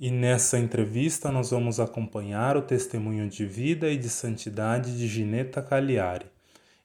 E 0.00 0.12
nessa 0.12 0.56
entrevista 0.60 1.32
nós 1.32 1.50
vamos 1.50 1.80
acompanhar 1.80 2.56
o 2.56 2.62
testemunho 2.62 3.28
de 3.28 3.44
vida 3.44 3.90
e 3.90 3.96
de 3.96 4.08
santidade 4.08 4.96
de 4.96 5.08
Gineta 5.08 5.60
Cagliari, 5.60 6.26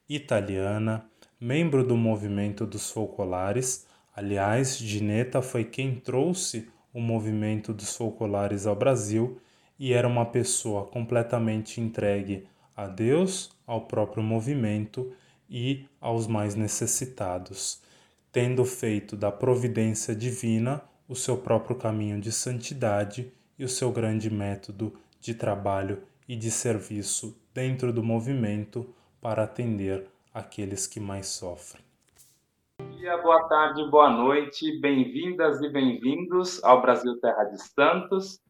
italiana, 0.08 1.06
membro 1.40 1.86
do 1.86 1.96
movimento 1.96 2.66
dos 2.66 2.90
folcolares. 2.90 3.86
Aliás, 4.16 4.76
Gineta 4.76 5.40
foi 5.40 5.64
quem 5.64 5.94
trouxe 5.94 6.68
o 6.92 7.00
movimento 7.00 7.72
dos 7.72 7.96
folcolares 7.96 8.66
ao 8.66 8.74
Brasil 8.74 9.40
e 9.78 9.92
era 9.92 10.08
uma 10.08 10.26
pessoa 10.26 10.84
completamente 10.84 11.80
entregue 11.80 12.48
a 12.76 12.88
Deus, 12.88 13.52
ao 13.64 13.82
próprio 13.82 14.24
movimento 14.24 15.12
e 15.48 15.86
aos 16.00 16.26
mais 16.26 16.56
necessitados, 16.56 17.80
tendo 18.32 18.64
feito 18.64 19.16
da 19.16 19.30
providência 19.30 20.16
divina 20.16 20.82
o 21.08 21.14
seu 21.14 21.36
próprio 21.36 21.76
caminho 21.76 22.20
de 22.20 22.32
santidade 22.32 23.32
e 23.58 23.64
o 23.64 23.68
seu 23.68 23.92
grande 23.92 24.30
método 24.30 24.92
de 25.20 25.34
trabalho 25.34 26.02
e 26.28 26.34
de 26.34 26.50
serviço 26.50 27.38
dentro 27.52 27.92
do 27.92 28.02
movimento 28.02 28.94
para 29.20 29.44
atender 29.44 30.06
aqueles 30.32 30.86
que 30.86 30.98
mais 30.98 31.28
sofrem. 31.28 31.84
Bom 32.78 32.90
dia, 32.90 33.16
boa 33.18 33.46
tarde, 33.48 33.88
boa 33.90 34.10
noite, 34.10 34.80
bem-vindas 34.80 35.60
e 35.60 35.68
bem-vindos 35.68 36.62
ao 36.64 36.82
Brasil 36.82 37.18
Terra 37.20 37.44
de 37.44 37.62
Santos. 37.62 38.40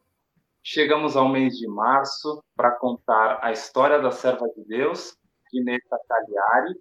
Chegamos 0.62 1.16
ao 1.16 1.28
mês 1.28 1.58
de 1.58 1.68
março 1.68 2.42
para 2.56 2.70
contar 2.70 3.38
a 3.42 3.52
história 3.52 4.00
da 4.00 4.10
serva 4.10 4.48
de 4.56 4.64
Deus, 4.64 5.14
Gineta 5.52 5.98
Cagliari. 6.08 6.74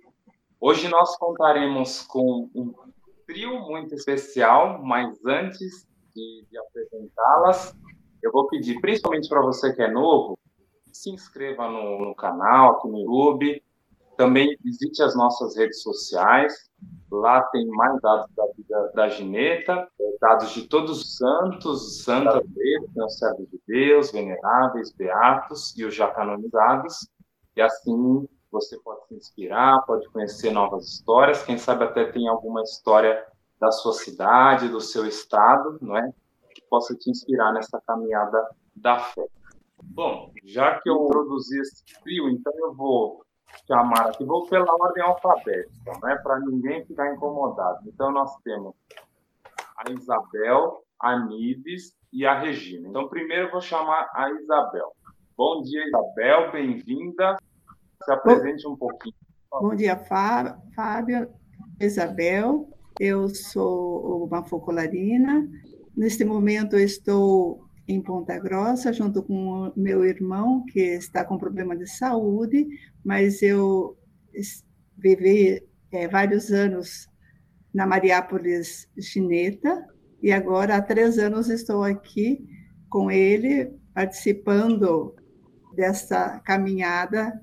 Hoje 0.59 0.87
nós 0.87 1.17
contaremos 1.17 2.03
com 2.03 2.49
um 2.55 2.71
trio 3.33 3.59
muito 3.61 3.95
especial, 3.95 4.79
mas 4.83 5.17
antes 5.25 5.87
de, 6.15 6.45
de 6.49 6.57
apresentá-las, 6.57 7.75
eu 8.21 8.31
vou 8.31 8.47
pedir, 8.47 8.79
principalmente 8.79 9.27
para 9.27 9.41
você 9.41 9.73
que 9.73 9.81
é 9.81 9.91
novo, 9.91 10.37
se 10.91 11.09
inscreva 11.09 11.67
no, 11.67 12.05
no 12.05 12.15
canal, 12.15 12.77
aqui 12.77 12.87
no 12.87 12.99
YouTube, 12.99 13.61
também 14.15 14.55
visite 14.63 15.01
as 15.01 15.15
nossas 15.15 15.57
redes 15.57 15.81
sociais. 15.81 16.69
Lá 17.11 17.41
tem 17.45 17.65
mais 17.67 17.99
dados 17.99 18.29
da 18.35 18.45
vida 18.55 18.91
da 18.93 19.09
Gineta, 19.09 19.87
é, 19.99 20.17
dados 20.21 20.51
de 20.51 20.67
todos 20.67 21.01
os 21.01 21.17
santos, 21.17 22.03
santas 22.03 22.47
deles, 22.47 22.89
os 22.95 23.17
servos 23.17 23.49
de 23.49 23.59
Deus, 23.67 24.11
veneráveis, 24.11 24.91
beatos 24.93 25.75
e 25.75 25.83
os 25.83 25.95
já 25.95 26.11
canonizados. 26.11 27.09
E 27.55 27.61
assim 27.61 28.27
você 28.53 28.77
pode 28.79 29.07
se 29.07 29.15
inspirar, 29.15 29.81
pode 29.81 30.07
conhecer 30.09 30.51
novas 30.51 30.85
histórias. 30.85 31.43
Quem 31.43 31.57
sabe 31.57 31.83
até 31.83 32.05
tem 32.05 32.27
alguma 32.27 32.61
história 32.61 33.25
da 33.59 33.71
sua 33.71 33.93
cidade, 33.93 34.69
do 34.69 34.79
seu 34.79 35.07
estado, 35.07 35.79
não 35.81 35.97
é? 35.97 36.13
Que 36.53 36.61
possa 36.69 36.95
te 36.95 37.09
inspirar 37.09 37.51
nessa 37.51 37.81
caminhada 37.85 38.47
da 38.75 38.99
fé. 38.99 39.25
Bom, 39.83 40.31
já 40.45 40.79
que 40.79 40.89
eu 40.89 41.03
introduzi 41.05 41.59
esse 41.59 41.83
frio, 42.01 42.29
então 42.29 42.53
eu 42.57 42.73
vou 42.73 43.25
chamar 43.67 44.07
aqui, 44.07 44.23
vou 44.23 44.47
pela 44.47 44.71
ordem 44.79 45.03
alfabética, 45.03 45.91
né, 46.03 46.15
para 46.23 46.39
ninguém 46.39 46.85
ficar 46.85 47.13
incomodado. 47.13 47.79
Então, 47.87 48.11
nós 48.11 48.35
temos 48.43 48.75
a 49.77 49.91
Isabel, 49.91 50.83
a 50.99 51.19
Nives 51.19 51.95
e 52.11 52.25
a 52.25 52.39
Regina. 52.39 52.87
Então, 52.87 53.07
primeiro 53.07 53.47
eu 53.47 53.51
vou 53.51 53.61
chamar 53.61 54.09
a 54.13 54.31
Isabel. 54.31 54.93
Bom 55.35 55.61
dia, 55.63 55.85
Isabel, 55.87 56.51
bem-vinda. 56.51 57.37
Se 58.05 58.11
apresente 58.11 58.67
um 58.67 58.75
pouquinho. 58.75 59.15
Bom 59.49 59.73
dia, 59.75 59.95
Fábio, 59.95 61.29
Isabel. 61.79 62.67
Eu 62.99 63.29
sou 63.29 64.25
uma 64.25 64.43
focolarina. 64.43 65.47
Neste 65.95 66.25
momento, 66.25 66.75
estou 66.75 67.65
em 67.87 68.01
Ponta 68.01 68.37
Grossa, 68.39 68.91
junto 68.91 69.23
com 69.23 69.71
meu 69.75 70.03
irmão, 70.03 70.65
que 70.65 70.79
está 70.79 71.23
com 71.23 71.37
problema 71.37 71.77
de 71.77 71.87
saúde, 71.87 72.67
mas 73.05 73.41
eu 73.41 73.97
vivi 74.97 75.63
é, 75.91 76.07
vários 76.07 76.51
anos 76.51 77.07
na 77.73 77.85
Mariápolis 77.85 78.89
Chineta, 78.99 79.87
e 80.21 80.31
agora 80.31 80.75
há 80.75 80.81
três 80.81 81.17
anos 81.17 81.49
estou 81.49 81.83
aqui 81.83 82.45
com 82.89 83.09
ele, 83.09 83.73
participando 83.93 85.15
dessa 85.75 86.39
caminhada 86.41 87.33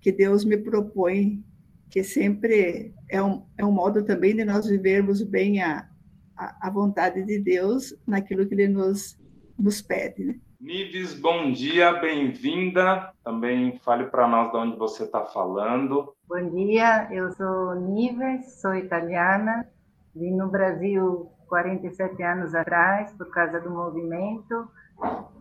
que 0.00 0.12
Deus 0.12 0.44
me 0.44 0.56
propõe, 0.56 1.44
que 1.90 2.02
sempre 2.02 2.94
é 3.08 3.22
um, 3.22 3.44
é 3.58 3.64
um 3.64 3.72
modo 3.72 4.04
também 4.04 4.34
de 4.34 4.44
nós 4.44 4.66
vivermos 4.66 5.22
bem 5.22 5.62
a, 5.62 5.88
a, 6.36 6.68
a 6.68 6.70
vontade 6.70 7.24
de 7.24 7.38
Deus 7.38 7.94
naquilo 8.06 8.46
que 8.46 8.54
Ele 8.54 8.68
nos 8.68 9.20
nos 9.60 9.82
pede. 9.82 10.24
Né? 10.24 10.40
Nives, 10.60 11.14
bom 11.14 11.52
dia, 11.52 11.92
bem-vinda. 11.92 13.12
Também 13.22 13.78
fale 13.78 14.06
para 14.06 14.26
nós 14.26 14.50
de 14.50 14.56
onde 14.56 14.76
você 14.76 15.04
está 15.04 15.24
falando. 15.26 16.14
Bom 16.28 16.50
dia, 16.50 17.08
eu 17.12 17.30
sou 17.32 17.74
Nives, 17.74 18.60
sou 18.60 18.74
italiana, 18.74 19.66
vim 20.14 20.36
no 20.36 20.50
Brasil 20.50 21.30
47 21.48 22.22
anos 22.22 22.54
atrás 22.54 23.12
por 23.16 23.30
causa 23.30 23.60
do 23.60 23.70
movimento. 23.70 24.68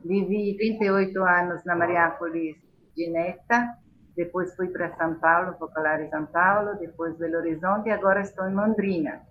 Vivi 0.05 0.55
38 0.57 1.21
anos 1.21 1.65
na 1.65 1.75
Mariápolis 1.75 2.55
de 2.95 3.09
Neta, 3.09 3.77
depois 4.19 4.53
fui 4.53 4.67
para 4.67 4.93
São 4.97 5.15
Paulo, 5.15 5.53
Popular 5.57 6.03
em 6.03 6.09
São 6.09 6.25
Paulo, 6.25 6.77
depois 6.77 7.17
Belo 7.17 7.37
Horizonte 7.37 7.87
e 7.87 7.91
agora 7.91 8.19
estou 8.19 8.49
em 8.49 8.53
Londrina. 8.53 9.21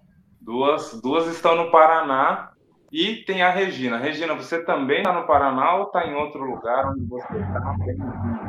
Duas, 0.41 0.99
duas 1.03 1.27
estão 1.27 1.55
no 1.55 1.71
Paraná 1.71 2.53
e 2.91 3.17
tem 3.17 3.43
a 3.43 3.51
Regina. 3.51 3.99
Regina, 3.99 4.35
você 4.35 4.65
também 4.65 5.01
está 5.01 5.13
no 5.13 5.27
Paraná 5.27 5.77
ou 5.77 5.89
está 5.89 6.07
em 6.07 6.15
outro 6.15 6.43
lugar 6.43 6.91
onde 6.91 7.05
você 7.05 7.37
está? 7.37 7.77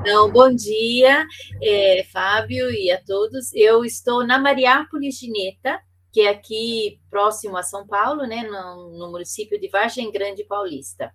Não, 0.05 0.31
bom 0.31 0.49
dia, 0.55 1.27
é, 1.61 2.05
Fábio 2.05 2.71
e 2.71 2.89
a 2.89 3.03
todos. 3.03 3.53
Eu 3.53 3.83
estou 3.83 4.25
na 4.25 4.39
Mariápolis 4.39 5.15
de 5.15 5.29
Neta, 5.29 5.77
que 6.09 6.21
é 6.21 6.29
aqui 6.29 7.01
próximo 7.09 7.57
a 7.57 7.63
São 7.63 7.85
Paulo, 7.85 8.25
né, 8.25 8.43
no, 8.43 8.97
no 8.97 9.11
município 9.11 9.59
de 9.59 9.67
Vargem 9.67 10.09
Grande 10.09 10.45
Paulista. 10.45 11.11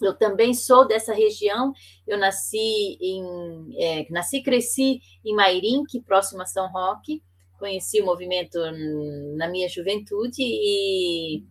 Eu 0.00 0.14
também 0.14 0.54
sou 0.54 0.86
dessa 0.86 1.12
região. 1.12 1.72
Eu 2.06 2.18
nasci 2.18 2.98
em, 3.00 3.74
é, 3.78 4.06
nasci, 4.10 4.42
cresci 4.42 5.00
em 5.24 5.34
Mairim, 5.34 5.82
próximo 6.04 6.42
a 6.42 6.46
São 6.46 6.70
Roque. 6.70 7.22
Conheci 7.58 8.00
o 8.00 8.04
movimento 8.04 8.58
na 9.36 9.48
minha 9.48 9.68
juventude 9.68 10.42
e 10.42 11.44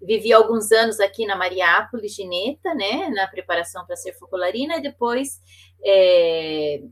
vivi 0.00 0.32
alguns 0.32 0.70
anos 0.70 1.00
aqui 1.00 1.26
na 1.26 1.36
Mariápolis, 1.36 2.14
Gineta, 2.14 2.74
né, 2.74 3.08
na 3.08 3.26
preparação 3.26 3.84
para 3.86 3.96
ser 3.96 4.12
focolarina, 4.12 4.76
e 4.76 4.82
depois 4.82 5.40
é, 5.84 6.82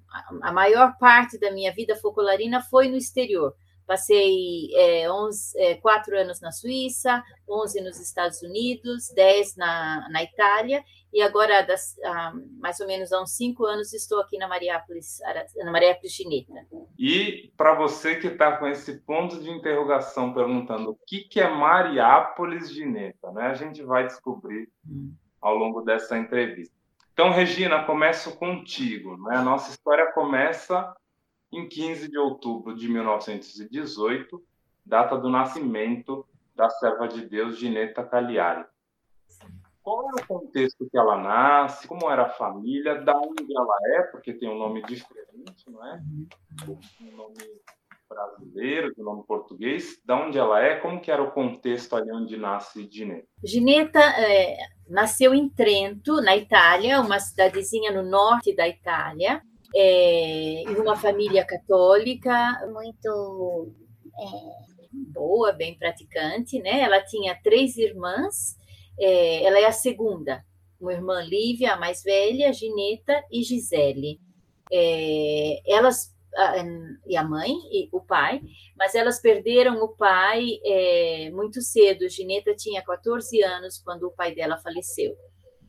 a 0.43 0.53
maior 0.53 0.97
parte 0.99 1.39
da 1.39 1.51
minha 1.51 1.73
vida 1.73 1.95
focolarina 1.97 2.63
foi 2.63 2.89
no 2.89 2.97
exterior. 2.97 3.55
Passei 3.87 4.69
é, 4.75 5.11
11, 5.11 5.61
é, 5.61 5.75
quatro 5.75 6.17
anos 6.19 6.41
na 6.41 6.51
Suíça, 6.51 7.23
11 7.49 7.81
nos 7.83 8.01
Estados 8.01 8.43
Unidos, 8.43 9.13
10 9.15 9.57
na, 9.57 10.09
na 10.11 10.23
Itália, 10.23 10.83
e 11.15 11.23
agora, 11.23 11.63
das, 11.63 11.97
ah, 12.05 12.33
mais 12.59 12.81
ou 12.81 12.89
menos 12.89 13.13
há 13.13 13.23
uns 13.23 13.37
cinco 13.37 13.65
anos, 13.65 13.93
estou 13.93 14.21
aqui 14.21 14.37
na 14.37 14.49
Mariápolis, 14.49 15.21
na 15.55 15.71
Mariápolis 15.71 16.13
Chineta. 16.13 16.67
E 16.99 17.53
para 17.57 17.73
você 17.73 18.17
que 18.17 18.27
está 18.27 18.57
com 18.57 18.67
esse 18.67 19.01
ponto 19.03 19.41
de 19.41 19.49
interrogação 19.49 20.35
perguntando 20.35 20.91
o 20.91 20.99
que, 21.07 21.21
que 21.21 21.39
é 21.39 21.49
Mariápolis 21.49 22.69
Gineta, 22.69 23.31
né? 23.31 23.47
a 23.47 23.55
gente 23.55 23.81
vai 23.85 24.05
descobrir 24.05 24.69
hum. 24.85 25.15
ao 25.41 25.55
longo 25.55 25.83
dessa 25.83 26.19
entrevista. 26.19 26.75
Então, 27.13 27.31
Regina, 27.31 27.85
começo 27.85 28.37
contigo. 28.37 29.17
Né? 29.17 29.37
A 29.37 29.43
nossa 29.43 29.71
história 29.71 30.11
começa 30.11 30.93
em 31.57 31.69
15 31.69 32.09
de 32.09 32.19
outubro 32.19 32.75
de 32.75 32.89
1918, 32.89 34.43
data 34.85 35.17
do 35.17 35.29
nascimento 35.31 36.27
da 36.55 36.69
serva 36.71 37.09
de 37.09 37.27
Deus 37.27 37.59
Gineta 37.59 38.05
Cagliari. 38.05 38.65
Qual 39.83 40.09
era 40.09 40.25
o 40.25 40.27
contexto 40.27 40.89
que 40.91 40.97
ela 40.97 41.19
nasce, 41.19 41.87
como 41.87 42.11
era 42.11 42.23
a 42.23 42.31
família, 42.31 43.03
da 43.03 43.15
onde 43.17 43.55
ela 43.55 43.77
é, 43.99 44.03
porque 44.05 44.33
tem 44.33 44.49
um 44.49 44.59
nome 44.59 44.83
diferente, 44.83 45.69
não 45.69 45.85
é? 45.87 46.01
Um 46.67 47.17
nome 47.17 47.37
brasileiro, 48.09 48.95
um 48.97 49.05
nome 49.05 49.25
português, 49.27 50.01
da 50.05 50.17
onde 50.17 50.39
ela 50.39 50.61
é, 50.61 50.77
como 50.77 51.01
que 51.01 51.11
era 51.11 51.23
o 51.23 51.33
contexto 51.33 51.97
ali 51.97 52.11
onde 52.13 52.37
nasce 52.37 52.89
Gineta? 52.91 53.27
Gineta 53.43 54.01
é, 54.01 54.57
nasceu 54.89 55.35
em 55.35 55.49
Trento, 55.49 56.21
na 56.23 56.37
Itália, 56.37 57.01
uma 57.01 57.19
cidadezinha 57.19 57.93
no 57.93 58.09
norte 58.09 58.55
da 58.55 58.67
Itália, 58.67 59.43
é, 59.75 60.63
em 60.63 60.77
uma 60.77 60.97
família 60.97 61.45
católica 61.45 62.33
muito 62.73 63.73
é, 64.19 64.95
boa, 65.13 65.53
bem 65.53 65.77
praticante, 65.77 66.61
né? 66.61 66.81
Ela 66.81 67.03
tinha 67.03 67.39
três 67.43 67.77
irmãs, 67.77 68.57
é, 68.99 69.43
ela 69.45 69.59
é 69.59 69.65
a 69.65 69.73
segunda, 69.73 70.45
uma 70.81 70.93
irmã 70.93 71.21
Lívia, 71.23 71.73
a 71.73 71.77
mais 71.79 72.03
velha, 72.03 72.53
Gineta 72.53 73.23
e 73.31 73.43
Gisele. 73.43 74.21
É, 74.73 75.61
elas 75.67 76.15
e 77.07 77.17
a 77.17 77.23
mãe 77.23 77.53
e 77.71 77.89
o 77.93 78.01
pai, 78.01 78.43
mas 78.77 78.97
elas 78.97 79.21
perderam 79.21 79.81
o 79.83 79.89
pai 79.89 80.59
é, 80.65 81.31
muito 81.31 81.63
cedo. 81.63 82.09
Gineta 82.09 82.55
tinha 82.57 82.83
14 82.83 83.41
anos 83.43 83.79
quando 83.79 84.09
o 84.09 84.11
pai 84.11 84.35
dela 84.35 84.59
faleceu. 84.59 85.17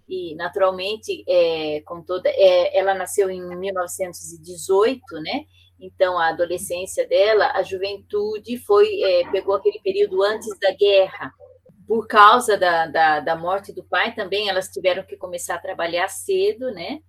E 0.07 0.35
naturalmente, 0.35 1.23
é, 1.27 1.81
com 1.81 2.01
toda, 2.01 2.29
é, 2.29 2.77
ela 2.77 2.93
nasceu 2.93 3.29
em 3.29 3.43
1918, 3.57 5.01
né? 5.21 5.45
Então, 5.79 6.17
a 6.17 6.29
adolescência 6.29 7.07
dela, 7.07 7.51
a 7.53 7.63
juventude 7.63 8.57
foi 8.57 8.87
é, 9.01 9.29
pegou 9.31 9.55
aquele 9.55 9.79
período 9.79 10.21
antes 10.23 10.57
da 10.59 10.71
guerra. 10.71 11.31
Por 11.87 12.07
causa 12.07 12.57
da, 12.57 12.87
da, 12.87 13.19
da, 13.19 13.35
morte 13.35 13.73
do 13.73 13.83
pai, 13.83 14.15
também 14.15 14.49
elas 14.49 14.69
tiveram 14.69 15.03
que 15.03 15.17
começar 15.17 15.55
a 15.55 15.61
trabalhar 15.61 16.07
cedo, 16.07 16.71
né? 16.71 16.99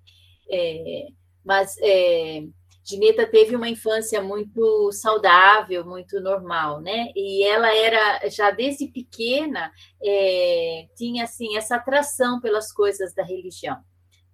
É, 0.51 1.07
mas 1.45 1.77
é, 1.81 2.43
Gineta 2.89 3.27
teve 3.27 3.57
uma 3.57 3.69
infância 3.69 4.23
muito 4.23 4.93
saudável, 4.93 5.85
muito 5.85 6.21
normal, 6.21 6.81
né? 6.81 7.09
E 7.17 7.43
ela 7.43 7.75
era 7.75 8.29
já 8.29 8.53
desde 8.53 8.87
pequena 8.87 9.73
é, 10.01 10.87
tinha 10.97 11.25
assim 11.25 11.57
essa 11.57 11.77
atração 11.77 12.41
pelas 12.41 12.73
coisas 12.73 13.13
da 13.13 13.25
religião, 13.25 13.77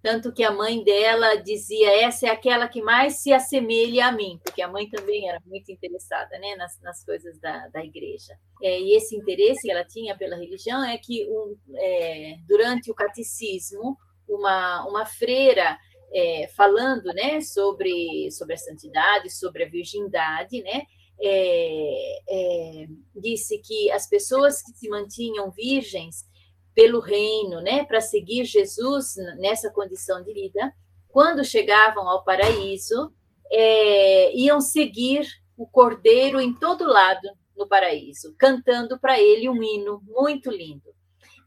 tanto 0.03 0.31
que 0.31 0.43
a 0.43 0.51
mãe 0.51 0.83
dela 0.83 1.35
dizia 1.35 2.05
essa 2.05 2.27
é 2.27 2.29
aquela 2.29 2.67
que 2.67 2.79
mais 2.79 3.23
se 3.23 3.33
assemelha 3.33 4.07
a 4.07 4.11
mim, 4.11 4.39
porque 4.43 4.61
a 4.61 4.67
mãe 4.67 4.87
também 4.87 5.27
era 5.27 5.39
muito 5.45 5.71
interessada, 5.71 6.37
né, 6.37 6.55
nas, 6.55 6.79
nas 6.81 7.03
coisas 7.03 7.39
da, 7.39 7.69
da 7.69 7.83
igreja. 7.83 8.37
É, 8.61 8.79
e 8.79 8.95
esse 8.95 9.15
interesse 9.15 9.61
que 9.63 9.71
ela 9.71 9.83
tinha 9.83 10.15
pela 10.15 10.35
religião 10.35 10.83
é 10.83 10.95
que 10.99 11.27
um, 11.27 11.57
é, 11.75 12.35
durante 12.47 12.91
o 12.91 12.95
catecismo 12.95 13.97
uma 14.27 14.85
uma 14.87 15.05
freira 15.05 15.77
é, 16.13 16.47
falando 16.55 17.05
né, 17.13 17.41
sobre, 17.41 18.29
sobre 18.31 18.53
a 18.53 18.57
santidade, 18.57 19.29
sobre 19.29 19.63
a 19.63 19.69
virgindade, 19.69 20.61
né, 20.61 20.83
é, 21.19 22.21
é, 22.29 22.87
disse 23.15 23.57
que 23.59 23.91
as 23.91 24.07
pessoas 24.07 24.61
que 24.61 24.71
se 24.71 24.89
mantinham 24.89 25.51
virgens 25.51 26.25
pelo 26.75 26.99
reino, 26.99 27.61
né, 27.61 27.85
para 27.85 28.01
seguir 28.01 28.45
Jesus 28.45 29.15
nessa 29.37 29.71
condição 29.71 30.23
de 30.23 30.33
vida, 30.33 30.73
quando 31.07 31.45
chegavam 31.45 32.07
ao 32.07 32.23
paraíso, 32.23 33.13
é, 33.51 34.35
iam 34.35 34.59
seguir 34.59 35.27
o 35.55 35.67
cordeiro 35.67 36.41
em 36.41 36.53
todo 36.53 36.85
lado 36.85 37.29
no 37.55 37.67
paraíso, 37.67 38.35
cantando 38.37 38.99
para 38.99 39.19
ele 39.19 39.47
um 39.47 39.61
hino 39.61 40.01
muito 40.03 40.49
lindo. 40.49 40.92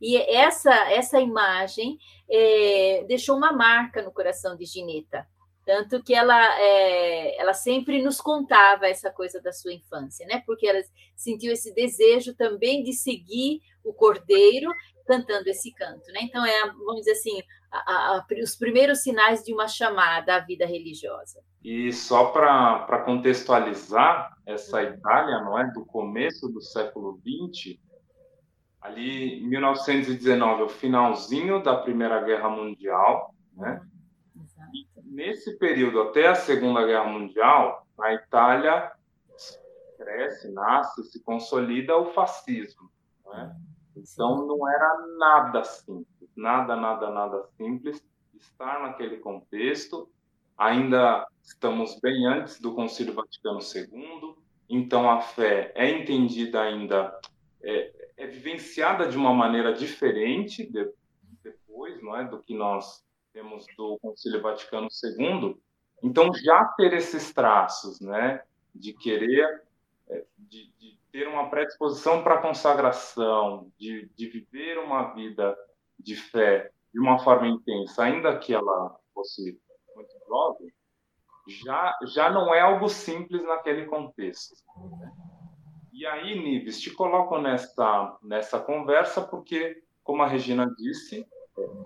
E 0.01 0.17
essa, 0.17 0.73
essa 0.91 1.21
imagem 1.21 1.99
é, 2.31 3.05
deixou 3.09 3.37
uma 3.37 3.53
marca 3.53 4.03
no 4.03 4.13
coração 4.13 4.57
de 4.57 4.65
Gineta. 4.65 5.27
Tanto 5.65 6.01
que 6.01 6.15
ela, 6.15 6.61
é, 6.61 7.41
ela 7.41 7.53
sempre 7.53 8.01
nos 8.01 8.21
contava 8.21 8.87
essa 8.87 9.11
coisa 9.11 9.41
da 9.43 9.53
sua 9.53 9.73
infância, 9.73 10.25
né? 10.27 10.43
Porque 10.47 10.67
ela 10.67 10.81
sentiu 11.17 11.53
esse 11.53 11.75
desejo 11.75 12.37
também 12.37 12.85
de 12.85 12.93
seguir 12.93 13.61
o 13.83 13.93
cordeiro 13.93 14.71
cantando 15.07 15.49
esse 15.49 15.73
canto, 15.73 16.07
né? 16.13 16.21
Então, 16.23 16.45
é, 16.45 16.67
vamos 16.71 17.01
dizer 17.01 17.13
assim, 17.13 17.43
a, 17.71 18.17
a, 18.17 18.27
os 18.43 18.57
primeiros 18.57 19.03
sinais 19.03 19.43
de 19.43 19.53
uma 19.53 19.69
chamada 19.69 20.37
à 20.37 20.41
vida 20.41 20.67
religiosa. 20.67 21.41
E 21.65 21.93
só 21.93 22.27
para 22.27 23.03
contextualizar 23.05 24.37
essa 24.47 24.83
Itália, 24.83 25.41
não 25.41 25.59
é, 25.59 25.71
do 25.73 25.85
começo 25.85 26.49
do 26.49 26.61
século 26.61 27.21
XX, 27.21 27.77
ali 28.87 29.41
em 29.41 29.49
1919, 29.49 30.63
o 30.63 30.69
finalzinho 30.69 31.63
da 31.63 31.77
Primeira 31.77 32.23
Guerra 32.23 32.49
Mundial, 32.49 33.35
né? 33.55 33.81
nesse 35.05 35.57
período 35.59 36.03
até 36.03 36.29
a 36.29 36.35
Segunda 36.35 36.85
Guerra 36.85 37.07
Mundial, 37.07 37.87
na 37.99 38.15
Itália 38.15 38.93
cresce, 39.97 40.53
nasce, 40.53 41.05
se 41.05 41.23
consolida 41.23 41.97
o 41.97 42.13
fascismo, 42.13 42.91
né? 43.25 43.57
Então 43.97 44.47
não 44.47 44.69
era 44.69 45.07
nada 45.19 45.65
simples, 45.65 46.31
nada, 46.37 46.77
nada, 46.77 47.11
nada 47.11 47.45
simples 47.57 48.05
estar 48.35 48.83
naquele 48.83 49.17
contexto. 49.17 50.11
Ainda 50.59 51.27
estamos 51.43 51.99
bem 52.01 52.27
antes 52.27 52.61
do 52.61 52.75
Concílio 52.75 53.15
Vaticano 53.15 53.61
II, 53.61 54.35
então 54.69 55.11
a 55.11 55.21
fé 55.21 55.73
é 55.75 55.89
entendida 55.89 56.61
ainda 56.61 57.19
é, 57.63 57.91
é 58.17 58.27
vivenciada 58.27 59.09
de 59.09 59.17
uma 59.17 59.33
maneira 59.33 59.73
diferente 59.73 60.71
de, 60.71 60.91
depois, 61.43 62.03
não 62.03 62.17
é, 62.17 62.25
do 62.25 62.43
que 62.43 62.55
nós 62.55 63.05
temos 63.33 63.67
do 63.77 63.99
Concílio 63.99 64.41
Vaticano 64.41 64.89
II. 65.03 65.57
Então, 66.03 66.33
já 66.33 66.65
ter 66.77 66.93
esses 66.95 67.33
traços, 67.33 68.01
né, 68.01 68.43
de 68.75 68.93
querer, 68.95 69.63
é, 70.09 70.25
de, 70.39 70.73
de 70.79 70.99
ter 71.13 71.29
uma 71.29 71.51
predisposição 71.51 72.23
para 72.23 72.37
a 72.37 72.43
consagração, 72.43 73.71
de, 73.79 74.11
de 74.17 74.29
viver 74.29 74.79
uma 74.79 75.15
vida 75.15 75.57
de 75.99 76.17
fé 76.17 76.71
de 76.93 77.01
uma 77.01 77.19
forma 77.19 77.49
intensa, 77.49 78.05
ainda 78.05 78.39
que 78.39 78.55
ela 78.55 78.99
fosse 79.13 79.61
muito 79.95 80.15
jovem, 80.27 80.73
já, 81.47 81.95
já 82.07 82.31
não 82.31 82.55
é 82.55 82.61
algo 82.61 82.89
simples 82.89 83.43
naquele 83.45 83.85
contexto. 83.87 84.55
Né? 84.99 85.13
E 85.99 86.05
aí, 86.05 86.39
Nives, 86.39 86.79
te 86.79 86.91
coloco 86.91 87.39
nessa, 87.39 88.19
nessa 88.23 88.61
conversa 88.61 89.23
porque, 89.23 89.83
como 90.05 90.23
a 90.23 90.27
Regina 90.27 90.71
disse, 90.77 91.27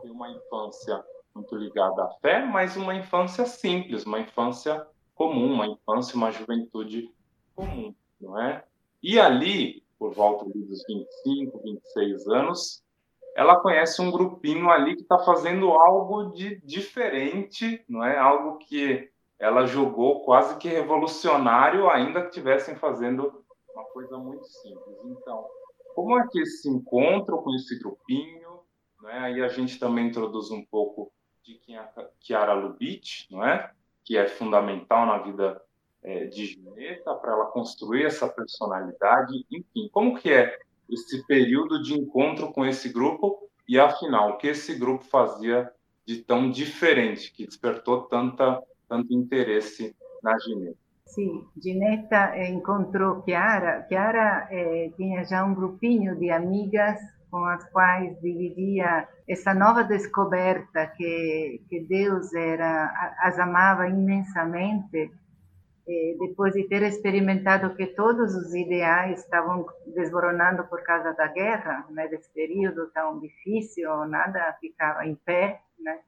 tem 0.03 0.11
uma 0.11 0.29
infância 0.29 1.01
muito 1.33 1.55
ligada 1.55 2.03
à 2.03 2.09
fé, 2.21 2.45
mas 2.45 2.77
uma 2.77 2.93
infância 2.93 3.47
simples, 3.47 4.05
uma 4.05 4.19
infância 4.19 4.85
comum, 5.15 5.53
uma 5.53 5.69
infância, 5.69 6.17
uma 6.17 6.33
juventude 6.33 7.09
comum, 7.55 7.95
não 8.21 8.37
é? 8.37 8.65
E 9.01 9.21
ali, 9.21 9.85
por 9.97 10.13
volta 10.13 10.45
dos 10.45 10.85
25, 10.89 11.63
26 11.63 12.27
anos, 12.27 12.83
ela 13.37 13.61
conhece 13.61 14.03
um 14.03 14.11
grupinho 14.11 14.71
ali 14.71 14.97
que 14.97 15.03
está 15.03 15.21
fazendo 15.21 15.71
algo 15.71 16.33
de 16.33 16.61
diferente, 16.63 17.85
não 17.89 18.05
é? 18.05 18.19
Algo 18.19 18.59
que 18.59 19.09
ela 19.39 19.67
julgou 19.67 20.25
quase 20.25 20.59
que 20.59 20.69
revolucionário, 20.69 21.89
ainda 21.89 22.23
que 22.23 22.31
estivessem 22.31 22.75
fazendo 22.75 23.41
uma 23.81 23.89
coisa 23.91 24.19
muito 24.19 24.45
simples. 24.47 24.97
Então, 25.05 25.47
como 25.95 26.19
é 26.19 26.27
que 26.29 26.41
esse 26.41 26.69
encontro 26.69 27.43
com 27.43 27.55
esse 27.55 27.79
grupinho, 27.79 28.61
né? 29.03 29.19
Aí 29.19 29.43
a 29.43 29.49
gente 29.49 29.79
também 29.79 30.09
introduz 30.09 30.51
um 30.51 30.65
pouco 30.65 31.13
de 31.43 31.55
quem 31.55 31.77
é 31.77 32.11
Chiara 32.21 32.55
Lubitsch, 32.55 33.31
não 33.31 33.45
é? 33.45 33.73
Que 34.05 34.17
é 34.17 34.29
fundamental 34.29 35.07
na 35.07 35.19
vida 35.19 35.61
é, 36.03 36.27
de 36.27 36.47
Gineta 36.47 37.15
para 37.15 37.33
ela 37.33 37.47
construir 37.47 38.05
essa 38.05 38.29
personalidade. 38.29 39.47
Enfim, 39.51 39.89
como 39.93 40.19
que 40.19 40.31
é 40.33 40.59
esse 40.89 41.27
período 41.27 41.83
de 41.83 41.95
encontro 41.95 42.53
com 42.53 42.65
esse 42.65 42.89
grupo 42.89 43.49
e 43.69 43.79
afinal 43.79 44.31
o 44.31 44.37
que 44.37 44.49
esse 44.49 44.75
grupo 44.75 45.05
fazia 45.05 45.73
de 46.05 46.23
tão 46.23 46.51
diferente 46.51 47.33
que 47.33 47.47
despertou 47.47 48.03
tanta 48.03 48.61
tanto 48.89 49.15
interesse 49.15 49.95
na 50.23 50.37
Gineta? 50.39 50.80
Sim, 51.15 51.45
Ginetta 51.61 52.37
eh, 52.37 52.49
encontrou 52.51 53.23
Chiara. 53.25 53.85
Chiara 53.89 54.47
eh, 54.51 54.93
tinha 54.97 55.25
já 55.25 55.45
um 55.45 55.55
grupinho 55.55 56.17
de 56.17 56.31
amigas 56.31 57.01
com 57.31 57.45
as 57.47 57.65
quais 57.71 58.21
dividia 58.21 59.09
essa 59.29 59.53
nova 59.53 59.83
descoberta 59.83 60.87
que, 60.97 61.63
que 61.69 61.81
Deus 61.81 62.33
era 62.35 62.93
as 63.21 63.39
amava 63.39 63.89
imensamente 63.89 65.11
eh, 65.89 66.17
depois 66.21 66.53
de 66.53 66.69
ter 66.69 66.83
experimentado 66.83 67.75
que 67.75 67.87
todos 67.89 68.33
os 68.37 68.55
ideais 68.55 69.21
estavam 69.21 69.67
desmoronando 69.95 70.65
por 70.69 70.83
causa 70.85 71.13
da 71.15 71.27
guerra, 71.27 71.87
né, 71.91 72.07
desse 72.07 72.31
período 72.33 72.89
tão 72.95 73.19
difícil, 73.19 73.89
nada 74.07 74.57
ficava 74.61 75.05
em 75.05 75.17
pé, 75.17 75.61
né? 75.81 75.99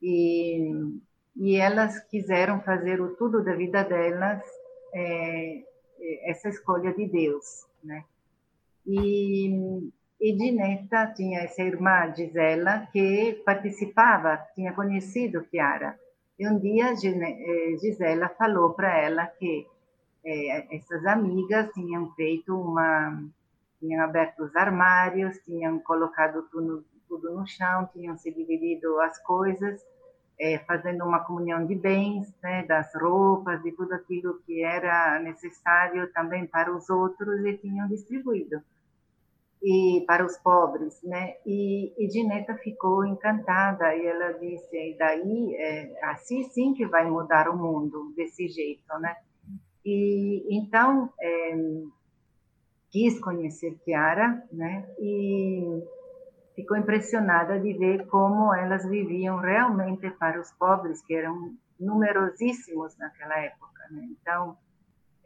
E 0.00 1.00
e 1.36 1.56
elas 1.56 1.98
quiseram 2.04 2.60
fazer 2.60 3.00
o 3.00 3.16
tudo 3.16 3.42
da 3.42 3.54
vida 3.54 3.82
delas 3.82 4.42
é, 4.94 5.58
é, 6.00 6.30
essa 6.30 6.48
escolha 6.48 6.92
de 6.92 7.06
Deus, 7.06 7.66
né? 7.82 8.04
E, 8.86 9.48
e 10.20 10.36
tinha 11.16 11.40
essa 11.40 11.62
irmã 11.62 12.12
Gisela 12.14 12.86
que 12.92 13.42
participava, 13.44 14.36
tinha 14.54 14.72
conhecido 14.72 15.46
Chiara. 15.50 15.98
E 16.38 16.48
um 16.48 16.58
dia 16.58 16.92
é, 16.92 17.76
Gisela 17.78 18.28
falou 18.28 18.74
para 18.74 18.96
ela 18.98 19.26
que 19.26 19.66
é, 20.24 20.76
essas 20.76 21.04
amigas 21.06 21.70
tinham 21.72 22.12
feito 22.12 22.54
uma, 22.54 23.22
tinham 23.80 24.04
aberto 24.04 24.44
os 24.44 24.54
armários, 24.54 25.38
tinham 25.44 25.78
colocado 25.80 26.42
tudo, 26.50 26.84
tudo 27.08 27.34
no 27.34 27.46
chão, 27.46 27.88
tinham 27.92 28.16
se 28.16 28.30
dividido 28.32 29.00
as 29.00 29.18
coisas 29.22 29.84
é, 30.38 30.58
fazendo 30.60 31.04
uma 31.04 31.20
comunhão 31.20 31.66
de 31.66 31.74
bens, 31.74 32.34
né, 32.42 32.64
das 32.64 32.92
roupas, 32.94 33.62
de 33.62 33.72
tudo 33.72 33.94
aquilo 33.94 34.40
que 34.46 34.62
era 34.62 35.20
necessário 35.20 36.12
também 36.12 36.46
para 36.46 36.74
os 36.74 36.88
outros 36.90 37.44
e 37.44 37.56
tinham 37.58 37.88
distribuído 37.88 38.62
e 39.64 40.04
para 40.06 40.26
os 40.26 40.36
pobres, 40.36 41.02
né? 41.02 41.36
E, 41.46 41.94
e 41.96 42.10
Gineta 42.10 42.54
ficou 42.56 43.06
encantada 43.06 43.96
e 43.96 44.06
ela 44.06 44.32
disse, 44.34 44.76
e 44.76 44.94
daí 44.98 45.54
é, 45.56 45.90
assim 46.02 46.44
sim 46.50 46.74
que 46.74 46.84
vai 46.84 47.08
mudar 47.08 47.48
o 47.48 47.56
mundo 47.56 48.12
desse 48.14 48.46
jeito, 48.46 48.86
né? 48.98 49.16
E 49.82 50.44
então 50.50 51.10
é, 51.18 51.56
quis 52.90 53.18
conhecer 53.20 53.74
Chiara, 53.82 54.46
né? 54.52 54.86
E 54.98 55.82
ficou 56.54 56.76
impressionada 56.76 57.58
de 57.58 57.72
ver 57.74 58.06
como 58.06 58.54
elas 58.54 58.88
viviam 58.88 59.38
realmente 59.38 60.10
para 60.10 60.40
os 60.40 60.50
pobres, 60.52 61.02
que 61.02 61.14
eram 61.14 61.54
numerosíssimos 61.78 62.96
naquela 62.96 63.38
época. 63.38 63.82
Né? 63.90 64.08
Então, 64.10 64.56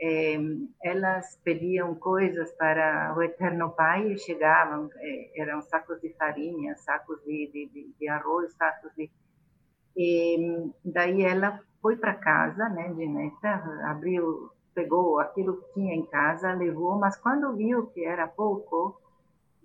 é, 0.00 0.36
elas 0.82 1.38
pediam 1.44 1.94
coisas 1.94 2.50
para 2.52 3.14
o 3.16 3.22
Eterno 3.22 3.70
Pai 3.70 4.12
e 4.12 4.18
chegavam, 4.18 4.88
é, 4.96 5.40
eram 5.40 5.60
sacos 5.62 6.00
de 6.00 6.10
farinha, 6.14 6.76
sacos 6.76 7.22
de, 7.24 7.50
de, 7.52 7.92
de 7.98 8.08
arroz, 8.08 8.52
sacos 8.54 8.90
de... 8.96 9.10
E 9.96 10.70
daí 10.84 11.22
ela 11.22 11.60
foi 11.82 11.96
para 11.96 12.14
casa, 12.14 12.68
né, 12.68 12.92
de 12.94 13.06
neta, 13.06 13.54
abriu, 13.84 14.50
pegou 14.72 15.18
aquilo 15.18 15.56
que 15.56 15.74
tinha 15.74 15.94
em 15.94 16.06
casa, 16.06 16.52
levou, 16.52 16.96
mas 16.96 17.16
quando 17.16 17.56
viu 17.56 17.86
que 17.88 18.04
era 18.04 18.28
pouco 18.28 19.00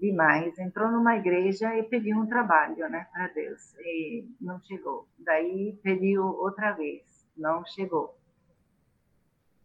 demais, 0.03 0.59
entrou 0.59 0.91
numa 0.91 1.15
igreja 1.15 1.73
e 1.77 1.83
pediu 1.83 2.17
um 2.17 2.27
trabalho, 2.27 2.89
né, 2.89 3.07
para 3.13 3.27
Deus, 3.29 3.73
e 3.79 4.27
não 4.41 4.59
chegou. 4.59 5.07
Daí 5.17 5.79
pediu 5.81 6.25
outra 6.25 6.73
vez, 6.73 7.01
não 7.37 7.63
chegou. 7.65 8.13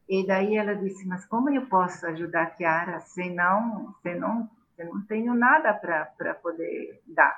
E 0.08 0.24
daí 0.24 0.56
ela 0.56 0.76
disse, 0.76 1.06
mas 1.08 1.26
como 1.26 1.50
eu 1.50 1.66
posso 1.66 2.06
ajudar 2.06 2.44
a 2.44 2.50
Kiara 2.50 3.00
se 3.00 3.28
não, 3.30 3.92
se 4.00 4.14
não, 4.14 4.48
se 4.76 4.84
não 4.84 5.04
tenho 5.06 5.34
nada 5.34 5.74
para 5.74 6.34
poder 6.34 7.02
dar? 7.04 7.36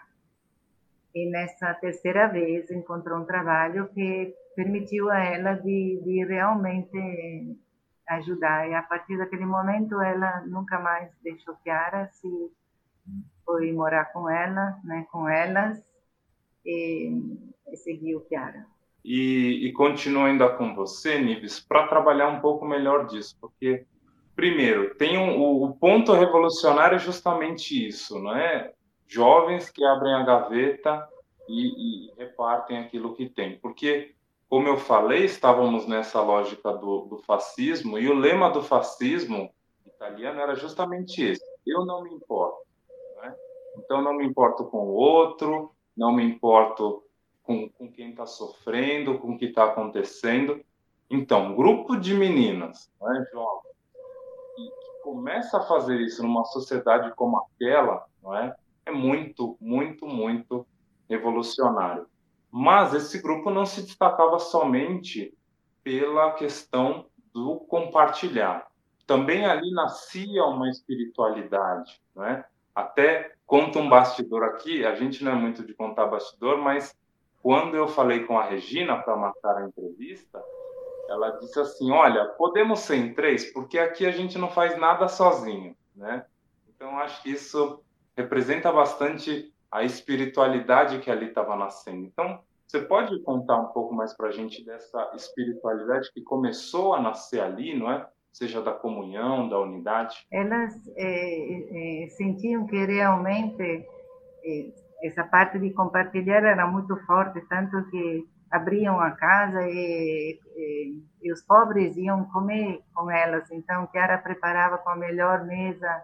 E 1.14 1.28
nessa 1.30 1.73
terceira 1.75 2.28
vez 2.28 2.71
encontrou 2.71 3.19
um 3.19 3.25
trabalho 3.25 3.88
que 3.88 4.33
permitiu 4.54 5.11
a 5.11 5.19
ela 5.19 5.54
de, 5.54 6.00
de 6.04 6.25
realmente 6.26 7.57
ajudar. 8.09 8.69
E 8.69 8.75
a 8.75 8.83
partir 8.83 9.16
daquele 9.16 9.47
momento 9.47 10.00
ela 10.00 10.42
nunca 10.47 10.78
mais 10.78 11.11
deixou 11.23 11.57
Kiara, 11.64 12.07
se 12.12 12.28
foi 13.45 13.73
morar 13.73 14.07
com 14.12 14.28
ela, 14.28 14.78
né, 14.85 15.07
com 15.11 15.28
elas 15.28 15.83
e, 16.64 17.12
e 17.71 17.76
seguiu 17.76 18.21
Kiara 18.23 18.66
e, 19.04 19.66
e 19.66 19.73
continuo 19.73 20.25
ainda 20.25 20.49
com 20.49 20.75
você, 20.75 21.19
Nibes, 21.19 21.61
para 21.61 21.88
trabalhar 21.88 22.28
um 22.28 22.40
pouco 22.40 22.66
melhor 22.66 23.07
disso, 23.07 23.37
porque, 23.40 23.87
primeiro, 24.37 24.95
tem 24.95 25.19
um, 25.19 25.40
o, 25.40 25.64
o, 25.64 25.75
ponto 25.75 26.12
revolucionário 26.12 26.97
é 26.97 26.99
justamente 26.99 27.87
isso, 27.87 28.19
não 28.19 28.37
é? 28.37 28.73
Jovens 29.07 29.71
que 29.71 29.85
abrem 29.85 30.14
a 30.14 30.23
gaveta 30.23 31.09
e, 31.49 32.09
e 32.09 32.14
repartem 32.16 32.78
aquilo 32.78 33.14
que 33.14 33.28
tem, 33.28 33.59
porque, 33.59 34.14
como 34.49 34.69
eu 34.69 34.76
falei, 34.76 35.25
estávamos 35.25 35.87
nessa 35.87 36.21
lógica 36.21 36.73
do, 36.73 37.07
do 37.07 37.19
fascismo, 37.19 37.99
e 37.99 38.09
o 38.09 38.14
lema 38.14 38.50
do 38.50 38.62
fascismo 38.62 39.50
italiano 39.87 40.40
era 40.40 40.54
justamente 40.54 41.23
esse, 41.23 41.45
eu 41.66 41.85
não 41.85 42.02
me 42.02 42.12
importo? 42.12 42.69
Então, 43.76 44.02
não 44.02 44.16
me 44.16 44.26
importo 44.26 44.64
com 44.64 44.78
o 44.78 44.92
outro, 44.92 45.72
não 45.96 46.12
me 46.12 46.24
importo 46.24 47.02
com, 47.42 47.68
com 47.68 47.90
quem 47.90 48.10
está 48.10 48.26
sofrendo, 48.26 49.18
com 49.18 49.32
o 49.32 49.38
que 49.38 49.46
está 49.46 49.64
acontecendo. 49.64 50.60
Então, 51.10 51.56
grupo 51.56 51.96
de 51.96 52.14
meninas, 52.14 52.90
né, 53.00 53.26
jovens, 53.32 53.74
que 54.54 55.02
começa 55.02 55.58
a 55.58 55.62
fazer 55.62 56.00
isso 56.00 56.22
numa 56.22 56.44
sociedade 56.44 57.12
como 57.16 57.38
aquela, 57.38 58.06
não 58.22 58.36
é? 58.36 58.54
É 58.86 58.92
muito, 58.92 59.56
muito, 59.60 60.06
muito 60.06 60.66
revolucionário. 61.08 62.06
Mas 62.50 62.94
esse 62.94 63.20
grupo 63.20 63.50
não 63.50 63.66
se 63.66 63.82
destacava 63.82 64.38
somente 64.38 65.36
pela 65.82 66.32
questão 66.32 67.06
do 67.32 67.60
compartilhar. 67.60 68.68
Também 69.06 69.44
ali 69.44 69.72
nascia 69.72 70.44
uma 70.44 70.68
espiritualidade, 70.68 72.00
né? 72.14 72.44
Até 72.80 73.32
conta 73.46 73.78
um 73.78 73.88
bastidor 73.88 74.42
aqui, 74.44 74.84
a 74.84 74.94
gente 74.94 75.22
não 75.22 75.32
é 75.32 75.34
muito 75.34 75.64
de 75.64 75.75
contar 75.75 76.06
bastidor, 76.06 76.58
mas 76.58 76.94
quando 77.42 77.76
eu 77.76 77.88
falei 77.88 78.25
com 78.25 78.38
a 78.38 78.44
Regina 78.44 78.96
para 78.96 79.16
marcar 79.16 79.56
a 79.56 79.66
entrevista, 79.66 80.42
ela 81.08 81.30
disse 81.38 81.58
assim: 81.58 81.90
Olha, 81.90 82.25
podemos 82.37 82.80
ser 82.80 82.96
em 82.96 83.14
três, 83.14 83.52
porque 83.52 83.78
aqui 83.78 84.06
a 84.06 84.10
gente 84.10 84.38
não 84.38 84.50
faz 84.50 84.78
nada 84.78 85.08
sozinho, 85.08 85.76
né? 85.94 86.25
Então, 86.68 86.99
acho 86.99 87.22
que 87.22 87.30
isso 87.30 87.82
representa 88.16 88.72
bastante 88.72 89.52
a 89.70 89.84
espiritualidade 89.84 90.99
que 91.00 91.10
ali 91.10 91.26
estava 91.26 91.56
nascendo. 91.56 92.04
Então, 92.06 92.40
você 92.66 92.80
pode 92.80 93.20
contar 93.22 93.56
um 93.56 93.66
pouco 93.66 93.92
mais 93.94 94.14
para 94.16 94.28
a 94.28 94.32
gente 94.32 94.64
dessa 94.64 95.10
espiritualidade 95.14 96.10
que 96.12 96.22
começou 96.22 96.94
a 96.94 97.00
nascer 97.00 97.40
ali, 97.40 97.76
não 97.76 97.90
é? 97.90 98.06
Seja 98.32 98.62
da 98.62 98.72
comunhão, 98.72 99.49
da 99.49 99.58
unidade? 99.58 100.16
Elas 100.32 100.72
é, 100.96 102.04
é, 102.04 102.08
sentiam 102.10 102.66
que 102.66 102.84
realmente 102.84 103.87
essa 105.02 105.25
parte 105.25 105.58
de 105.58 105.70
compartilhar 105.72 106.44
era 106.44 106.66
muito 106.66 106.96
forte, 107.06 107.40
tanto 107.49 107.88
que 107.90 108.25
abriam 108.50 109.00
a 109.00 109.12
casa 109.12 109.62
e, 109.62 110.38
e, 110.56 111.02
e, 111.22 111.32
os 111.32 111.42
pobres 111.42 111.96
iam 111.96 112.25
comer 112.26 112.80
com 112.94 113.10
elas. 113.10 113.50
Então, 113.50 113.87
Kiara 113.87 114.18
preparava 114.18 114.78
com 114.78 114.90
a 114.90 114.96
melhor 114.96 115.44
mesa, 115.44 116.02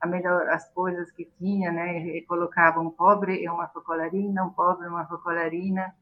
a 0.00 0.06
melhor 0.06 0.48
as 0.48 0.72
coisas 0.72 1.10
que 1.12 1.24
tinha, 1.38 1.72
né? 1.72 2.06
E 2.06 2.22
colocava 2.22 2.80
um 2.80 2.90
pobre 2.90 3.42
e 3.42 3.48
uma 3.48 3.66
focolarina, 3.68 4.44
um 4.44 4.50
pobre 4.50 4.86
e 4.86 4.88
uma 4.88 5.06
focolarina. 5.06 5.92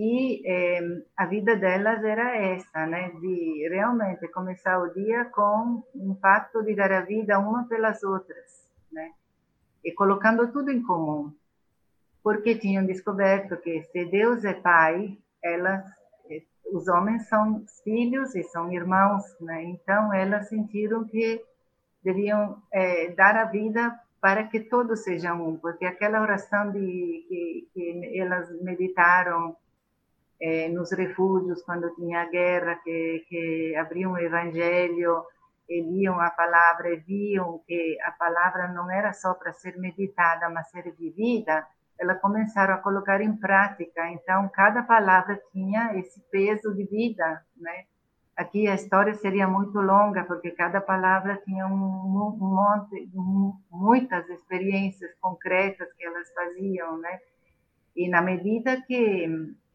E 0.00 0.42
eh, 0.46 1.02
a 1.16 1.26
vida 1.26 1.56
delas 1.56 2.04
era 2.04 2.36
essa, 2.36 2.86
né? 2.86 3.10
De 3.20 3.68
realmente 3.68 4.28
começar 4.28 4.78
o 4.78 4.94
dia 4.94 5.24
com 5.24 5.82
um 5.92 6.14
pacto 6.14 6.62
de 6.62 6.76
dar 6.76 6.92
a 6.92 7.00
vida 7.00 7.36
uma 7.40 7.66
pelas 7.66 8.04
outras, 8.04 8.64
né? 8.92 9.10
E 9.84 9.90
colocando 9.90 10.52
tudo 10.52 10.70
em 10.70 10.80
comum 10.80 11.32
porque 12.22 12.54
tinham 12.56 12.84
descoberto 12.84 13.56
que 13.56 13.82
se 13.84 14.04
Deus 14.04 14.44
é 14.44 14.52
pai, 14.52 15.18
elas, 15.42 15.84
eh, 16.30 16.42
os 16.72 16.86
homens 16.86 17.26
são 17.28 17.64
filhos 17.82 18.36
e 18.36 18.42
são 18.44 18.70
irmãos, 18.72 19.24
né? 19.40 19.64
Então 19.64 20.14
elas 20.14 20.48
sentiram 20.48 21.04
que 21.04 21.42
deviam 22.04 22.62
é, 22.72 23.10
dar 23.12 23.34
a 23.34 23.46
vida 23.46 23.98
para 24.20 24.44
que 24.44 24.60
todos 24.60 25.04
sejam 25.04 25.48
um, 25.48 25.56
porque 25.56 25.84
aquela 25.84 26.20
oração 26.20 26.70
de 26.70 27.24
que, 27.28 27.68
que 27.72 28.18
elas 28.20 28.48
meditaram 28.62 29.56
é, 30.40 30.68
nos 30.68 30.92
refúgios 30.92 31.62
quando 31.62 31.94
tinha 31.94 32.28
guerra, 32.30 32.76
que, 32.84 33.24
que 33.28 33.76
abriam 33.76 34.12
o 34.12 34.18
Evangelho, 34.18 35.24
e 35.68 35.82
liam 35.82 36.18
a 36.18 36.30
palavra 36.30 36.94
e 36.94 36.96
viam 36.96 37.60
que 37.66 37.98
a 38.02 38.10
palavra 38.12 38.68
não 38.68 38.90
era 38.90 39.12
só 39.12 39.34
para 39.34 39.52
ser 39.52 39.76
meditada, 39.76 40.48
mas 40.48 40.70
ser 40.70 40.90
vivida, 40.96 41.66
elas 41.98 42.20
começaram 42.20 42.74
a 42.74 42.78
colocar 42.78 43.20
em 43.20 43.36
prática. 43.36 44.08
Então, 44.10 44.48
cada 44.48 44.82
palavra 44.82 45.38
tinha 45.52 45.94
esse 45.98 46.20
peso 46.30 46.74
de 46.74 46.84
vida, 46.84 47.44
né? 47.56 47.84
Aqui 48.34 48.68
a 48.68 48.74
história 48.74 49.14
seria 49.14 49.48
muito 49.48 49.78
longa, 49.80 50.24
porque 50.24 50.52
cada 50.52 50.80
palavra 50.80 51.42
tinha 51.44 51.66
um, 51.66 52.36
monte, 52.38 53.10
muitas 53.68 54.28
experiências 54.30 55.12
concretas 55.20 55.92
que 55.94 56.06
elas 56.06 56.32
faziam, 56.32 56.98
né? 56.98 57.18
E 57.96 58.08
na 58.08 58.22
medida 58.22 58.80
que, 58.82 59.26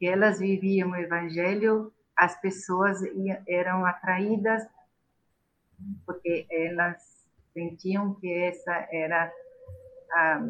que 0.04 0.08
elas 0.08 0.38
viviam 0.38 0.92
o 0.92 0.98
evangelho, 0.98 1.90
as 2.18 2.38
pessoas 2.42 3.00
eram 3.48 3.86
atraídas, 3.86 4.62
porque 6.06 6.46
elas 6.52 7.02
sentiam 7.54 8.14
que 8.16 8.30
essa 8.30 8.86
era 8.92 9.32
a, 10.12 10.42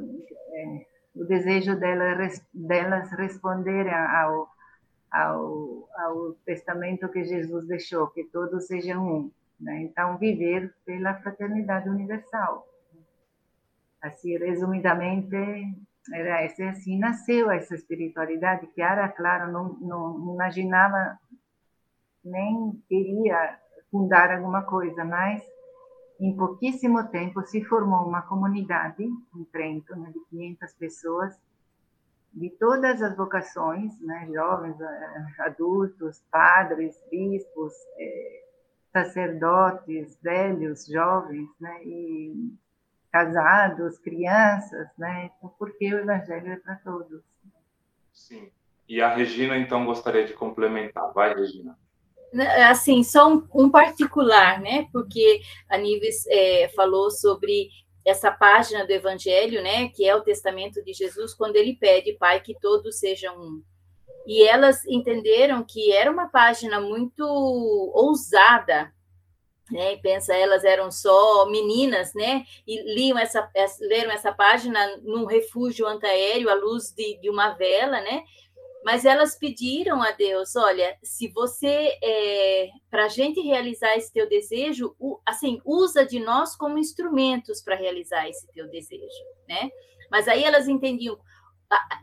é, 0.55 0.85
o 1.13 1.23
desejo 1.25 1.79
delas, 1.79 2.43
delas 2.51 3.11
responderem 3.11 3.93
ao, 3.93 4.49
ao, 5.11 5.87
ao 5.99 6.33
testamento 6.43 7.07
que 7.09 7.23
Jesus 7.23 7.67
deixou, 7.67 8.07
que 8.07 8.23
todos 8.23 8.65
sejam 8.65 9.07
um. 9.07 9.31
Né? 9.59 9.83
Então, 9.83 10.17
viver 10.17 10.73
pela 10.83 11.13
fraternidade 11.21 11.87
universal. 11.87 12.67
Assim, 14.01 14.35
resumidamente, 14.35 15.37
era 16.11 16.43
esse, 16.45 16.63
assim 16.63 16.99
nasceu 16.99 17.49
essa 17.51 17.75
espiritualidade 17.75 18.67
que 18.67 18.81
era, 18.81 19.07
claro, 19.07 19.51
não, 19.51 19.73
não 19.79 20.33
imaginava 20.33 21.17
nem 22.23 22.71
queria 22.87 23.59
fundar 23.91 24.31
alguma 24.31 24.63
coisa, 24.63 25.05
mas 25.05 25.43
em 26.19 26.35
pouquíssimo 26.35 27.03
tempo 27.09 27.41
se 27.43 27.63
formou 27.65 28.07
uma 28.07 28.21
comunidade 28.21 29.03
em 29.03 29.43
Trento, 29.51 29.95
né, 29.95 30.11
de 30.11 30.19
500 30.29 30.73
pessoas, 30.73 31.39
de 32.33 32.49
todas 32.51 33.01
as 33.01 33.15
vocações, 33.15 33.99
né, 34.01 34.27
jovens, 34.33 34.79
eh, 34.79 35.25
adultos, 35.39 36.23
padres, 36.31 36.95
bispos, 37.11 37.73
eh, 37.99 38.43
sacerdotes, 38.91 40.17
velhos, 40.21 40.85
jovens, 40.87 41.49
né, 41.59 41.83
e 41.83 42.53
casados, 43.13 43.99
crianças, 43.99 44.87
né, 44.97 45.29
porque 45.59 45.93
o 45.93 45.99
evangelho 45.99 46.51
é 46.51 46.55
para 46.55 46.75
todos. 46.77 47.21
Sim. 48.11 48.49
E 48.89 48.99
a 49.03 49.13
Regina, 49.13 49.55
então, 49.55 49.85
gostaria 49.85 50.25
de 50.25 50.33
complementar. 50.33 51.13
Vai, 51.13 51.35
Regina. 51.35 51.77
Né, 52.33 52.63
assim, 52.63 53.03
só 53.03 53.31
um, 53.31 53.47
um 53.53 53.69
particular, 53.69 54.59
né? 54.59 54.87
Porque 54.91 55.41
a 55.69 55.77
Nives 55.77 56.25
é, 56.27 56.67
falou 56.75 57.11
sobre 57.11 57.69
essa 58.03 58.31
página 58.31 58.83
do 58.85 58.91
Evangelho, 58.91 59.61
né, 59.61 59.89
que 59.89 60.05
é 60.05 60.15
o 60.15 60.23
testamento 60.23 60.83
de 60.83 60.91
Jesus, 60.91 61.35
quando 61.35 61.55
ele 61.55 61.77
pede, 61.79 62.13
Pai, 62.13 62.41
que 62.41 62.59
todos 62.59 62.99
sejam 62.99 63.39
um. 63.39 63.63
E 64.25 64.41
elas 64.41 64.83
entenderam 64.87 65.63
que 65.63 65.91
era 65.91 66.11
uma 66.11 66.27
página 66.27 66.81
muito 66.81 67.23
ousada, 67.93 68.91
né? 69.71 69.97
Pensa, 69.97 70.35
elas 70.35 70.63
eram 70.63 70.91
só 70.91 71.45
meninas, 71.45 72.13
né? 72.13 72.45
E 72.67 72.81
liam 72.93 73.17
essa, 73.17 73.49
leram 73.81 74.11
essa 74.11 74.31
página 74.31 74.97
num 74.97 75.25
refúgio 75.25 75.87
antiaéreo 75.87 76.49
à 76.49 76.53
luz 76.53 76.93
de, 76.95 77.19
de 77.19 77.29
uma 77.29 77.53
vela, 77.53 78.01
né? 78.01 78.23
Mas 78.83 79.05
elas 79.05 79.37
pediram 79.37 80.01
a 80.01 80.11
Deus, 80.11 80.57
olha, 80.57 80.97
se 81.01 81.29
você, 81.29 81.97
é, 82.03 82.69
para 82.91 83.05
a 83.05 83.09
gente 83.09 83.39
realizar 83.39 83.95
esse 83.95 84.11
teu 84.11 84.27
desejo, 84.27 84.93
assim, 85.25 85.61
usa 85.63 86.05
de 86.05 86.19
nós 86.19 86.53
como 86.55 86.77
instrumentos 86.77 87.61
para 87.61 87.77
realizar 87.77 88.27
esse 88.27 88.45
teu 88.51 88.69
desejo, 88.69 89.23
né? 89.47 89.69
Mas 90.11 90.27
aí 90.27 90.43
elas 90.43 90.67
entendiam, 90.67 91.17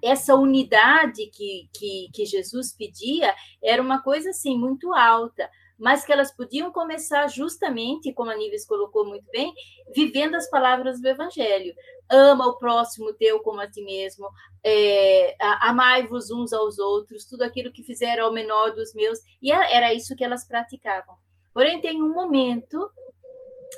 essa 0.03 0.35
unidade 0.35 1.27
que, 1.27 1.69
que, 1.73 2.09
que 2.13 2.25
Jesus 2.25 2.75
pedia 2.77 3.35
era 3.63 3.81
uma 3.81 4.03
coisa, 4.03 4.31
assim, 4.31 4.59
muito 4.59 4.93
alta, 4.95 5.49
mas 5.81 6.05
que 6.05 6.13
elas 6.13 6.31
podiam 6.31 6.71
começar 6.71 7.27
justamente, 7.29 8.13
como 8.13 8.31
a 8.31 8.37
Nives 8.37 8.67
colocou 8.67 9.07
muito 9.07 9.25
bem, 9.33 9.53
vivendo 9.95 10.35
as 10.35 10.49
palavras 10.51 11.01
do 11.01 11.09
Evangelho. 11.09 11.75
Ama 12.09 12.47
o 12.47 12.59
próximo 12.59 13.15
teu 13.15 13.41
como 13.41 13.61
a 13.61 13.71
ti 13.71 13.83
mesmo, 13.83 14.29
é, 14.63 15.35
amai-vos 15.41 16.31
uns 16.31 16.53
aos 16.53 16.79
outros, 16.79 17.25
tudo 17.25 17.43
aquilo 17.43 17.73
que 17.73 17.83
fizeram 17.83 18.27
ao 18.27 18.33
menor 18.33 18.75
dos 18.75 18.93
meus, 18.93 19.19
e 19.41 19.51
era 19.51 19.95
isso 19.95 20.15
que 20.15 20.25
elas 20.25 20.47
praticavam. 20.47 21.17
Porém, 21.55 21.81
tem 21.81 22.03
um 22.03 22.13
momento 22.13 22.91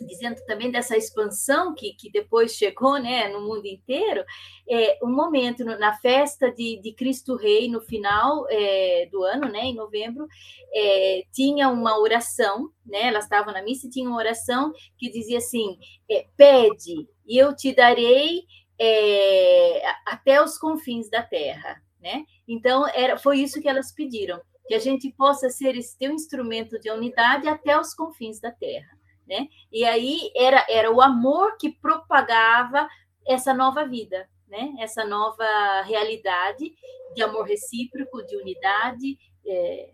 dizendo 0.00 0.40
também 0.46 0.70
dessa 0.70 0.96
expansão 0.96 1.74
que, 1.74 1.94
que 1.94 2.10
depois 2.10 2.54
chegou 2.54 2.98
né, 2.98 3.28
no 3.28 3.40
mundo 3.40 3.66
inteiro, 3.66 4.24
é, 4.68 4.98
um 5.02 5.10
momento 5.10 5.64
na 5.64 5.96
festa 5.98 6.50
de, 6.50 6.80
de 6.80 6.92
Cristo 6.92 7.36
Rei, 7.36 7.68
no 7.68 7.80
final 7.80 8.46
é, 8.48 9.08
do 9.10 9.22
ano, 9.22 9.48
né, 9.48 9.64
em 9.64 9.74
novembro, 9.74 10.26
é, 10.72 11.24
tinha 11.32 11.68
uma 11.68 11.98
oração, 11.98 12.70
né, 12.84 13.08
elas 13.08 13.24
estavam 13.24 13.52
na 13.52 13.62
missa 13.62 13.86
e 13.86 13.90
tinha 13.90 14.08
uma 14.08 14.18
oração 14.18 14.72
que 14.96 15.10
dizia 15.10 15.38
assim, 15.38 15.78
é, 16.10 16.26
pede 16.36 17.06
e 17.26 17.36
eu 17.36 17.54
te 17.54 17.74
darei 17.74 18.42
é, 18.80 19.82
até 20.06 20.42
os 20.42 20.58
confins 20.58 21.08
da 21.08 21.22
terra, 21.22 21.80
né? 22.00 22.24
Então, 22.48 22.84
era, 22.88 23.16
foi 23.16 23.38
isso 23.38 23.60
que 23.60 23.68
elas 23.68 23.92
pediram, 23.92 24.40
que 24.66 24.74
a 24.74 24.78
gente 24.78 25.12
possa 25.12 25.48
ser 25.50 25.76
esse 25.76 25.96
teu 25.96 26.10
instrumento 26.10 26.80
de 26.80 26.90
unidade 26.90 27.46
até 27.46 27.78
os 27.78 27.94
confins 27.94 28.40
da 28.40 28.50
terra 28.50 29.01
né? 29.26 29.48
E 29.70 29.84
aí 29.84 30.30
era, 30.36 30.64
era 30.68 30.90
o 30.90 31.00
amor 31.00 31.56
que 31.56 31.70
propagava 31.70 32.88
essa 33.26 33.54
nova 33.54 33.84
vida, 33.84 34.28
né? 34.48 34.74
Essa 34.78 35.04
nova 35.04 35.82
realidade 35.82 36.72
de 37.14 37.22
amor 37.22 37.46
recíproco, 37.46 38.24
de 38.24 38.36
unidade, 38.36 39.18
é, 39.46 39.90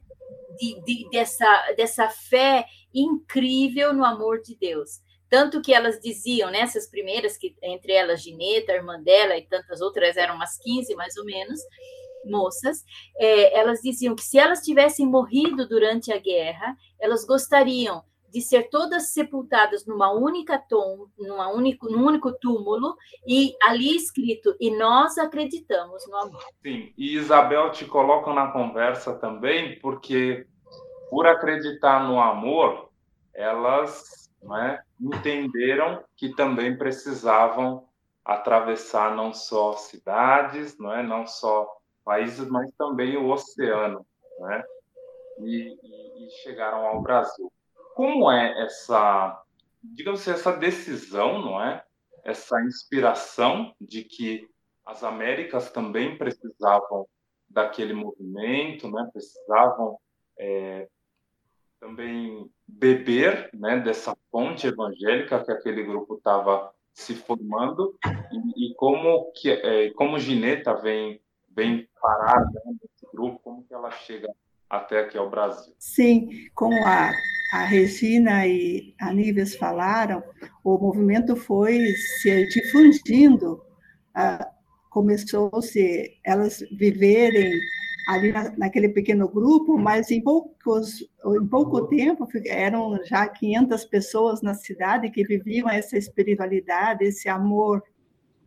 de, 0.58 0.80
de, 0.82 1.10
dessa, 1.10 1.72
dessa 1.76 2.08
fé 2.08 2.66
incrível 2.94 3.92
no 3.92 4.04
amor 4.04 4.40
de 4.40 4.56
Deus. 4.56 5.00
Tanto 5.28 5.60
que 5.60 5.74
elas 5.74 6.00
diziam, 6.00 6.50
nessas 6.50 6.84
né, 6.84 6.90
primeiras, 6.90 7.36
que 7.36 7.54
entre 7.62 7.92
elas 7.92 8.22
Gineta, 8.22 8.72
irmã 8.72 9.00
dela 9.00 9.36
e 9.36 9.42
tantas 9.42 9.80
outras, 9.80 10.16
eram 10.16 10.36
umas 10.36 10.56
15 10.58 10.94
mais 10.94 11.16
ou 11.16 11.24
menos, 11.24 11.60
moças, 12.24 12.84
é, 13.16 13.58
elas 13.58 13.80
diziam 13.80 14.14
que 14.14 14.22
se 14.22 14.38
elas 14.38 14.60
tivessem 14.60 15.06
morrido 15.06 15.68
durante 15.68 16.12
a 16.12 16.18
guerra, 16.18 16.76
elas 16.98 17.24
gostariam 17.24 18.02
de 18.30 18.40
ser 18.40 18.68
todas 18.68 19.12
sepultadas 19.12 19.86
numa 19.86 20.12
única 20.12 20.58
tom, 20.58 21.08
numa 21.18 21.48
único, 21.48 21.90
num 21.90 22.06
único 22.06 22.32
túmulo, 22.32 22.96
e 23.26 23.54
ali 23.62 23.96
escrito, 23.96 24.54
e 24.60 24.70
nós 24.76 25.18
acreditamos 25.18 26.06
no 26.08 26.16
amor. 26.16 26.44
Sim, 26.62 26.92
e 26.96 27.14
Isabel 27.14 27.70
te 27.70 27.84
coloca 27.84 28.32
na 28.32 28.50
conversa 28.52 29.14
também, 29.14 29.78
porque 29.80 30.46
por 31.10 31.26
acreditar 31.26 32.06
no 32.06 32.20
amor, 32.20 32.90
elas 33.34 34.30
né, 34.42 34.80
entenderam 35.00 36.04
que 36.16 36.34
também 36.34 36.76
precisavam 36.76 37.88
atravessar 38.24 39.14
não 39.16 39.32
só 39.32 39.72
cidades, 39.72 40.76
não 40.78 40.92
é, 40.92 41.02
não 41.02 41.26
só 41.26 41.66
países, 42.04 42.46
mas 42.48 42.70
também 42.72 43.16
o 43.16 43.30
oceano, 43.30 44.04
né? 44.40 44.64
E, 45.40 45.78
e, 45.82 46.26
e 46.26 46.30
chegaram 46.42 46.86
ao 46.86 47.00
Brasil 47.00 47.50
como 47.98 48.30
é 48.30 48.62
essa, 48.62 49.42
digamos 49.82 50.20
assim, 50.20 50.30
essa 50.30 50.52
decisão, 50.52 51.42
não 51.42 51.60
é? 51.60 51.82
Essa 52.22 52.62
inspiração 52.62 53.74
de 53.80 54.04
que 54.04 54.48
as 54.86 55.02
Américas 55.02 55.72
também 55.72 56.16
precisavam 56.16 57.08
daquele 57.50 57.92
movimento, 57.92 58.88
né? 58.88 59.10
Precisavam 59.12 59.98
é, 60.38 60.88
também 61.80 62.48
beber, 62.68 63.50
né? 63.52 63.80
Dessa 63.80 64.16
fonte 64.30 64.68
evangélica 64.68 65.44
que 65.44 65.50
aquele 65.50 65.82
grupo 65.82 66.14
estava 66.18 66.72
se 66.94 67.16
formando 67.16 67.98
e, 68.06 68.68
e, 68.68 68.74
como 68.76 69.32
que 69.32 69.50
é, 69.50 69.90
como 69.94 70.20
Gineta 70.20 70.72
vem 70.72 71.20
vem 71.48 71.88
parar 72.00 72.44
né, 72.44 72.60
nesse 72.66 73.12
grupo, 73.12 73.40
como 73.40 73.64
que 73.64 73.74
ela 73.74 73.90
chega 73.90 74.32
até 74.70 75.00
aqui 75.00 75.18
ao 75.18 75.28
Brasil? 75.28 75.74
Sim, 75.80 76.48
como 76.54 76.76
a 76.86 77.10
a 77.52 77.64
Regina 77.64 78.46
e 78.46 78.94
a 79.00 79.12
Níveis 79.12 79.56
falaram, 79.56 80.22
o 80.62 80.78
movimento 80.78 81.34
foi 81.34 81.78
se 82.20 82.46
difundindo, 82.48 83.62
ah, 84.14 84.50
começou-se 84.90 86.18
elas 86.24 86.62
viverem 86.72 87.58
ali 88.08 88.32
na, 88.32 88.50
naquele 88.56 88.88
pequeno 88.88 89.28
grupo, 89.28 89.78
mas 89.78 90.10
em, 90.10 90.20
poucos, 90.20 91.06
em 91.26 91.46
pouco 91.46 91.86
tempo 91.88 92.26
eram 92.46 92.98
já 93.04 93.28
500 93.28 93.84
pessoas 93.84 94.42
na 94.42 94.54
cidade 94.54 95.10
que 95.10 95.24
viviam 95.24 95.68
essa 95.68 95.96
espiritualidade, 95.96 97.04
esse 97.04 97.28
amor, 97.28 97.82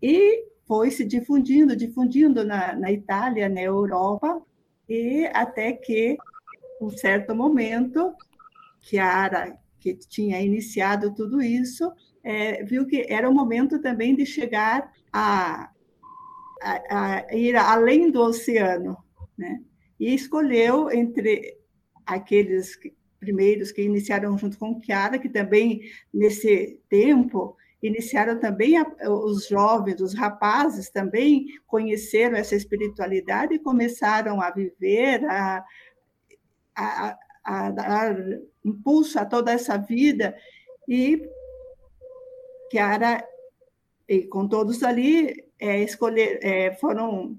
e 0.01 0.45
foi 0.67 0.89
se 0.89 1.05
difundindo, 1.05 1.75
difundindo 1.75 2.43
na, 2.43 2.73
na 2.73 2.91
Itália, 2.91 3.47
na 3.49 3.61
Europa, 3.61 4.41
e 4.89 5.29
até 5.33 5.73
que, 5.73 6.17
um 6.81 6.89
certo 6.89 7.35
momento, 7.35 8.13
Chiara, 8.82 9.58
que 9.80 9.96
tinha 9.96 10.41
iniciado 10.41 11.13
tudo 11.13 11.41
isso, 11.41 11.91
é, 12.24 12.63
viu 12.63 12.86
que 12.86 13.06
era 13.10 13.30
o 13.30 13.34
momento 13.34 13.80
também 13.80 14.15
de 14.15 14.26
chegar 14.26 14.91
a, 15.12 15.72
a, 16.62 17.26
a 17.30 17.36
ir 17.36 17.56
além 17.56 18.12
do 18.12 18.22
oceano, 18.22 18.98
né? 19.38 19.62
E 20.00 20.13
escolheu 20.13 20.91
entre 20.91 21.58
aqueles 22.06 22.78
primeiros 23.20 23.72
que 23.72 23.84
iniciaram 23.84 24.38
junto 24.38 24.58
com 24.58 24.82
Chiara, 24.82 25.20
que 25.20 25.30
também 25.30 25.82
nesse 26.13 26.80
tempo 26.89 27.56
iniciaram 27.82 28.39
também 28.39 28.78
a, 28.78 28.86
os 29.08 29.48
jovens, 29.48 30.02
os 30.02 30.13
rapazes 30.13 30.89
também 30.89 31.46
conheceram 31.65 32.36
essa 32.36 32.56
espiritualidade 32.56 33.56
e 33.56 33.60
começaram 33.60 34.41
a 34.41 34.52
viver, 34.52 35.26
a, 35.26 35.63
a, 36.76 37.17
a 37.43 37.71
dar 37.71 38.15
impulso 38.63 39.19
a 39.19 39.25
toda 39.25 39.51
essa 39.51 39.77
vida 39.77 40.36
e 40.88 41.21
Chiara 42.71 43.25
e 44.08 44.23
com 44.23 44.47
todos 44.47 44.84
ali 44.84 45.45
é, 45.60 45.82
escolher 45.82 46.39
é, 46.41 46.73
foram 46.75 47.38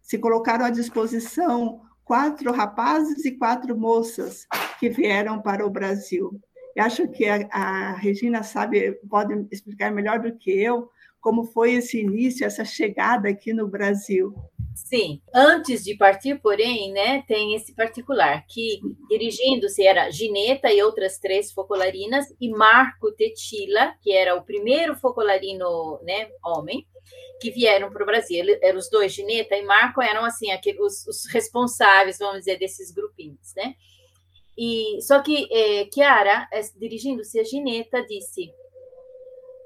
se 0.00 0.18
colocaram 0.18 0.64
à 0.64 0.70
disposição 0.70 1.82
quatro 2.04 2.50
rapazes 2.52 3.24
e 3.24 3.32
quatro 3.32 3.78
moças 3.78 4.46
que 4.80 4.88
vieram 4.88 5.40
para 5.40 5.64
o 5.64 5.70
Brasil. 5.70 6.40
Eu 6.74 6.84
acho 6.84 7.06
que 7.08 7.24
a, 7.26 7.46
a 7.52 7.92
Regina 7.92 8.42
sabe 8.42 8.92
pode 9.08 9.46
explicar 9.50 9.92
melhor 9.92 10.18
do 10.18 10.36
que 10.36 10.50
eu 10.50 10.90
como 11.20 11.44
foi 11.44 11.74
esse 11.74 12.00
início, 12.00 12.46
essa 12.46 12.64
chegada 12.64 13.28
aqui 13.28 13.52
no 13.52 13.68
Brasil. 13.68 14.34
Sim, 14.74 15.20
antes 15.34 15.84
de 15.84 15.96
partir, 15.96 16.40
porém, 16.40 16.92
né, 16.92 17.22
tem 17.28 17.54
esse 17.54 17.74
particular, 17.74 18.44
que 18.48 18.80
dirigindo-se 19.08 19.84
era 19.86 20.10
Gineta 20.10 20.72
e 20.72 20.82
outras 20.82 21.18
três 21.18 21.52
focolarinas, 21.52 22.26
e 22.40 22.48
Marco 22.48 23.12
Tetila, 23.12 23.94
que 24.00 24.12
era 24.12 24.34
o 24.34 24.42
primeiro 24.42 24.96
focolarino 24.96 26.00
né, 26.02 26.28
homem, 26.44 26.86
que 27.40 27.50
vieram 27.50 27.90
para 27.90 28.02
o 28.02 28.06
Brasil. 28.06 28.44
Eram 28.62 28.78
os 28.78 28.90
dois, 28.90 29.12
Gineta 29.12 29.56
e 29.56 29.62
Marco, 29.62 30.02
eram 30.02 30.24
assim 30.24 30.50
aqueles, 30.50 31.06
os, 31.06 31.26
responsáveis, 31.32 32.18
vamos 32.18 32.40
dizer, 32.40 32.58
desses 32.58 32.90
grupinhos, 32.90 33.54
né? 33.56 33.74
E, 34.56 35.00
só 35.00 35.22
que 35.22 35.48
é, 35.50 35.88
Chiara, 35.92 36.48
é, 36.52 36.60
dirigindo-se 36.76 37.38
a 37.40 37.44
Gineta, 37.44 38.04
disse: 38.04 38.52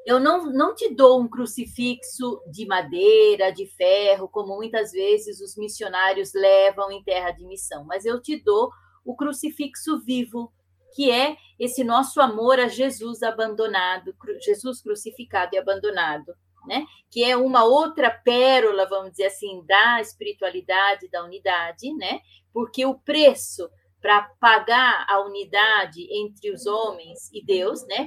eu 0.05 0.21
não, 0.21 0.45
não 0.53 0.75
te 0.75 0.95
dou 0.95 1.21
um 1.21 1.29
crucifixo 1.29 2.43
de 2.51 2.67
madeira, 2.67 3.51
de 3.51 3.67
ferro, 3.67 4.29
como 4.29 4.57
muitas 4.57 4.93
vezes 4.93 5.40
os 5.40 5.57
missionários 5.57 6.33
levam 6.35 6.93
em 6.93 7.03
terra 7.03 7.31
de 7.31 7.45
missão, 7.47 7.85
mas 7.85 8.05
eu 8.05 8.21
te 8.21 8.37
dou 8.43 8.71
o 9.05 9.17
crucifixo 9.17 10.01
vivo, 10.01 10.53
que 10.95 11.11
é 11.11 11.37
esse 11.59 11.83
nosso 11.83 12.21
amor 12.21 12.61
a 12.61 12.69
Jesus 12.69 13.23
abandonado, 13.23 14.14
Jesus 14.40 14.83
crucificado 14.83 15.55
e 15.55 15.59
abandonado, 15.59 16.35
né? 16.67 16.87
Que 17.11 17.25
é 17.25 17.37
uma 17.37 17.64
outra 17.64 18.11
pérola, 18.11 18.87
vamos 18.87 19.12
dizer 19.12 19.27
assim, 19.27 19.64
da 19.67 20.01
espiritualidade, 20.01 21.09
da 21.09 21.25
unidade, 21.25 21.93
né? 21.95 22.21
Porque 22.53 22.85
o 22.85 22.99
preço 22.99 23.69
para 24.01 24.23
pagar 24.38 25.07
a 25.09 25.21
unidade 25.21 26.07
entre 26.11 26.53
os 26.53 26.67
homens 26.67 27.31
e 27.33 27.43
Deus, 27.43 27.87
né? 27.87 28.07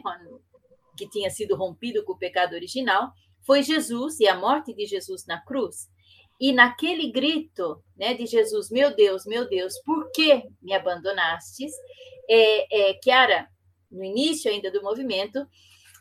Que 0.98 1.10
tinha 1.10 1.30
sido 1.30 1.56
rompido 1.56 2.04
com 2.04 2.14
o 2.14 2.18
pecado 2.18 2.54
original, 2.54 3.12
foi 3.46 3.64
Jesus 3.64 4.20
e 4.20 4.28
a 4.28 4.38
morte 4.38 4.74
de 4.74 4.86
Jesus 4.86 5.26
na 5.26 5.40
cruz. 5.40 5.90
E 6.40 6.52
naquele 6.52 7.12
grito 7.12 7.82
né, 7.98 8.14
de 8.14 8.26
Jesus, 8.26 8.70
meu 8.70 8.96
Deus, 8.96 9.26
meu 9.26 9.48
Deus, 9.48 9.74
por 9.84 10.12
que 10.12 10.44
me 10.62 10.74
abandonastes? 10.74 11.72
É, 12.30 12.92
é, 12.92 13.00
Chiara, 13.02 13.48
no 13.90 14.04
início 14.04 14.52
ainda 14.52 14.70
do 14.70 14.84
movimento, 14.84 15.48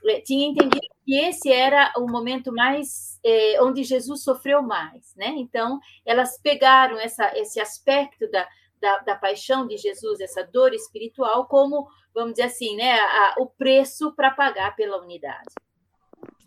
é, 0.04 0.20
tinha 0.20 0.48
entendido 0.48 0.86
que 1.04 1.16
esse 1.16 1.50
era 1.50 1.92
o 1.96 2.06
momento 2.06 2.52
mais 2.52 3.18
é, 3.24 3.62
onde 3.62 3.82
Jesus 3.82 4.22
sofreu 4.22 4.62
mais, 4.62 5.14
né? 5.16 5.28
Então 5.38 5.78
elas 6.04 6.38
pegaram 6.42 6.98
essa, 6.98 7.32
esse 7.38 7.58
aspecto 7.58 8.30
da, 8.30 8.46
da, 8.80 8.98
da, 8.98 9.14
paixão 9.14 9.66
de 9.66 9.76
Jesus, 9.76 10.20
essa 10.20 10.42
dor 10.42 10.74
espiritual, 10.74 11.46
como 11.46 11.86
vamos 12.14 12.32
dizer 12.32 12.44
assim, 12.44 12.76
né? 12.76 12.98
A, 12.98 13.34
o 13.38 13.46
preço 13.46 14.14
para 14.14 14.30
pagar 14.30 14.74
pela 14.76 15.02
unidade. 15.02 15.54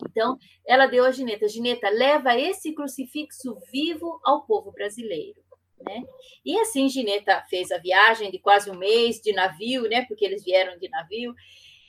Então, 0.09 0.37
ela 0.65 0.87
deu 0.87 1.05
a 1.05 1.11
Gineta, 1.11 1.47
Gineta, 1.47 1.89
leva 1.89 2.37
esse 2.37 2.73
crucifixo 2.73 3.57
vivo 3.71 4.19
ao 4.23 4.45
povo 4.45 4.71
brasileiro. 4.71 5.39
Né? 5.81 6.03
E 6.43 6.59
assim, 6.59 6.89
Gineta 6.89 7.43
fez 7.49 7.71
a 7.71 7.77
viagem 7.77 8.31
de 8.31 8.39
quase 8.39 8.69
um 8.69 8.77
mês 8.77 9.17
de 9.21 9.31
navio, 9.31 9.83
né? 9.83 10.05
porque 10.07 10.25
eles 10.25 10.43
vieram 10.43 10.77
de 10.77 10.89
navio, 10.89 11.33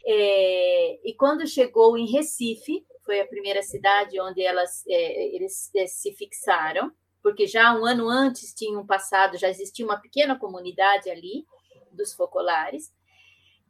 é, 0.04 1.08
e 1.08 1.14
quando 1.14 1.46
chegou 1.46 1.96
em 1.96 2.10
Recife, 2.10 2.84
foi 3.04 3.20
a 3.20 3.26
primeira 3.26 3.62
cidade 3.62 4.20
onde 4.20 4.42
elas, 4.42 4.84
é, 4.88 5.34
eles 5.34 5.70
é, 5.74 5.86
se 5.86 6.12
fixaram, 6.12 6.90
porque 7.30 7.46
já 7.46 7.72
um 7.72 7.86
ano 7.86 8.08
antes 8.08 8.52
tinham 8.52 8.84
passado, 8.84 9.38
já 9.38 9.48
existia 9.48 9.84
uma 9.84 10.00
pequena 10.00 10.36
comunidade 10.36 11.08
ali 11.08 11.46
dos 11.92 12.12
focolares. 12.12 12.92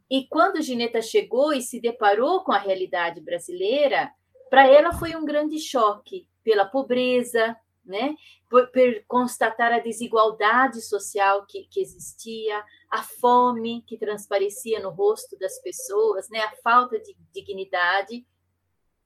E 0.09 0.27
quando 0.27 0.63
Gineta 0.63 0.99
chegou 0.99 1.53
e 1.53 1.61
se 1.61 1.79
deparou 1.79 2.43
com 2.43 2.51
a 2.51 2.57
realidade 2.57 3.21
brasileira, 3.21 4.11
para 4.49 4.67
ela 4.67 4.93
foi 4.93 5.15
um 5.15 5.23
grande 5.23 5.59
choque 5.59 6.27
pela 6.43 6.65
pobreza, 6.65 7.55
né? 7.85 8.15
Por, 8.49 8.67
por, 8.71 9.03
constatar 9.07 9.71
a 9.71 9.79
desigualdade 9.79 10.81
social 10.81 11.45
que, 11.45 11.67
que, 11.69 11.81
existia, 11.81 12.63
a 12.89 13.03
fome 13.03 13.83
que 13.83 13.95
transparecia 13.95 14.79
no 14.79 14.89
rosto 14.89 15.37
das 15.37 15.61
pessoas, 15.61 16.27
né? 16.29 16.39
a 16.39 16.55
falta 16.63 16.99
de 16.99 17.15
dignidade. 17.31 18.25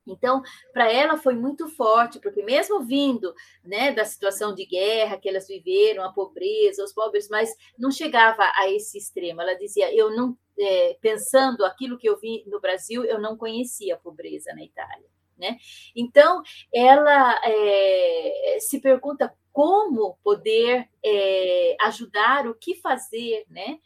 Então, 0.07 0.41
para 0.71 0.91
ela 0.91 1.17
foi 1.17 1.35
muito 1.35 1.67
forte, 1.67 2.19
porque 2.19 2.43
mesmo 2.43 2.83
vindo 2.83 3.33
né, 3.63 3.91
da 3.91 4.05
situação 4.05 4.53
de 4.53 4.65
guerra 4.65 5.17
que 5.17 5.27
elas 5.27 5.47
viveram, 5.47 6.03
a 6.03 6.13
pobreza, 6.13 6.83
os 6.83 6.93
pobres, 6.93 7.27
mas 7.29 7.49
não 7.77 7.89
chegava 7.91 8.43
a 8.55 8.69
esse 8.69 8.97
extremo. 8.97 9.41
Ela 9.41 9.55
dizia: 9.55 9.93
eu 9.95 10.15
não, 10.15 10.37
é, 10.59 10.97
pensando 11.01 11.65
aquilo 11.65 11.97
que 11.97 12.07
eu 12.07 12.17
vi 12.19 12.43
no 12.47 12.59
Brasil, 12.61 13.03
eu 13.03 13.19
não 13.19 13.35
conhecia 13.35 13.95
a 13.95 13.99
pobreza 13.99 14.53
na 14.53 14.63
Itália. 14.63 15.09
Né? 15.37 15.57
Então, 15.95 16.41
ela 16.73 17.41
é, 17.43 18.57
se 18.59 18.79
pergunta 18.79 19.33
como 19.51 20.17
poder 20.23 20.87
é, 21.03 21.75
ajudar, 21.81 22.47
o 22.47 22.55
que 22.55 22.75
fazer, 22.75 23.45
né? 23.49 23.79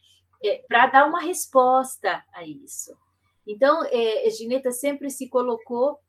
É, 0.44 0.64
para 0.68 0.88
dar 0.88 1.08
uma 1.08 1.20
resposta 1.20 2.24
a 2.34 2.44
isso. 2.44 2.96
Então, 3.46 3.84
é, 3.86 4.30
Gineta 4.30 4.72
sempre 4.72 5.10
se 5.10 5.28
colocou 5.28 6.00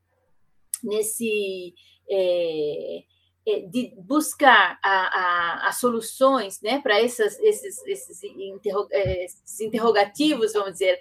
nesse 0.83 1.75
é, 2.11 3.03
é, 3.47 3.61
de 3.61 3.95
buscar 3.97 4.79
as 4.83 5.79
soluções 5.79 6.61
né, 6.61 6.81
para 6.81 7.01
esses, 7.03 7.39
esses, 7.41 8.23
interrog, 8.23 8.89
esses 8.93 9.61
interrogativos, 9.61 10.53
vamos 10.53 10.73
dizer, 10.73 10.99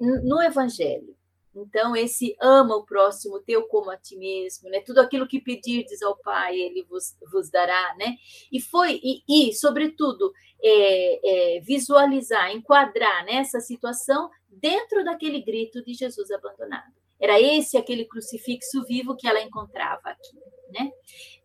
no 0.00 0.42
Evangelho. 0.42 1.16
Então, 1.56 1.96
esse 1.96 2.36
ama 2.38 2.76
o 2.76 2.84
próximo 2.84 3.40
teu 3.40 3.66
como 3.66 3.90
a 3.90 3.96
ti 3.96 4.14
mesmo, 4.16 4.68
né? 4.68 4.80
Tudo 4.80 5.00
aquilo 5.00 5.26
que 5.26 5.40
pedirdes 5.40 6.02
ao 6.02 6.14
Pai, 6.18 6.54
Ele 6.54 6.84
vos, 6.84 7.16
vos 7.32 7.50
dará, 7.50 7.94
né? 7.98 8.16
E 8.52 8.60
foi, 8.60 9.00
e, 9.02 9.22
e 9.26 9.54
sobretudo, 9.54 10.32
é, 10.62 11.56
é, 11.56 11.60
visualizar, 11.60 12.50
enquadrar 12.50 13.24
nessa 13.24 13.60
situação 13.60 14.30
dentro 14.50 15.02
daquele 15.02 15.40
grito 15.40 15.82
de 15.82 15.94
Jesus 15.94 16.30
abandonado. 16.30 16.92
Era 17.20 17.40
esse 17.40 17.76
aquele 17.76 18.04
crucifixo 18.04 18.84
vivo 18.84 19.16
que 19.16 19.26
ela 19.26 19.42
encontrava 19.42 20.02
aqui, 20.04 20.36
né? 20.70 20.90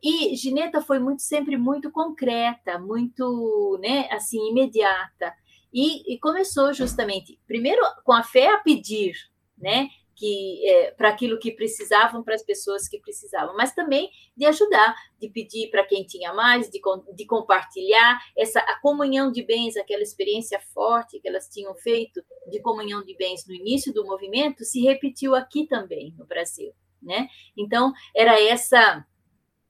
E 0.04 0.36
Gineta 0.36 0.82
foi 0.82 1.00
muito 1.00 1.22
sempre 1.22 1.58
muito 1.58 1.92
concreta, 1.92 2.80
muito, 2.80 3.80
né, 3.82 4.08
assim, 4.12 4.50
imediata. 4.50 5.34
E, 5.74 6.14
e 6.14 6.20
começou 6.20 6.74
justamente, 6.74 7.40
primeiro 7.48 7.82
com 8.04 8.12
a 8.12 8.24
fé 8.24 8.54
a 8.54 8.58
pedir, 8.58 9.14
né? 9.58 9.88
Que 10.22 10.62
é, 10.70 10.92
para 10.92 11.10
aquilo 11.10 11.40
que 11.40 11.52
precisavam, 11.52 12.22
para 12.22 12.36
as 12.36 12.44
pessoas 12.44 12.88
que 12.88 13.00
precisavam, 13.00 13.58
mas 13.58 13.74
também 13.74 14.08
de 14.38 14.46
ajudar, 14.46 14.96
de 15.20 15.28
pedir 15.28 15.72
para 15.72 15.84
quem 15.84 16.06
tinha 16.06 16.32
mais, 16.32 16.70
de, 16.70 16.80
de 17.16 17.26
compartilhar 17.26 18.20
essa 18.38 18.60
a 18.60 18.80
comunhão 18.80 19.32
de 19.32 19.42
bens, 19.42 19.76
aquela 19.76 20.04
experiência 20.04 20.60
forte 20.76 21.20
que 21.20 21.28
elas 21.28 21.50
tinham 21.50 21.74
feito 21.74 22.24
de 22.52 22.62
comunhão 22.62 23.04
de 23.04 23.18
bens 23.18 23.48
no 23.48 23.56
início 23.56 23.92
do 23.92 24.06
movimento, 24.06 24.64
se 24.64 24.80
repetiu 24.82 25.34
aqui 25.34 25.66
também 25.66 26.14
no 26.16 26.28
Brasil, 26.28 26.72
né? 27.02 27.28
Então 27.58 27.92
era 28.16 28.40
essa 28.40 29.04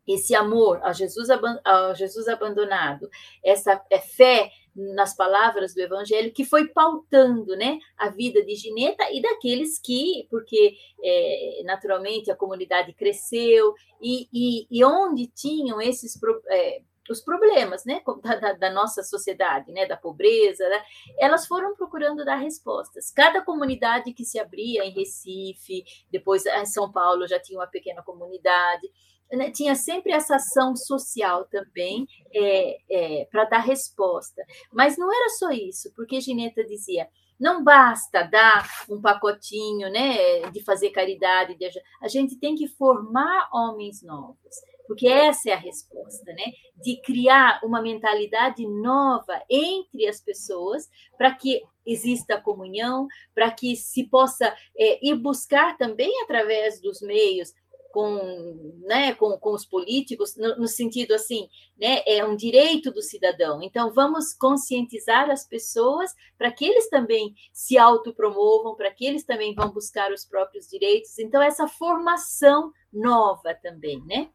esse 0.06 0.36
amor 0.36 0.82
ao 0.84 0.94
Jesus, 0.94 1.30
ao 1.64 1.96
Jesus 1.96 2.28
abandonado, 2.28 3.10
essa 3.42 3.82
é, 3.90 4.00
fé 4.00 4.52
nas 4.76 5.16
palavras 5.16 5.74
do 5.74 5.82
Evangelho, 5.82 6.34
que 6.34 6.46
foi 6.46 6.68
pautando 6.68 7.56
né, 7.56 7.78
a 7.98 8.10
vida 8.10 8.44
de 8.44 8.56
Gineta 8.56 9.04
e 9.12 9.22
daqueles 9.22 9.80
que, 9.80 10.28
porque 10.30 10.76
é, 11.04 11.62
naturalmente 11.66 12.32
a 12.32 12.36
comunidade 12.36 12.94
cresceu, 12.94 13.74
e, 14.02 14.28
e, 14.34 14.68
e 14.72 14.84
onde 14.84 15.28
tinham 15.28 15.82
esses 15.82 16.18
é, 16.50 16.82
os 17.10 17.22
problemas 17.22 17.84
né, 17.86 18.02
da, 18.40 18.54
da, 18.54 18.72
nossa 18.72 19.04
sociedade, 19.04 19.72
né, 19.72 19.86
da 19.86 19.98
pobreza, 19.98 20.68
né, 20.70 20.82
elas 21.20 21.46
foram 21.46 21.76
procurando 21.76 22.24
dar 22.24 22.38
respostas. 22.38 23.12
Cada 23.12 23.44
comunidade 23.44 24.14
que 24.14 24.24
se 24.24 24.40
abria 24.40 24.86
em 24.86 24.92
Recife, 24.92 25.84
depois 26.10 26.46
em 26.46 26.66
São 26.66 26.92
Paulo 26.92 27.28
já 27.28 27.40
tinha 27.40 27.60
uma 27.60 27.68
pequena 27.68 28.02
comunidade, 28.02 28.90
né, 29.32 29.52
tinha 29.52 29.76
sempre 29.76 30.12
essa 30.12 30.36
ação 30.36 30.76
social 30.76 31.46
também 31.46 32.08
é, 32.34 32.78
é, 32.90 33.26
para 33.32 33.46
dar 33.46 33.60
resposta. 33.60 34.44
Mas 34.72 34.98
não 34.98 35.12
era 35.14 35.30
só 35.30 35.52
isso, 35.52 35.92
porque 35.96 36.22
Gineta 36.22 36.64
dizia: 36.64 37.08
não 37.40 37.64
basta 37.64 38.22
dar 38.24 38.70
um 38.88 39.02
pacotinho 39.02 39.90
né, 39.90 40.42
de 40.52 40.64
fazer 40.64 40.92
caridade, 40.92 41.56
de... 41.56 41.68
a 42.02 42.08
gente 42.08 42.36
tem 42.36 42.56
que 42.56 42.68
formar 42.68 43.50
homens 43.52 44.04
novos, 44.04 44.56
porque 44.88 45.08
essa 45.08 45.50
é 45.50 45.54
a 45.54 45.58
resposta, 45.58 46.32
né? 46.34 46.52
De 46.76 47.02
criar 47.02 47.60
uma 47.64 47.82
mentalidade 47.82 48.68
nova 48.68 49.42
entre 49.50 50.08
as 50.08 50.22
pessoas 50.22 50.88
para 51.18 51.34
que 51.34 51.64
exista 51.86 52.40
comunhão, 52.40 53.08
para 53.34 53.50
que 53.50 53.76
se 53.76 54.08
possa 54.08 54.54
é, 54.78 55.00
ir 55.04 55.16
buscar 55.16 55.78
também 55.78 56.12
através 56.24 56.80
dos 56.80 57.02
meios 57.02 57.54
com, 57.92 58.80
né, 58.86 59.14
com, 59.16 59.38
com 59.38 59.54
os 59.54 59.66
políticos, 59.66 60.36
no, 60.36 60.58
no, 60.58 60.68
sentido 60.68 61.14
assim, 61.14 61.48
né, 61.80 62.02
é 62.06 62.26
um 62.26 62.36
direito 62.36 62.92
do 62.92 63.02
cidadão. 63.02 63.62
Então, 63.62 63.94
vamos 63.94 64.34
conscientizar 64.34 65.30
as 65.30 65.48
pessoas 65.48 66.12
para 66.38 66.52
que 66.52 66.66
eles 66.66 66.90
também 66.90 67.34
se 67.54 67.78
autopromovam, 67.78 68.76
para 68.76 68.92
que 68.92 69.06
eles 69.06 69.24
também 69.24 69.54
vão 69.54 69.72
buscar 69.72 70.12
os 70.12 70.26
próprios 70.26 70.68
direitos. 70.68 71.18
Então, 71.20 71.42
essa 71.42 71.68
formação 71.68 72.72
nova 72.92 73.54
também, 73.54 74.04
né? 74.06 74.30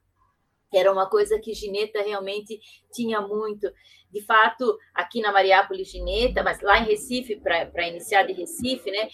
Era 0.73 0.93
uma 0.93 1.09
coisa 1.09 1.39
que 1.39 1.55
Gineta 1.55 2.03
realmente 2.03 2.61
tinha 2.93 3.21
muito. 3.21 3.71
De 4.11 4.23
fato, 4.23 4.79
aqui 4.95 5.21
na 5.21 5.33
Mariápolis 5.33 5.91
Gineta, 5.91 6.43
mas 6.43 6.61
lá 6.61 6.79
em 6.79 6.85
Recife, 6.85 7.37
para 7.37 7.89
iniciar 7.89 8.23
de 8.25 8.33
Recife, 8.33 8.91
né, 8.91 9.09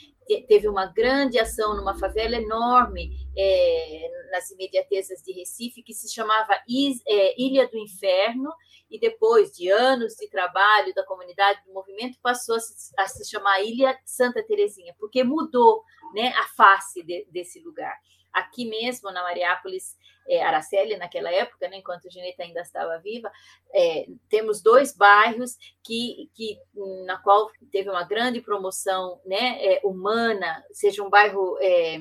teve 0.48 0.68
uma 0.68 0.86
grande 0.86 1.38
ação 1.38 1.76
numa 1.76 1.98
favela 1.98 2.36
enorme 2.36 3.10
é, 3.36 4.10
nas 4.30 4.50
imediatezas 4.50 5.22
de 5.22 5.32
Recife, 5.32 5.82
que 5.82 5.92
se 5.92 6.12
chamava 6.12 6.54
é, 6.54 7.40
Ilha 7.40 7.68
do 7.68 7.78
Inferno, 7.78 8.52
e 8.90 8.98
depois 8.98 9.52
de 9.52 9.70
anos 9.70 10.14
de 10.14 10.28
trabalho 10.28 10.92
da 10.94 11.04
comunidade, 11.04 11.64
do 11.66 11.72
movimento, 11.72 12.18
passou 12.22 12.56
a 12.56 12.60
se, 12.60 12.92
a 12.98 13.06
se 13.06 13.28
chamar 13.28 13.62
Ilha 13.62 13.98
Santa 14.04 14.42
Terezinha, 14.42 14.94
porque 14.98 15.24
mudou 15.24 15.82
né, 16.14 16.28
a 16.36 16.48
face 16.48 17.02
de, 17.02 17.26
desse 17.30 17.60
lugar. 17.60 17.96
Aqui 18.32 18.66
mesmo, 18.68 19.10
na 19.10 19.22
Mariápolis, 19.22 19.96
é, 20.28 20.42
Araceli 20.42 20.96
naquela 20.96 21.30
época, 21.30 21.68
né, 21.68 21.78
enquanto 21.78 22.10
Gineta 22.10 22.42
ainda 22.42 22.60
estava 22.60 22.98
viva, 22.98 23.30
é, 23.74 24.06
temos 24.28 24.62
dois 24.62 24.96
bairros 24.96 25.56
que, 25.82 26.30
que 26.34 26.58
na 27.06 27.18
qual 27.18 27.50
teve 27.70 27.90
uma 27.90 28.04
grande 28.04 28.40
promoção 28.40 29.20
né, 29.24 29.58
é, 29.64 29.80
humana, 29.84 30.64
seja 30.72 31.02
um 31.02 31.10
bairro 31.10 31.56
é, 31.60 31.98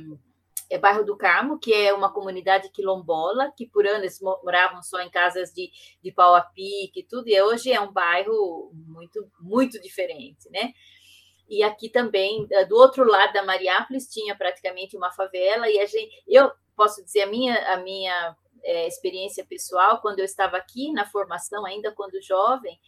é 0.72 0.78
bairro 0.78 1.04
do 1.04 1.18
Carmo, 1.18 1.60
que 1.60 1.74
é 1.74 1.94
uma 1.94 2.14
comunidade 2.14 2.70
quilombola, 2.70 3.52
que 3.58 3.68
por 3.68 3.86
anos 3.86 4.22
moravam 4.22 4.82
só 4.82 5.02
em 5.02 5.10
casas 5.10 5.52
de, 5.54 5.70
de 6.02 6.12
pau 6.14 6.34
a 6.34 6.42
pique 6.42 7.02
e 7.02 7.04
tudo, 7.04 7.28
e 7.28 7.42
hoje 7.42 7.74
é 7.74 7.82
um 7.82 7.92
bairro 7.92 8.72
muito, 8.74 9.30
muito 9.40 9.80
diferente, 9.82 10.50
né? 10.50 10.72
E 11.50 11.62
aqui 11.62 11.90
também, 11.90 12.48
eh, 12.50 12.64
do 12.64 12.78
outro 12.78 13.04
lado 13.04 13.34
da 13.34 13.44
Mariápolis, 13.44 14.08
tinha 14.08 14.34
praticamente 14.34 14.96
uma 14.96 15.12
favela, 15.12 15.70
e 15.70 15.78
a 15.78 15.86
gente, 15.86 16.24
eu 16.26 16.50
posso 16.82 17.04
dizer 17.04 17.22
a 17.22 17.28
minha, 17.28 17.74
a 17.74 17.78
minha 17.78 18.36
é, 18.64 18.88
experiência 18.88 19.46
pessoal, 19.46 20.02
quando 20.02 20.18
eu 20.18 20.26
estava 20.26 20.58
aqui 20.58 20.92
na 20.92 21.06
formação, 21.06 21.64
ainda 21.64 21.92
quando 21.92 22.20
jovem, 22.24 22.80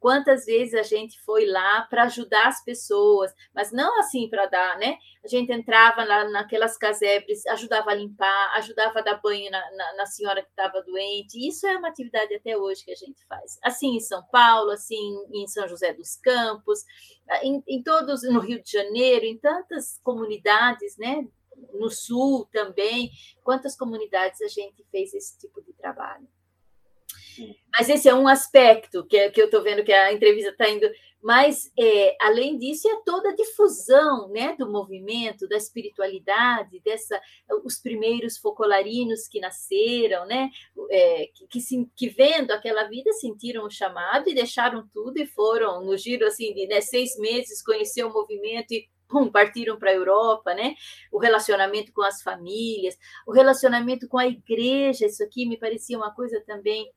Quantas 0.00 0.46
vezes 0.46 0.72
a 0.72 0.82
gente 0.82 1.20
foi 1.20 1.44
lá 1.44 1.82
para 1.82 2.04
ajudar 2.04 2.48
as 2.48 2.64
pessoas, 2.64 3.30
mas 3.54 3.70
não 3.70 4.00
assim 4.00 4.30
para 4.30 4.46
dar, 4.46 4.78
né? 4.78 4.96
A 5.22 5.28
gente 5.28 5.52
entrava 5.52 6.02
lá 6.04 6.26
naquelas 6.30 6.78
casebres, 6.78 7.46
ajudava 7.48 7.90
a 7.90 7.94
limpar, 7.94 8.54
ajudava 8.54 8.98
a 8.98 9.02
dar 9.02 9.20
banho 9.20 9.50
na, 9.50 9.60
na, 9.72 9.96
na 9.96 10.06
senhora 10.06 10.42
que 10.42 10.48
estava 10.48 10.80
doente. 10.80 11.46
Isso 11.46 11.66
é 11.66 11.76
uma 11.76 11.88
atividade 11.88 12.34
até 12.34 12.56
hoje 12.56 12.82
que 12.82 12.92
a 12.92 12.96
gente 12.96 13.22
faz. 13.26 13.58
Assim 13.62 13.96
em 13.96 14.00
São 14.00 14.22
Paulo, 14.32 14.70
assim 14.70 15.22
em 15.34 15.46
São 15.46 15.68
José 15.68 15.92
dos 15.92 16.16
Campos, 16.16 16.82
em, 17.42 17.62
em 17.68 17.82
todos, 17.82 18.22
no 18.22 18.40
Rio 18.40 18.62
de 18.62 18.72
Janeiro, 18.72 19.26
em 19.26 19.36
tantas 19.36 20.00
comunidades, 20.02 20.96
né? 20.96 21.28
No 21.74 21.90
Sul 21.90 22.48
também. 22.52 23.10
Quantas 23.42 23.76
comunidades 23.76 24.40
a 24.42 24.48
gente 24.48 24.84
fez 24.90 25.14
esse 25.14 25.38
tipo 25.38 25.62
de 25.62 25.72
trabalho? 25.72 26.28
Mas 27.72 27.88
esse 27.88 28.08
é 28.08 28.14
um 28.14 28.28
aspecto 28.28 29.06
que, 29.06 29.30
que 29.30 29.40
eu 29.40 29.46
estou 29.46 29.62
vendo 29.62 29.84
que 29.84 29.92
a 29.92 30.12
entrevista 30.12 30.50
está 30.50 30.68
indo. 30.68 30.90
Mas, 31.22 31.70
é, 31.78 32.16
além 32.18 32.56
disso, 32.56 32.88
é 32.88 33.02
toda 33.04 33.28
a 33.28 33.34
difusão 33.34 34.30
né, 34.30 34.56
do 34.58 34.70
movimento, 34.70 35.46
da 35.46 35.56
espiritualidade, 35.56 36.80
dessa, 36.80 37.20
os 37.62 37.78
primeiros 37.78 38.38
focolarinos 38.38 39.28
que 39.28 39.38
nasceram, 39.38 40.26
né, 40.26 40.50
é, 40.90 41.26
que, 41.34 41.46
que, 41.46 41.60
se, 41.60 41.86
que, 41.94 42.08
vendo 42.08 42.52
aquela 42.52 42.84
vida 42.84 43.12
sentiram 43.12 43.66
o 43.66 43.70
chamado 43.70 44.30
e 44.30 44.34
deixaram 44.34 44.88
tudo 44.94 45.18
e 45.18 45.26
foram, 45.26 45.84
no 45.84 45.96
giro 45.96 46.26
assim, 46.26 46.54
de 46.54 46.66
né, 46.66 46.80
seis 46.80 47.18
meses, 47.18 47.62
conhecer 47.62 48.02
o 48.02 48.12
movimento 48.12 48.72
e 48.72 48.88
partiram 49.32 49.78
para 49.78 49.90
a 49.90 49.94
Europa, 49.94 50.54
né? 50.54 50.74
O 51.12 51.18
relacionamento 51.18 51.92
com 51.92 52.02
as 52.02 52.22
famílias, 52.22 52.96
o 53.26 53.32
relacionamento 53.32 54.08
com 54.08 54.18
a 54.18 54.26
igreja, 54.26 55.06
isso 55.06 55.22
aqui 55.22 55.46
me 55.46 55.58
parecia 55.58 55.96
uma 55.96 56.12
coisa 56.14 56.42
também 56.46 56.90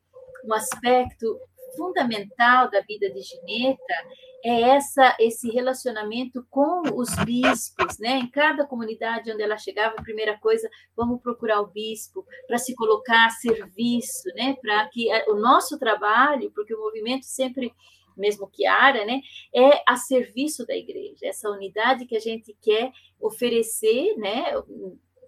um 0.46 0.54
aspecto 0.54 1.40
fundamental 1.78 2.70
da 2.70 2.82
vida 2.82 3.10
de 3.10 3.22
Gineta 3.22 3.94
é 4.46 4.62
essa 4.62 5.16
esse 5.20 5.50
relacionamento 5.50 6.46
com 6.50 6.82
os 6.96 7.16
bispos, 7.24 7.98
né? 7.98 8.18
Em 8.18 8.30
cada 8.30 8.66
comunidade 8.66 9.32
onde 9.32 9.42
ela 9.42 9.58
chegava, 9.58 9.96
a 9.98 10.04
primeira 10.04 10.38
coisa, 10.38 10.70
vamos 10.96 11.22
procurar 11.22 11.62
o 11.62 11.68
bispo 11.68 12.26
para 12.46 12.58
se 12.58 12.76
colocar 12.76 13.26
a 13.26 13.30
serviço, 13.30 14.28
né? 14.36 14.58
Para 14.62 14.88
que 14.90 15.08
o 15.30 15.36
nosso 15.36 15.80
trabalho, 15.80 16.52
porque 16.52 16.76
o 16.76 16.80
movimento 16.80 17.26
sempre 17.26 17.74
mesmo 18.18 18.48
que 18.48 18.66
área, 18.66 19.06
né, 19.06 19.22
é 19.54 19.84
a 19.88 19.96
serviço 19.96 20.66
da 20.66 20.76
igreja, 20.76 21.26
essa 21.26 21.50
unidade 21.50 22.06
que 22.06 22.16
a 22.16 22.20
gente 22.20 22.56
quer 22.62 22.92
oferecer, 23.20 24.16
né, 24.18 24.54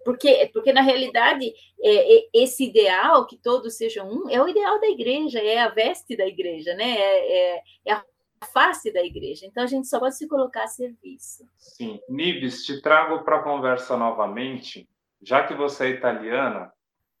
porque, 0.06 0.48
porque 0.52 0.72
na 0.72 0.82
realidade, 0.82 1.52
é, 1.82 2.18
é, 2.18 2.28
esse 2.32 2.64
ideal, 2.64 3.26
que 3.26 3.36
todos 3.36 3.76
sejam 3.76 4.08
um, 4.08 4.30
é 4.30 4.40
o 4.40 4.48
ideal 4.48 4.80
da 4.80 4.86
igreja, 4.86 5.40
é 5.40 5.58
a 5.58 5.68
veste 5.68 6.16
da 6.16 6.24
igreja, 6.24 6.74
né? 6.74 6.96
É, 6.96 7.56
é, 7.56 7.62
é 7.86 7.92
a 7.92 8.04
face 8.52 8.92
da 8.92 9.02
igreja. 9.02 9.44
Então, 9.44 9.64
a 9.64 9.66
gente 9.66 9.88
só 9.88 9.98
pode 9.98 10.16
se 10.16 10.28
colocar 10.28 10.62
a 10.62 10.68
serviço. 10.68 11.44
Sim. 11.58 11.98
Nives, 12.08 12.64
te 12.64 12.80
trago 12.80 13.24
para 13.24 13.38
a 13.38 13.42
conversa 13.42 13.96
novamente. 13.96 14.88
Já 15.20 15.44
que 15.44 15.54
você 15.54 15.86
é 15.86 15.90
italiana, 15.90 16.72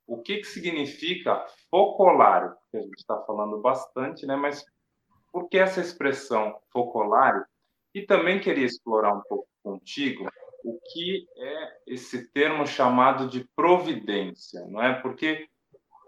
o 0.06 0.22
que, 0.22 0.36
que 0.36 0.44
significa 0.44 1.44
focolário? 1.68 2.50
Porque 2.50 2.76
a 2.76 2.82
gente 2.82 2.98
está 2.98 3.20
falando 3.22 3.60
bastante, 3.60 4.24
né? 4.26 4.36
Mas 4.36 4.64
por 5.32 5.48
que 5.48 5.58
essa 5.58 5.80
expressão 5.80 6.58
focolário? 6.70 7.44
E 7.94 8.02
também 8.02 8.40
queria 8.40 8.66
explorar 8.66 9.14
um 9.14 9.22
pouco 9.22 9.48
contigo 9.62 10.28
o 10.64 10.78
que 10.92 11.26
é 11.36 11.78
esse 11.86 12.28
termo 12.32 12.66
chamado 12.66 13.28
de 13.28 13.48
providência, 13.54 14.66
não 14.66 14.82
é? 14.82 14.94
Porque 15.00 15.48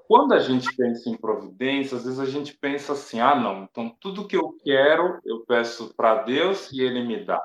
quando 0.09 0.33
a 0.33 0.39
gente 0.39 0.75
pensa 0.75 1.11
em 1.11 1.17
providência, 1.17 1.97
às 1.97 2.05
vezes 2.05 2.19
a 2.19 2.27
gente 2.27 2.57
pensa 2.57 2.95
assim: 2.95 3.21
ah, 3.21 3.35
não, 3.35 3.65
então 3.65 3.95
tudo 4.01 4.27
que 4.27 4.37
eu 4.37 4.57
quero 4.65 5.21
eu 5.25 5.45
peço 5.47 5.95
para 5.95 6.23
Deus 6.23 6.73
e 6.73 6.81
Ele 6.81 7.05
me 7.05 7.25
dá. 7.25 7.41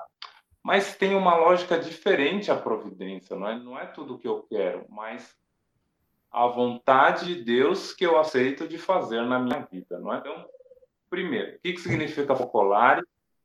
Mas 0.64 0.96
tem 0.96 1.14
uma 1.14 1.36
lógica 1.36 1.78
diferente 1.78 2.50
a 2.50 2.56
providência, 2.56 3.36
não 3.36 3.48
é? 3.48 3.60
Não 3.60 3.78
é 3.78 3.86
tudo 3.86 4.18
que 4.18 4.28
eu 4.28 4.44
quero, 4.44 4.86
mas 4.90 5.36
a 6.32 6.48
vontade 6.48 7.26
de 7.26 7.44
Deus 7.44 7.94
que 7.94 8.06
eu 8.06 8.18
aceito 8.18 8.68
de 8.68 8.78
fazer 8.78 9.22
na 9.24 9.38
minha 9.38 9.60
vida, 9.70 10.00
não 10.00 10.14
é? 10.14 10.18
Então, 10.20 10.46
primeiro, 11.14 11.58
o 11.58 11.60
que, 11.60 11.74
que 11.74 11.82
significa 11.82 12.34
popular 12.34 13.00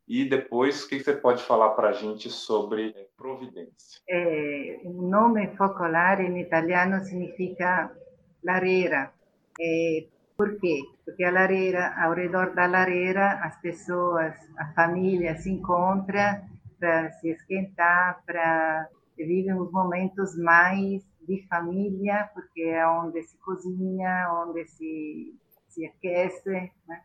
e 0.09 0.25
depois, 0.25 0.83
o 0.83 0.89
que 0.89 1.05
você 1.05 1.13
pode 1.13 1.43
falar 1.43 1.69
para 1.73 1.91
a 1.91 1.93
gente 1.93 2.31
sobre 2.31 2.95
eh, 2.97 3.07
providência? 3.15 4.01
É, 4.09 4.81
o 4.85 5.03
nome 5.03 5.55
focolare 5.55 6.25
em 6.25 6.41
italiano 6.41 7.05
significa 7.05 7.95
lareira. 8.43 9.13
É, 9.61 10.07
por 10.35 10.59
quê? 10.59 10.81
Porque 11.05 11.23
a 11.23 11.31
lareira, 11.31 11.95
ao 12.03 12.15
redor 12.15 12.55
da 12.55 12.65
lareira, 12.65 13.33
as 13.43 13.61
pessoas, 13.61 14.35
a 14.57 14.73
família 14.73 15.37
se 15.37 15.51
encontra 15.51 16.43
para 16.81 17.11
se 17.21 17.29
esquentar, 17.29 18.23
para 18.25 18.89
viver 19.15 19.53
os 19.53 19.71
momentos 19.71 20.35
mais 20.39 21.03
de 21.21 21.47
família, 21.51 22.31
porque 22.33 22.63
é 22.63 22.89
onde 22.89 23.23
se 23.25 23.37
cozinha, 23.41 24.33
onde 24.43 24.65
se, 24.65 25.35
se 25.69 25.85
aquece. 25.85 26.73
Né? 26.89 27.03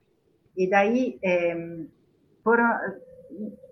E 0.56 0.70
daí 0.70 1.18
é, 1.24 1.56
foram, 2.44 2.66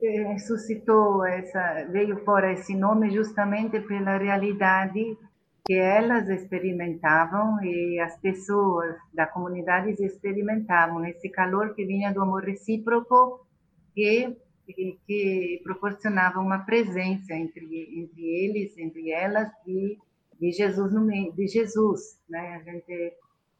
eh, 0.04 0.38
suscitou 0.40 1.26
essa, 1.26 1.86
veio 1.92 2.18
fora 2.24 2.54
esse 2.54 2.76
nome 2.76 3.12
justamente 3.12 3.80
pela 3.82 4.18
realidade 4.18 5.18
que 5.66 5.74
elas 5.74 6.28
experimentavam 6.30 7.64
e 7.64 8.00
as 8.00 8.18
pessoas 8.20 8.96
da 9.14 9.28
comunidade 9.28 9.92
experimentavam 10.04 11.06
esse 11.06 11.30
calor 11.30 11.76
que 11.76 11.86
vinha 11.86 12.12
do 12.14 12.22
amor 12.22 12.44
recíproco 12.44 13.46
que 13.94 14.36
que 15.06 15.60
proporcionava 15.64 16.40
uma 16.40 16.60
presença 16.60 17.34
entre 17.34 17.66
entre 18.00 18.24
eles 18.24 18.78
entre 18.78 19.12
elas 19.12 19.50
de, 19.66 19.98
de 20.40 20.52
Jesus 20.52 20.94
no 20.94 21.02
meio 21.02 21.32
de 21.34 21.48
Jesus 21.48 22.18
né? 22.30 22.56
A 22.56 22.64
gente 22.64 23.14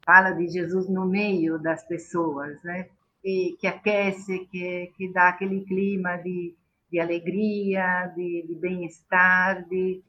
fala 0.04 0.30
de 0.32 0.48
Jesus 0.48 0.88
no 0.88 1.06
meio 1.06 1.58
das 1.58 1.86
pessoas 1.86 2.62
né 2.64 2.88
que, 3.22 3.56
que 3.58 3.66
aquece, 3.66 4.40
que, 4.50 4.92
que 4.96 5.12
dá 5.12 5.28
aquele 5.28 5.64
clima 5.64 6.16
de, 6.16 6.54
de 6.90 7.00
alegria, 7.00 8.12
de, 8.14 8.44
de 8.46 8.54
bem-estar, 8.56 9.66
de, 9.68 10.02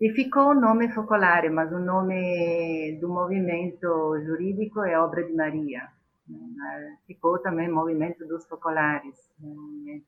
e 0.00 0.10
ficou 0.12 0.50
o 0.50 0.54
nome 0.54 0.90
Focolare, 0.90 1.48
mas 1.48 1.72
o 1.72 1.78
nome 1.78 2.98
do 3.00 3.08
movimento 3.08 4.20
jurídico 4.26 4.82
é 4.82 4.98
Obra 5.00 5.24
de 5.24 5.32
Maria. 5.32 5.88
Né? 6.28 6.98
Ficou 7.06 7.38
também 7.38 7.70
Movimento 7.70 8.26
dos 8.26 8.44
Focolares, 8.46 9.16
né? 9.40 10.02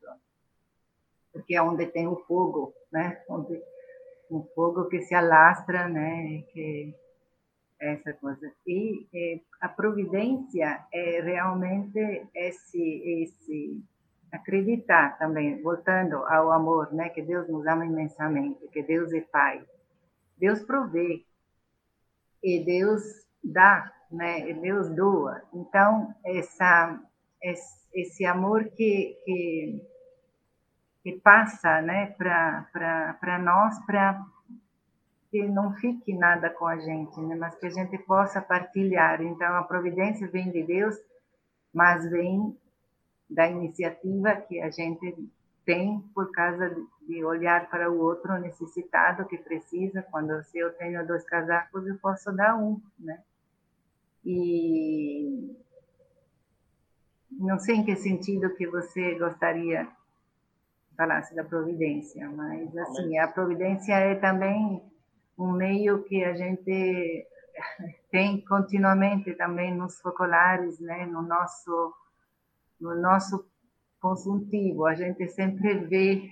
porque 1.32 1.54
é 1.54 1.62
onde 1.62 1.86
tem 1.86 2.06
o 2.06 2.16
fogo, 2.16 2.74
né? 2.92 3.22
Onde, 3.28 3.62
um 4.30 4.42
fogo 4.54 4.88
que 4.88 5.00
se 5.02 5.14
alastra, 5.14 5.88
né? 5.88 6.42
Que 6.52 6.94
essa 7.80 8.12
coisa. 8.14 8.52
E 8.66 9.06
é, 9.14 9.40
a 9.60 9.68
providência 9.68 10.84
é 10.92 11.20
realmente 11.20 12.26
esse, 12.34 13.22
esse 13.22 13.82
acreditar 14.32 15.18
também, 15.18 15.62
voltando 15.62 16.16
ao 16.26 16.52
amor, 16.52 16.92
né, 16.92 17.08
que 17.08 17.22
Deus 17.22 17.48
nos 17.48 17.66
ama 17.66 17.86
imensamente, 17.86 18.68
que 18.68 18.82
Deus 18.82 19.12
é 19.12 19.20
Pai. 19.20 19.64
Deus 20.36 20.62
provê 20.62 21.24
e 22.42 22.64
Deus 22.64 23.02
dá, 23.42 23.92
né, 24.10 24.50
e 24.50 24.54
Deus 24.54 24.88
doa. 24.94 25.42
Então, 25.52 26.14
essa, 26.24 27.00
esse 27.94 28.24
amor 28.24 28.64
que, 28.64 29.16
que, 29.24 29.82
que 31.02 31.12
passa 31.20 31.80
né, 31.82 32.14
para 32.18 33.38
nós, 33.42 33.78
para 33.86 34.24
que 35.30 35.46
não 35.46 35.74
fique 35.74 36.14
nada 36.14 36.50
com 36.50 36.66
a 36.66 36.78
gente, 36.78 37.20
né? 37.20 37.34
mas 37.36 37.54
que 37.56 37.66
a 37.66 37.70
gente 37.70 37.98
possa 37.98 38.40
partilhar. 38.40 39.20
Então, 39.20 39.54
a 39.56 39.62
providência 39.62 40.28
vem 40.28 40.50
de 40.50 40.62
Deus, 40.62 40.96
mas 41.72 42.08
vem 42.10 42.56
da 43.28 43.46
iniciativa 43.46 44.36
que 44.36 44.60
a 44.60 44.70
gente 44.70 45.30
tem 45.64 46.00
por 46.14 46.30
causa 46.32 46.74
de 47.06 47.22
olhar 47.24 47.68
para 47.68 47.90
o 47.90 48.00
outro 48.00 48.38
necessitado 48.38 49.26
que 49.26 49.36
precisa. 49.36 50.02
Quando 50.10 50.42
se 50.44 50.58
eu 50.58 50.72
tenho 50.74 51.06
dois 51.06 51.24
casacos, 51.24 51.86
eu 51.86 51.98
posso 51.98 52.32
dar 52.32 52.56
um, 52.56 52.80
né? 52.98 53.22
E 54.24 55.54
não 57.30 57.58
sei 57.58 57.76
em 57.76 57.84
que 57.84 57.96
sentido 57.96 58.54
que 58.54 58.66
você 58.66 59.14
gostaria 59.18 59.86
falasse 60.96 61.34
da 61.34 61.44
providência, 61.44 62.28
mas 62.28 62.76
assim, 62.76 63.18
a 63.18 63.28
providência 63.28 63.92
é 63.92 64.16
também 64.16 64.82
um 65.38 65.52
meio 65.52 66.02
que 66.04 66.24
a 66.24 66.34
gente 66.34 67.26
tem 68.10 68.40
continuamente 68.42 69.32
também 69.34 69.74
nos 69.74 70.00
focolares, 70.00 70.78
né, 70.80 71.06
no 71.06 71.22
nosso 71.22 71.94
no 72.80 72.94
nosso 72.94 73.44
consultivo, 74.00 74.86
a 74.86 74.94
gente 74.94 75.28
sempre 75.28 75.74
vê 75.86 76.30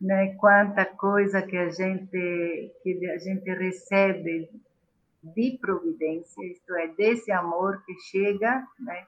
né, 0.00 0.34
quanta 0.34 0.84
coisa 0.84 1.40
que 1.40 1.56
a 1.56 1.70
gente 1.70 2.72
que 2.82 3.10
a 3.10 3.18
gente 3.18 3.48
recebe 3.50 4.50
de 5.22 5.58
providência, 5.60 6.44
isto 6.44 6.74
é, 6.74 6.88
desse 6.88 7.30
amor 7.30 7.84
que 7.84 7.94
chega, 8.00 8.66
né, 8.80 9.06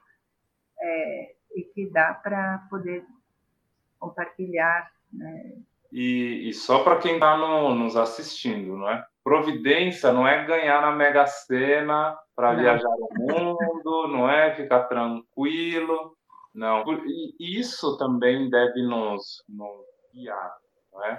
é, 0.79 1.35
e 1.55 1.63
que 1.63 1.89
dá 1.89 2.13
para 2.13 2.59
poder 2.69 3.05
compartilhar. 3.99 4.91
Né. 5.11 5.57
E, 5.97 6.49
e 6.49 6.53
só 6.53 6.83
para 6.83 6.97
quem 6.97 7.13
está 7.13 7.37
no, 7.37 7.73
nos 7.73 7.95
assistindo, 7.95 8.75
não 8.75 8.89
é? 8.89 9.01
Providência 9.23 10.11
não 10.11 10.27
é 10.27 10.45
ganhar 10.45 10.81
na 10.81 10.91
Mega 10.91 11.25
Sena 11.25 12.19
para 12.35 12.53
viajar 12.53 12.89
o 12.89 13.07
mundo, 13.17 14.07
não 14.09 14.29
é 14.29 14.53
ficar 14.53 14.83
tranquilo, 14.89 16.13
não. 16.53 16.83
E 17.39 17.57
isso 17.57 17.97
também 17.97 18.49
deve 18.49 18.83
nos, 18.83 19.41
nos 19.47 19.85
guiar, 20.13 20.53
não 20.91 21.05
é? 21.05 21.17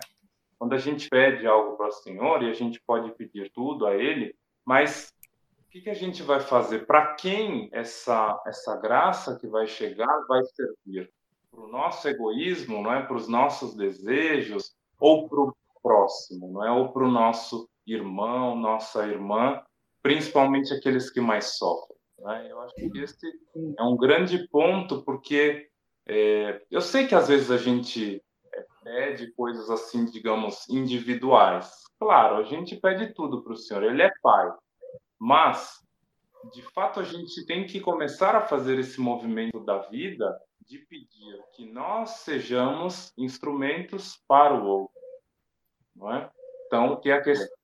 Quando 0.59 0.75
a 0.75 0.79
gente 0.79 1.09
pede 1.09 1.47
algo 1.47 1.79
para 1.79 1.87
o 1.89 1.93
Senhor 1.93 2.43
e 2.43 2.51
a 2.51 2.55
gente 2.55 2.79
pode 2.87 3.11
pedir 3.13 3.51
tudo 3.55 3.87
a 3.87 3.95
Ele, 3.95 4.37
mas 4.63 5.11
o 5.59 5.71
que, 5.71 5.81
que 5.81 5.91
a 5.91 5.95
gente 5.95 6.23
vai 6.23 6.41
fazer? 6.41 6.85
Para 6.85 7.15
quem 7.15 7.71
essa, 7.73 8.39
essa 8.47 8.77
graça 8.77 9.39
que 9.39 9.47
vai 9.47 9.67
chegar 9.67 10.21
vai 10.29 10.43
servir? 10.45 11.11
Para 11.57 11.65
o 11.65 11.73
nosso 11.73 12.07
egoísmo, 12.07 12.83
não 12.83 12.93
é? 12.93 13.03
Para 13.03 13.17
os 13.17 13.29
nossos 13.29 13.75
desejos 13.75 14.77
ou 15.01 15.29
para 15.29 15.41
o 15.41 15.57
próximo, 15.83 16.53
não 16.53 16.65
é? 16.65 16.71
Ou 16.71 16.91
para 16.93 17.05
o 17.05 17.11
nosso 17.11 17.69
irmão, 17.87 18.55
nossa 18.55 19.07
irmã, 19.07 19.63
principalmente 20.03 20.73
aqueles 20.75 21.11
que 21.11 21.21
mais 21.21 21.57
sofrem. 21.57 21.97
Né? 22.19 22.49
Eu 22.51 22.61
acho 22.61 22.75
que 22.75 22.99
esse 22.99 23.27
é 23.79 23.83
um 23.83 23.97
grande 23.97 24.47
ponto, 24.49 25.03
porque 25.03 25.69
é, 26.07 26.63
eu 26.71 26.81
sei 26.81 27.07
que 27.07 27.15
às 27.15 27.29
vezes 27.29 27.51
a 27.51 27.57
gente 27.57 28.23
é, 28.53 28.67
pede 28.85 29.33
coisas 29.33 29.71
assim, 29.71 30.05
digamos, 30.05 30.69
individuais, 30.69 31.87
Claro, 31.99 32.37
a 32.37 32.43
gente 32.43 32.77
pede 32.77 33.15
tudo 33.15 33.43
para 33.43 33.53
o 33.53 33.57
Senhor, 33.57 33.83
Ele 33.83 34.03
é 34.03 34.13
Pai. 34.23 34.53
Mas, 35.19 35.83
de 36.53 36.63
fato, 36.75 37.01
a 37.01 37.03
gente 37.03 37.45
tem 37.47 37.67
que 37.67 37.81
começar 37.81 38.35
a 38.35 38.43
fazer 38.43 38.79
esse 38.79 39.01
movimento 39.01 39.65
da 39.65 39.79
vida 39.79 40.39
de 40.67 40.79
pedir 40.79 41.43
que 41.53 41.71
nós 41.71 42.11
sejamos 42.11 43.13
instrumentos 43.17 44.23
para 44.29 44.55
o 44.55 44.67
outro. 44.67 45.01
Não 45.95 46.13
é? 46.13 46.31
Então, 46.67 47.01
que 47.01 47.11
é 47.11 47.15
a 47.15 47.23
questão 47.23 47.57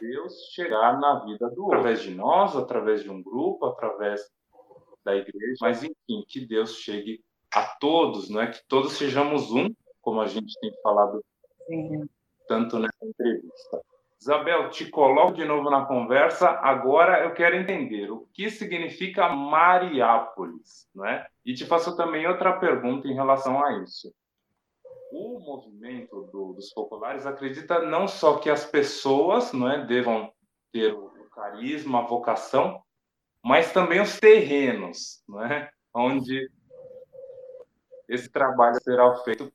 Deus 0.00 0.32
chegar 0.54 0.98
na 0.98 1.24
vida 1.26 1.50
do 1.50 1.64
outro, 1.64 1.78
através 1.78 2.02
de 2.02 2.14
nós, 2.14 2.56
através 2.56 3.02
de 3.02 3.10
um 3.10 3.22
grupo, 3.22 3.66
através 3.66 4.20
da 5.04 5.14
igreja, 5.14 5.56
mas 5.60 5.82
enfim, 5.82 6.24
que 6.26 6.46
Deus 6.46 6.76
chegue 6.76 7.22
a 7.52 7.64
todos, 7.78 8.30
não 8.30 8.40
é? 8.40 8.46
Que 8.46 8.66
todos 8.66 8.94
sejamos 8.94 9.50
um, 9.52 9.68
como 10.00 10.20
a 10.20 10.26
gente 10.26 10.58
tem 10.60 10.72
falado 10.82 11.22
Sim 11.66 12.08
tanto 12.50 12.80
nessa 12.80 13.06
entrevista. 13.06 13.80
Isabel, 14.20 14.68
te 14.68 14.90
coloco 14.90 15.32
de 15.32 15.44
novo 15.44 15.70
na 15.70 15.86
conversa. 15.86 16.50
Agora 16.50 17.24
eu 17.24 17.32
quero 17.32 17.56
entender 17.56 18.10
o 18.10 18.28
que 18.32 18.50
significa 18.50 19.28
Mariápolis, 19.30 20.86
não 20.94 21.06
é? 21.06 21.26
E 21.44 21.54
te 21.54 21.64
faço 21.64 21.96
também 21.96 22.26
outra 22.26 22.58
pergunta 22.58 23.08
em 23.08 23.14
relação 23.14 23.64
a 23.64 23.78
isso. 23.82 24.12
O 25.10 25.40
movimento 25.40 26.28
do, 26.32 26.52
dos 26.52 26.72
populares 26.72 27.26
acredita 27.26 27.80
não 27.80 28.06
só 28.06 28.38
que 28.38 28.50
as 28.50 28.64
pessoas, 28.64 29.52
não 29.52 29.70
é, 29.70 29.84
devam 29.86 30.32
ter 30.70 30.92
o 30.92 31.10
carisma, 31.34 32.00
a 32.00 32.06
vocação, 32.06 32.82
mas 33.42 33.72
também 33.72 34.00
os 34.00 34.20
terrenos, 34.20 35.24
não 35.26 35.42
é, 35.42 35.70
onde 35.94 36.50
esse 38.06 38.30
trabalho 38.30 38.78
será 38.82 39.16
feito 39.24 39.50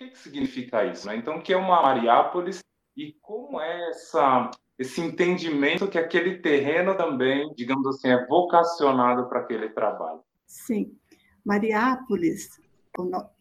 que, 0.00 0.08
que 0.08 0.18
significa 0.18 0.84
isso? 0.84 1.06
Né? 1.06 1.16
Então, 1.16 1.36
o 1.36 1.42
que 1.42 1.52
é 1.52 1.56
uma 1.56 1.82
Mariápolis 1.82 2.60
e 3.00 3.16
como 3.22 3.58
é 3.58 3.88
essa, 3.88 4.50
esse 4.78 5.00
entendimento 5.00 5.88
que 5.88 5.96
aquele 5.96 6.36
terreno 6.42 6.94
também, 6.94 7.50
digamos 7.54 7.86
assim, 7.86 8.08
é 8.08 8.26
vocacionado 8.26 9.26
para 9.26 9.40
aquele 9.40 9.70
trabalho? 9.70 10.20
Sim. 10.46 10.94
Mariápolis 11.42 12.60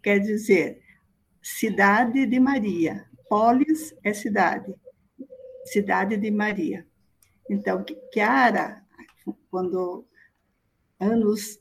quer 0.01 0.19
dizer 0.19 0.81
cidade 1.41 2.25
de 2.25 2.39
Maria. 2.39 3.05
Polis 3.27 3.93
é 4.01 4.13
cidade, 4.13 4.73
cidade 5.65 6.15
de 6.15 6.31
Maria. 6.31 6.87
Então, 7.49 7.83
Chiara, 8.13 8.81
quando 9.51 10.07
anos 11.01 11.59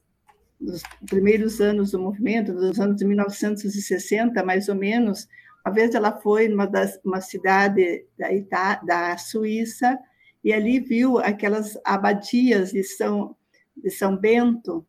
nos 0.61 0.83
primeiros 1.09 1.61
anos 1.61 1.91
do 1.91 1.99
movimento, 1.99 2.53
nos 2.53 2.79
anos 2.79 2.97
de 2.97 3.05
1960, 3.05 4.45
mais 4.45 4.69
ou 4.69 4.77
menos, 4.77 5.27
uma 5.69 5.75
vez 5.75 5.95
ela 5.95 6.19
foi 6.19 6.49
numa 6.49 6.67
das, 6.67 6.99
uma 7.05 7.21
cidade 7.21 8.07
da, 8.19 8.33
Ita, 8.33 8.77
da 8.77 9.19
Suíça 9.19 9.99
e 10.43 10.51
ali 10.51 10.81
viu 10.81 11.19
aquelas 11.19 11.79
abadias 11.85 12.73
de 12.73 12.83
São, 12.83 13.37
de 13.77 13.91
São 13.91 14.17
Bento, 14.17 14.87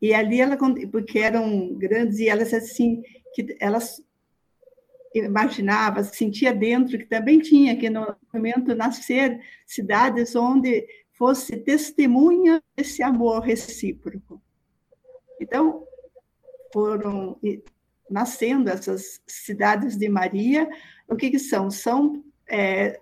e 0.00 0.14
ali 0.14 0.40
ela, 0.40 0.56
porque 0.90 1.18
eram 1.18 1.74
grandes, 1.74 2.20
e 2.20 2.28
ela 2.28 2.42
assim, 2.42 3.02
que 3.34 3.56
elas 3.58 4.00
imaginava, 5.12 6.04
sentia 6.04 6.54
dentro 6.54 6.96
que 6.96 7.06
também 7.06 7.40
tinha 7.40 7.72
aqui 7.72 7.90
no 7.90 8.16
movimento 8.32 8.76
nascer 8.76 9.40
cidades 9.66 10.36
onde 10.36 10.86
fosse 11.12 11.56
testemunha 11.56 12.62
desse 12.76 13.02
amor 13.02 13.40
recíproco. 13.40 14.40
Então, 15.40 15.84
foram 16.72 17.36
nascendo 18.12 18.70
essas 18.70 19.20
cidades 19.26 19.96
de 19.96 20.08
Maria. 20.08 20.68
O 21.08 21.16
que, 21.16 21.30
que 21.30 21.38
são? 21.38 21.70
São 21.70 22.22
é, 22.48 23.00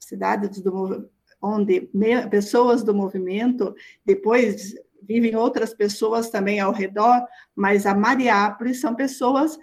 cidades 0.00 0.60
do, 0.60 1.08
onde 1.40 1.88
pessoas 2.30 2.82
do 2.82 2.94
movimento, 2.94 3.74
depois 4.04 4.74
vivem 5.02 5.36
outras 5.36 5.72
pessoas 5.72 6.30
também 6.30 6.58
ao 6.58 6.72
redor, 6.72 7.26
mas 7.54 7.86
a 7.86 7.94
Mariápolis 7.94 8.80
são 8.80 8.94
pessoas 8.94 9.58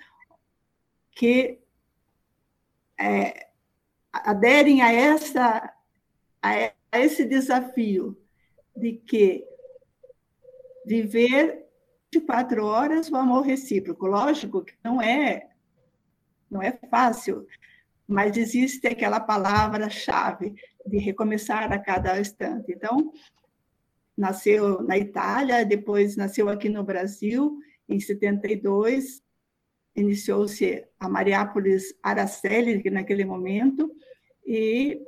que 1.11 1.59
é, 2.99 3.49
aderem 4.11 4.81
a, 4.81 4.91
essa, 4.91 5.73
a 6.41 6.71
esse 6.93 7.25
desafio 7.25 8.17
de 8.75 8.93
que 8.93 9.45
viver 10.85 11.62
24 12.13 12.63
horas 12.63 13.09
o 13.09 13.15
amor 13.15 13.41
recíproco. 13.41 14.05
Lógico 14.05 14.63
que 14.63 14.73
não 14.83 15.01
é, 15.01 15.49
não 16.49 16.61
é 16.61 16.71
fácil, 16.89 17.47
mas 18.07 18.37
existe 18.37 18.85
aquela 18.87 19.19
palavra-chave 19.19 20.53
de 20.85 20.97
recomeçar 20.97 21.71
a 21.71 21.79
cada 21.79 22.19
instante. 22.19 22.71
Então, 22.71 23.11
nasceu 24.15 24.83
na 24.83 24.97
Itália, 24.97 25.65
depois 25.65 26.15
nasceu 26.15 26.49
aqui 26.49 26.69
no 26.69 26.83
Brasil, 26.83 27.57
em 27.89 27.99
72, 27.99 29.23
iniciou-se 29.95 30.85
a 30.99 31.09
Mariápolis 31.09 31.95
Araceli, 32.01 32.89
naquele 32.89 33.25
momento, 33.25 33.91
e 34.45 35.01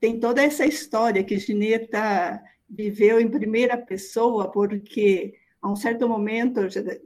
tem 0.00 0.18
toda 0.18 0.42
essa 0.42 0.66
história 0.66 1.22
que 1.22 1.38
Gineta 1.38 2.42
viveu 2.70 3.20
em 3.20 3.28
primeira 3.28 3.76
pessoa, 3.76 4.50
porque 4.50 5.34
a 5.60 5.70
um 5.70 5.76
certo 5.76 6.08
momento, 6.08 6.60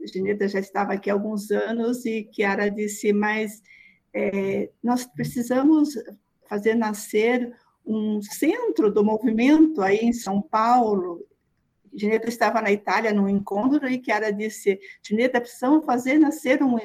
Gineta 0.05 0.47
já 0.47 0.59
estava 0.59 0.93
aqui 0.93 1.09
há 1.09 1.13
alguns 1.13 1.51
anos, 1.51 2.05
e 2.05 2.29
Chiara 2.31 2.69
disse, 2.69 3.11
mas 3.11 3.61
é, 4.13 4.69
nós 4.81 5.05
precisamos 5.05 5.89
fazer 6.47 6.75
nascer 6.75 7.53
um 7.85 8.21
centro 8.21 8.91
do 8.91 9.03
movimento 9.03 9.81
aí 9.81 9.97
em 9.97 10.13
São 10.13 10.41
Paulo. 10.41 11.27
Gineta 11.93 12.29
estava 12.29 12.61
na 12.61 12.71
Itália 12.71 13.13
num 13.13 13.27
encontro 13.27 13.87
e 13.87 14.01
Chiara 14.03 14.31
disse, 14.31 14.79
Gineta, 15.05 15.41
precisamos 15.41 15.85
fazer 15.85 16.17
nascer 16.17 16.63
um, 16.63 16.77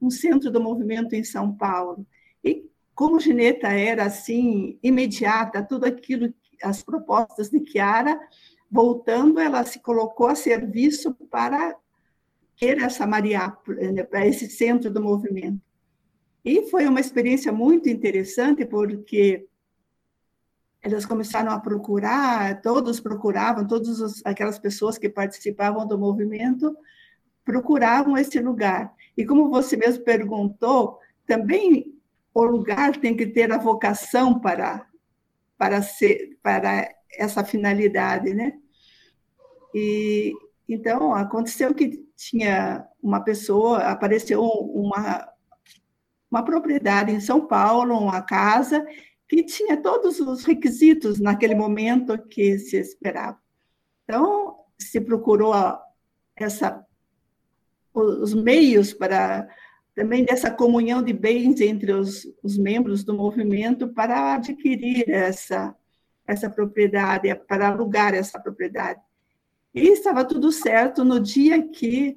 um 0.00 0.10
centro 0.10 0.50
do 0.50 0.60
movimento 0.60 1.14
em 1.14 1.24
São 1.24 1.54
Paulo. 1.54 2.06
E 2.42 2.68
como 2.94 3.18
Gineta 3.18 3.68
era 3.68 4.04
assim, 4.04 4.78
imediata, 4.82 5.62
tudo 5.62 5.86
aquilo 5.86 6.32
as 6.64 6.82
propostas 6.82 7.50
de 7.50 7.64
Chiara, 7.64 8.18
voltando, 8.70 9.38
ela 9.38 9.64
se 9.64 9.80
colocou 9.80 10.26
a 10.26 10.34
serviço 10.34 11.14
para 11.30 11.76
ter 12.58 12.78
essa 12.82 13.06
Maria, 13.06 13.56
né, 13.92 14.02
para 14.02 14.26
esse 14.26 14.48
centro 14.48 14.90
do 14.90 15.02
movimento. 15.02 15.60
E 16.44 16.68
foi 16.70 16.86
uma 16.86 17.00
experiência 17.00 17.52
muito 17.52 17.88
interessante, 17.88 18.64
porque 18.66 19.46
elas 20.82 21.06
começaram 21.06 21.50
a 21.50 21.58
procurar, 21.58 22.60
todos 22.60 23.00
procuravam, 23.00 23.66
todas 23.66 24.22
aquelas 24.24 24.58
pessoas 24.58 24.98
que 24.98 25.08
participavam 25.08 25.86
do 25.86 25.98
movimento 25.98 26.76
procuravam 27.44 28.16
esse 28.18 28.38
lugar. 28.40 28.92
E 29.16 29.24
como 29.24 29.48
você 29.48 29.76
mesmo 29.76 30.04
perguntou, 30.04 30.98
também 31.26 31.94
o 32.34 32.42
lugar 32.44 32.96
tem 32.96 33.16
que 33.16 33.26
ter 33.26 33.50
a 33.52 33.58
vocação 33.58 34.38
para 34.38 34.86
para 35.56 35.82
ser 35.82 36.38
para 36.42 36.88
essa 37.16 37.44
finalidade, 37.44 38.34
né? 38.34 38.54
E 39.74 40.32
então 40.68 41.14
aconteceu 41.14 41.74
que 41.74 42.04
tinha 42.16 42.86
uma 43.02 43.20
pessoa, 43.20 43.78
apareceu 43.78 44.42
uma 44.42 45.28
uma 46.30 46.44
propriedade 46.44 47.12
em 47.12 47.20
São 47.20 47.46
Paulo, 47.46 47.96
uma 47.96 48.20
casa 48.20 48.84
que 49.28 49.44
tinha 49.44 49.76
todos 49.76 50.18
os 50.18 50.44
requisitos 50.44 51.20
naquele 51.20 51.54
momento 51.54 52.18
que 52.26 52.58
se 52.58 52.76
esperava. 52.76 53.38
Então, 54.02 54.56
se 54.76 55.00
procurou 55.00 55.54
essa, 56.36 56.84
os 57.92 58.34
meios 58.34 58.92
para 58.92 59.48
também 59.94 60.24
dessa 60.24 60.50
comunhão 60.50 61.02
de 61.02 61.12
bens 61.12 61.60
entre 61.60 61.92
os, 61.92 62.26
os 62.42 62.58
membros 62.58 63.04
do 63.04 63.14
movimento 63.14 63.88
para 63.88 64.34
adquirir 64.34 65.08
essa, 65.08 65.74
essa 66.26 66.50
propriedade, 66.50 67.32
para 67.46 67.68
alugar 67.68 68.12
essa 68.12 68.40
propriedade. 68.40 69.00
E 69.72 69.88
estava 69.88 70.24
tudo 70.24 70.50
certo 70.50 71.04
no 71.04 71.20
dia 71.20 71.62
que 71.68 72.16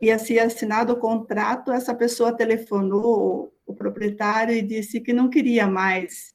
ia 0.00 0.18
ser 0.18 0.40
assinado 0.40 0.92
o 0.92 0.98
contrato, 0.98 1.72
essa 1.72 1.94
pessoa 1.94 2.36
telefonou 2.36 3.52
o 3.66 3.74
proprietário 3.74 4.54
e 4.54 4.62
disse 4.62 5.00
que 5.00 5.12
não 5.12 5.28
queria 5.28 5.66
mais 5.66 6.34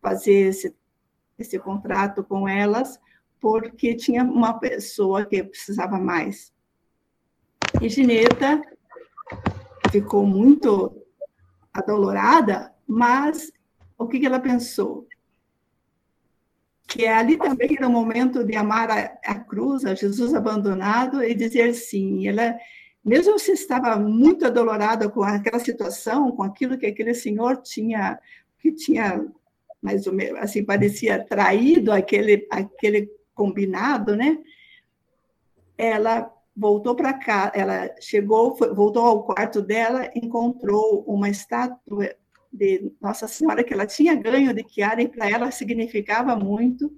fazer 0.00 0.48
esse, 0.48 0.74
esse 1.38 1.58
contrato 1.58 2.22
com 2.24 2.48
elas, 2.48 2.98
porque 3.40 3.94
tinha 3.94 4.24
uma 4.24 4.58
pessoa 4.58 5.24
que 5.24 5.42
precisava 5.42 5.98
mais. 5.98 6.52
E 7.80 7.88
Gineta 7.88 8.60
ficou 9.94 10.26
muito 10.26 10.92
adolorada, 11.72 12.74
mas 12.84 13.52
o 13.96 14.08
que 14.08 14.26
ela 14.26 14.40
pensou? 14.40 15.06
Que 16.88 17.06
ali 17.06 17.36
também 17.36 17.76
era 17.76 17.86
o 17.86 17.92
momento 17.92 18.42
de 18.42 18.56
amar 18.56 18.90
a, 18.90 19.18
a 19.24 19.38
cruz, 19.38 19.84
a 19.84 19.94
Jesus 19.94 20.34
abandonado, 20.34 21.22
e 21.22 21.32
dizer 21.32 21.74
sim. 21.74 22.26
Ela 22.26 22.56
mesmo 23.04 23.38
se 23.38 23.52
estava 23.52 23.96
muito 23.96 24.44
adolorada 24.44 25.08
com 25.08 25.22
aquela 25.22 25.60
situação, 25.60 26.32
com 26.32 26.42
aquilo 26.42 26.76
que 26.76 26.86
aquele 26.86 27.14
senhor 27.14 27.58
tinha, 27.58 28.18
que 28.58 28.72
tinha 28.72 29.24
mais 29.80 30.08
ou 30.08 30.12
menos, 30.12 30.40
assim, 30.40 30.64
parecia 30.64 31.24
traído 31.24 31.92
aquele, 31.92 32.48
aquele 32.50 33.08
combinado, 33.32 34.16
né? 34.16 34.38
Ela 35.78 36.33
voltou 36.56 36.94
para 36.94 37.12
cá, 37.12 37.50
ela 37.54 37.90
chegou, 38.00 38.56
foi, 38.56 38.72
voltou 38.72 39.04
ao 39.04 39.24
quarto 39.24 39.60
dela, 39.60 40.10
encontrou 40.14 41.04
uma 41.06 41.28
estátua 41.28 42.14
de 42.52 42.92
Nossa 43.00 43.26
Senhora 43.26 43.64
que 43.64 43.74
ela 43.74 43.86
tinha 43.86 44.14
ganho 44.14 44.54
de 44.54 44.64
Chiara 44.68 45.02
e 45.02 45.08
para 45.08 45.28
ela 45.28 45.50
significava 45.50 46.36
muito. 46.36 46.92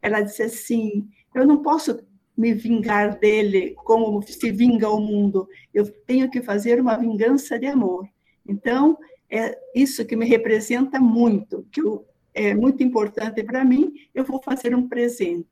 Ela 0.00 0.22
disse 0.22 0.42
assim: 0.42 1.08
Eu 1.34 1.46
não 1.46 1.62
posso 1.62 2.00
me 2.36 2.54
vingar 2.54 3.18
dele 3.18 3.74
como 3.84 4.22
se 4.22 4.50
vinga 4.50 4.88
o 4.88 4.98
mundo. 4.98 5.46
Eu 5.74 5.90
tenho 6.06 6.30
que 6.30 6.40
fazer 6.40 6.80
uma 6.80 6.96
vingança 6.96 7.58
de 7.58 7.66
amor. 7.66 8.08
Então, 8.48 8.96
é 9.30 9.56
isso 9.74 10.04
que 10.06 10.16
me 10.16 10.26
representa 10.26 10.98
muito, 10.98 11.66
que 11.70 11.80
eu, 11.82 12.06
é 12.32 12.54
muito 12.54 12.82
importante 12.82 13.42
para 13.42 13.64
mim, 13.64 13.92
eu 14.14 14.24
vou 14.24 14.42
fazer 14.42 14.74
um 14.74 14.88
presente. 14.88 15.46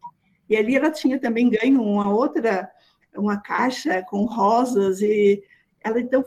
E 0.49 0.57
ali 0.57 0.75
ela 0.75 0.91
tinha 0.91 1.19
também 1.19 1.51
ganho 1.51 1.83
uma 1.83 2.11
outra, 2.11 2.71
uma 3.17 3.39
caixa 3.39 4.03
com 4.03 4.25
rosas, 4.25 5.01
e 5.01 5.43
ela 5.81 6.01
então 6.01 6.25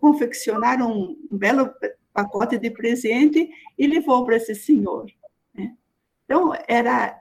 confeccionaram 0.00 1.16
um 1.30 1.36
belo 1.36 1.70
pacote 2.12 2.58
de 2.58 2.70
presente 2.70 3.50
e 3.78 3.86
levou 3.86 4.24
para 4.24 4.36
esse 4.36 4.54
senhor. 4.54 5.06
Né? 5.54 5.74
Então, 6.24 6.52
era 6.66 7.18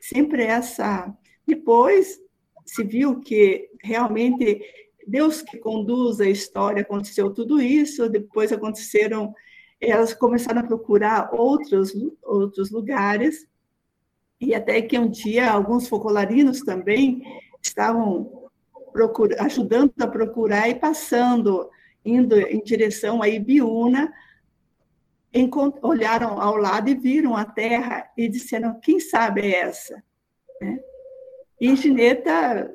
sempre 0.00 0.44
essa. 0.44 1.14
Depois, 1.46 2.20
se 2.64 2.82
viu 2.82 3.20
que 3.20 3.70
realmente 3.82 4.62
Deus 5.06 5.42
que 5.42 5.58
conduz 5.58 6.20
a 6.20 6.28
história, 6.28 6.82
aconteceu 6.82 7.32
tudo 7.32 7.60
isso, 7.60 8.08
depois 8.08 8.52
aconteceram, 8.52 9.34
elas 9.80 10.14
começaram 10.14 10.60
a 10.60 10.66
procurar 10.66 11.30
outros, 11.34 11.92
outros 12.22 12.70
lugares, 12.70 13.46
e 14.40 14.54
até 14.54 14.80
que 14.82 14.98
um 14.98 15.08
dia 15.08 15.50
alguns 15.50 15.88
focolarinos 15.88 16.60
também 16.60 17.22
estavam 17.62 18.41
procura, 18.92 19.42
ajudando 19.42 19.92
a 20.00 20.06
procurar 20.06 20.68
e 20.68 20.74
passando, 20.74 21.70
indo 22.04 22.38
em 22.38 22.62
direção 22.62 23.22
a 23.22 23.28
Ibiúna, 23.28 24.12
olharam 25.82 26.40
ao 26.40 26.56
lado 26.56 26.90
e 26.90 26.94
viram 26.94 27.36
a 27.36 27.44
terra 27.44 28.10
e 28.16 28.28
disseram, 28.28 28.78
quem 28.80 29.00
sabe 29.00 29.40
é 29.40 29.60
essa? 29.60 30.02
Né? 30.60 30.78
E 31.60 31.74
Gineta, 31.76 32.74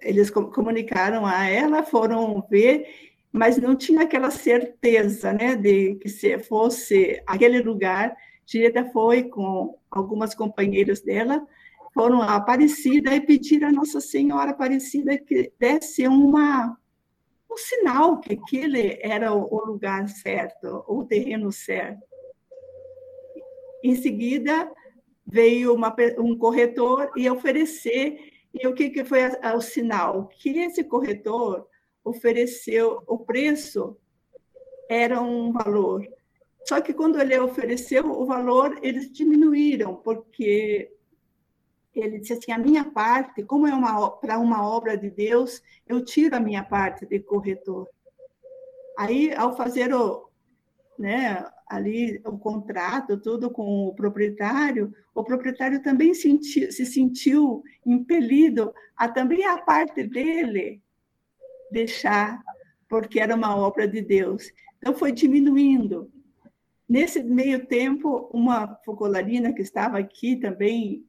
eles 0.00 0.30
comunicaram 0.30 1.26
a 1.26 1.46
ela, 1.46 1.82
foram 1.82 2.42
ver, 2.48 2.86
mas 3.30 3.58
não 3.58 3.76
tinha 3.76 4.02
aquela 4.02 4.30
certeza, 4.30 5.32
né, 5.32 5.54
de 5.54 5.96
que 5.96 6.08
se 6.08 6.38
fosse 6.38 7.22
aquele 7.26 7.60
lugar. 7.60 8.16
Gineta 8.46 8.84
foi 8.92 9.24
com 9.24 9.78
algumas 9.90 10.34
companheiras 10.34 11.02
dela, 11.02 11.46
foram 11.98 12.22
a 12.22 12.36
Aparecida 12.36 13.12
e 13.12 13.20
pediram 13.20 13.70
a 13.70 13.72
Nossa 13.72 14.00
Senhora 14.00 14.52
Aparecida 14.52 15.18
que 15.18 15.52
desse 15.58 16.06
uma 16.06 16.78
um 17.50 17.56
sinal 17.56 18.20
que 18.20 18.34
aquele 18.34 19.00
era 19.02 19.34
o 19.34 19.64
lugar 19.66 20.08
certo, 20.08 20.84
o 20.86 21.04
terreno 21.04 21.50
certo. 21.50 22.00
Em 23.82 23.96
seguida, 23.96 24.70
veio 25.26 25.74
uma, 25.74 25.92
um 26.18 26.38
corretor 26.38 27.10
e 27.16 27.28
oferecer, 27.28 28.30
e 28.54 28.64
o 28.68 28.74
que, 28.74 28.90
que 28.90 29.02
foi 29.04 29.24
a, 29.24 29.50
a, 29.50 29.56
o 29.56 29.60
sinal? 29.60 30.28
Que 30.28 30.50
esse 30.50 30.84
corretor 30.84 31.66
ofereceu, 32.04 33.02
o 33.08 33.18
preço 33.18 33.96
era 34.88 35.20
um 35.20 35.50
valor. 35.50 36.06
Só 36.64 36.80
que 36.80 36.94
quando 36.94 37.20
ele 37.20 37.36
ofereceu 37.40 38.08
o 38.08 38.24
valor, 38.24 38.78
eles 38.82 39.10
diminuíram, 39.10 39.96
porque 39.96 40.96
ele 42.00 42.18
disse 42.18 42.34
assim: 42.34 42.52
a 42.52 42.58
minha 42.58 42.84
parte, 42.84 43.42
como 43.42 43.66
é 43.66 43.74
uma 43.74 44.10
para 44.10 44.38
uma 44.38 44.66
obra 44.66 44.96
de 44.96 45.10
Deus, 45.10 45.62
eu 45.86 46.04
tiro 46.04 46.36
a 46.36 46.40
minha 46.40 46.62
parte 46.62 47.06
de 47.06 47.20
corretor. 47.20 47.88
Aí, 48.98 49.32
ao 49.34 49.56
fazer 49.56 49.94
o, 49.94 50.28
né, 50.98 51.44
ali 51.68 52.20
o 52.24 52.36
contrato, 52.38 53.16
tudo 53.16 53.50
com 53.50 53.86
o 53.86 53.94
proprietário, 53.94 54.92
o 55.14 55.22
proprietário 55.22 55.82
também 55.82 56.14
senti, 56.14 56.72
se 56.72 56.84
sentiu 56.84 57.62
impelido 57.86 58.74
a 58.96 59.08
também 59.08 59.44
a 59.44 59.58
parte 59.58 60.02
dele 60.02 60.82
deixar, 61.70 62.42
porque 62.88 63.20
era 63.20 63.34
uma 63.34 63.56
obra 63.56 63.86
de 63.86 64.00
Deus. 64.00 64.50
Então 64.78 64.94
foi 64.94 65.12
diminuindo. 65.12 66.10
Nesse 66.88 67.22
meio 67.22 67.66
tempo, 67.66 68.30
uma 68.32 68.78
focolarina 68.84 69.52
que 69.52 69.60
estava 69.60 69.98
aqui 69.98 70.36
também, 70.36 71.04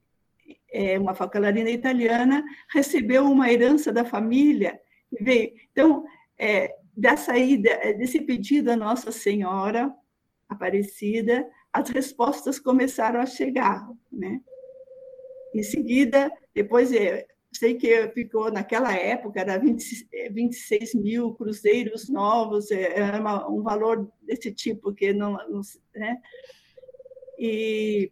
é, 0.72 0.98
uma 0.98 1.14
focolarina 1.14 1.70
italiana, 1.70 2.44
recebeu 2.74 3.26
uma 3.26 3.52
herança 3.52 3.92
da 3.92 4.06
família 4.06 4.80
e 5.12 5.24
veio. 5.24 5.52
Então, 5.72 6.06
é, 6.38 6.76
dessa 6.96 7.38
ida, 7.38 7.78
desse 7.98 8.22
pedido 8.22 8.72
à 8.72 8.76
Nossa 8.76 9.12
Senhora, 9.12 9.94
Aparecida, 10.48 11.48
as 11.72 11.90
respostas 11.90 12.60
começaram 12.60 13.20
a 13.20 13.26
chegar, 13.26 13.88
né? 14.12 14.42
Em 15.54 15.64
seguida, 15.64 16.32
depois, 16.54 16.92
é, 16.92 17.28
sei 17.52 17.76
que 17.76 18.10
ficou 18.10 18.52
naquela 18.52 18.96
época, 18.96 19.40
era 19.40 19.58
20, 19.58 20.08
26 20.32 20.96
mil 20.96 21.34
cruzeiros 21.34 22.10
novos, 22.10 22.72
é, 22.72 23.00
era 23.00 23.20
uma, 23.20 23.50
um 23.50 23.62
valor 23.62 24.12
desse 24.22 24.52
tipo 24.52 24.94
que 24.94 25.14
não, 25.14 25.34
não 25.50 25.62
né? 25.96 26.18
E 27.38 28.12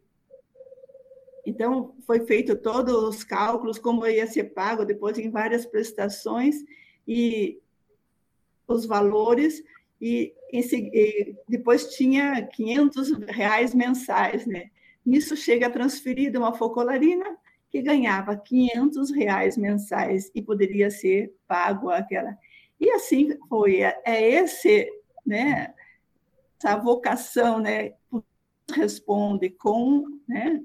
então 1.49 1.95
foi 2.05 2.25
feito 2.25 2.55
todos 2.55 2.93
os 2.93 3.23
cálculos 3.23 3.79
como 3.79 4.05
ia 4.05 4.27
ser 4.27 4.45
pago 4.53 4.85
depois 4.85 5.17
em 5.17 5.29
várias 5.29 5.65
prestações 5.65 6.55
e 7.07 7.59
os 8.67 8.85
valores 8.85 9.63
e, 9.99 10.33
e, 10.51 11.35
depois 11.47 11.95
tinha 11.95 12.45
500 12.45 13.11
reais 13.29 13.73
mensais, 13.73 14.45
né? 14.45 14.69
Nisso 15.05 15.35
chega 15.35 15.69
de 15.69 16.37
uma 16.37 16.53
focolarina 16.53 17.37
que 17.69 17.81
ganhava 17.81 18.35
500 18.35 19.11
reais 19.11 19.57
mensais 19.57 20.29
e 20.35 20.41
poderia 20.41 20.91
ser 20.91 21.33
pago 21.47 21.89
aquela. 21.89 22.37
E 22.79 22.91
assim 22.91 23.37
foi. 23.49 23.81
É, 23.81 24.01
é 24.05 24.29
esse, 24.33 24.87
né? 25.25 25.73
Essa 26.59 26.75
vocação, 26.75 27.59
né? 27.59 27.93
responde 28.73 29.49
com, 29.49 30.05
né, 30.27 30.61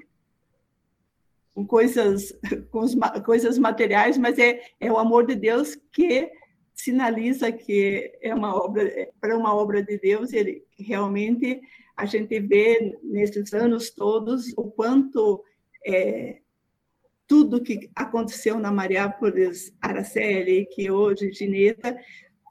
com 1.55 1.66
coisas, 1.66 2.32
com 2.70 2.80
os, 2.80 2.94
coisas 3.24 3.59
materiais, 3.59 4.18
mas 4.18 4.38
é, 4.38 4.61
é 4.80 4.90
o 4.90 4.98
amor 4.98 5.26
de 5.26 5.34
Deus 5.34 5.76
que 5.92 6.30
sinaliza 6.74 7.53
que 7.53 8.12
é 8.20 8.34
uma 8.34 8.55
obra 8.55 8.90
para 9.20 9.36
uma 9.36 9.55
obra 9.55 9.82
de 9.82 9.98
Deus. 9.98 10.32
Ele 10.32 10.64
realmente 10.78 11.61
a 11.96 12.07
gente 12.07 12.40
vê 12.40 12.98
nesses 13.03 13.53
anos 13.53 13.90
todos 13.90 14.53
o 14.57 14.64
quanto 14.70 15.44
é, 15.86 16.40
tudo 17.26 17.62
que 17.62 17.90
aconteceu 17.94 18.59
na 18.59 18.72
Mariápolis 18.72 19.74
Araceli, 19.80 20.66
que 20.66 20.90
hoje 20.90 21.32
Gineta, 21.32 21.96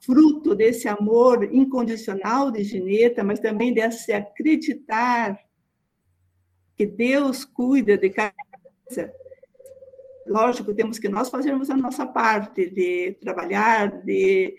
fruto 0.04 0.54
desse 0.54 0.88
amor 0.88 1.44
incondicional 1.52 2.50
de 2.50 2.64
Gineta, 2.64 3.22
mas 3.22 3.40
também 3.40 3.72
desse 3.72 4.12
acreditar 4.12 5.38
que 6.76 6.86
Deus 6.86 7.44
cuida 7.44 7.96
de 7.96 8.10
cada. 8.10 8.51
Lógico, 10.26 10.74
temos 10.74 10.98
que 10.98 11.08
nós 11.08 11.28
fazermos 11.28 11.68
a 11.70 11.76
nossa 11.76 12.06
parte 12.06 12.70
de 12.70 13.16
trabalhar, 13.20 14.02
de, 14.02 14.56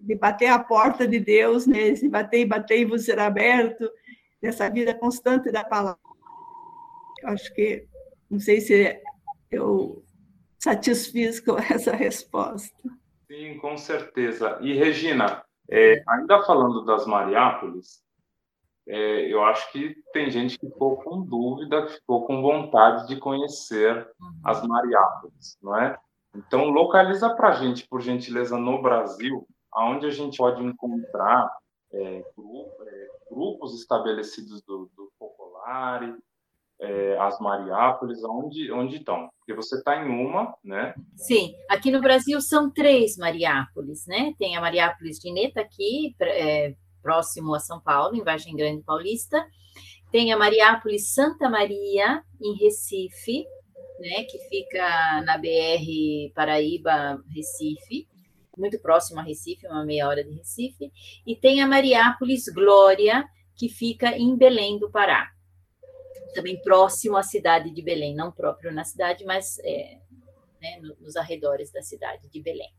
de 0.00 0.14
bater 0.14 0.46
a 0.46 0.58
porta 0.58 1.06
de 1.06 1.18
Deus, 1.18 1.66
né? 1.66 1.94
Se 1.94 2.08
bater 2.08 2.40
e 2.40 2.46
bater 2.46 2.80
e 2.80 2.84
vos 2.84 3.04
será 3.04 3.26
aberto, 3.26 3.90
nessa 4.40 4.68
vida 4.70 4.94
constante 4.94 5.50
da 5.50 5.64
palavra. 5.64 6.00
Eu 7.22 7.30
acho 7.30 7.52
que, 7.54 7.86
não 8.30 8.38
sei 8.38 8.60
se 8.60 9.00
eu 9.50 10.04
satisfiz 10.58 11.40
com 11.40 11.56
essa 11.72 11.94
resposta. 11.94 12.76
Sim, 13.26 13.58
com 13.58 13.76
certeza. 13.76 14.58
E, 14.62 14.74
Regina, 14.74 15.44
é, 15.68 16.02
ainda 16.08 16.42
falando 16.44 16.84
das 16.84 17.06
Mariápolis, 17.06 18.02
é, 18.88 19.32
eu 19.32 19.44
acho 19.44 19.70
que 19.70 19.94
tem 20.14 20.30
gente 20.30 20.58
que 20.58 20.66
ficou 20.66 20.96
com 20.96 21.22
dúvida, 21.22 21.86
que 21.86 21.92
ficou 21.94 22.26
com 22.26 22.40
vontade 22.40 23.06
de 23.06 23.16
conhecer 23.16 24.08
uhum. 24.18 24.40
as 24.42 24.66
Mariápolis, 24.66 25.58
não 25.62 25.78
é? 25.78 25.98
Então, 26.34 26.70
localiza 26.70 27.28
para 27.34 27.50
a 27.50 27.52
gente, 27.52 27.86
por 27.86 28.00
gentileza, 28.00 28.56
no 28.56 28.80
Brasil, 28.80 29.46
aonde 29.72 30.06
a 30.06 30.10
gente 30.10 30.38
pode 30.38 30.64
encontrar 30.64 31.54
é, 31.92 32.18
é 32.18 33.08
grupos 33.30 33.78
estabelecidos 33.78 34.62
do, 34.62 34.90
do 34.96 35.12
Popolare, 35.18 36.14
é, 36.80 37.18
as 37.18 37.38
Mariápolis, 37.40 38.22
onde, 38.24 38.70
onde 38.72 38.96
estão? 38.96 39.28
Porque 39.38 39.52
você 39.52 39.76
está 39.76 39.96
em 39.96 40.08
uma, 40.08 40.54
né? 40.64 40.94
Sim, 41.16 41.54
aqui 41.68 41.90
no 41.90 42.00
Brasil 42.00 42.40
são 42.40 42.70
três 42.70 43.16
Mariápolis, 43.16 44.06
né? 44.06 44.32
Tem 44.38 44.56
a 44.56 44.60
Mariápolis 44.60 45.18
de 45.18 45.32
Neta 45.32 45.60
aqui, 45.60 46.14
é, 46.20 46.74
próximo 47.02 47.54
a 47.54 47.60
São 47.60 47.80
Paulo, 47.80 48.16
em 48.16 48.22
Vargem 48.22 48.56
Grande 48.56 48.82
Paulista. 48.82 49.44
Tem 50.10 50.32
a 50.32 50.36
Mariápolis 50.36 51.12
Santa 51.12 51.48
Maria, 51.48 52.22
em 52.40 52.56
Recife, 52.56 53.44
né, 54.00 54.24
que 54.24 54.38
fica 54.48 55.22
na 55.22 55.36
BR 55.36 56.32
Paraíba, 56.34 57.22
Recife, 57.34 58.08
muito 58.56 58.78
próximo 58.80 59.20
a 59.20 59.22
Recife, 59.22 59.66
uma 59.66 59.84
meia 59.84 60.08
hora 60.08 60.24
de 60.24 60.32
Recife. 60.32 60.90
E 61.26 61.36
tem 61.36 61.60
a 61.60 61.66
Mariápolis 61.66 62.48
Glória, 62.48 63.28
que 63.56 63.68
fica 63.68 64.16
em 64.16 64.36
Belém 64.36 64.78
do 64.78 64.90
Pará 64.90 65.28
também 66.34 66.60
próximo 66.60 67.16
à 67.16 67.22
cidade 67.22 67.70
de 67.70 67.82
Belém, 67.82 68.14
não 68.14 68.30
próprio 68.30 68.72
na 68.72 68.84
cidade, 68.84 69.24
mas 69.24 69.58
é, 69.60 69.98
né, 70.60 70.80
nos 71.00 71.16
arredores 71.16 71.72
da 71.72 71.82
cidade 71.82 72.28
de 72.28 72.40
Belém. 72.40 72.72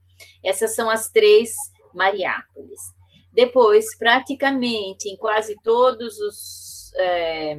Essas 0.43 0.75
são 0.75 0.89
as 0.89 1.09
três 1.09 1.53
Mariápolis. 1.93 2.79
Depois, 3.31 3.97
praticamente 3.97 5.09
em 5.09 5.17
quase 5.17 5.55
todos 5.63 6.19
os 6.19 6.91
é, 6.95 7.57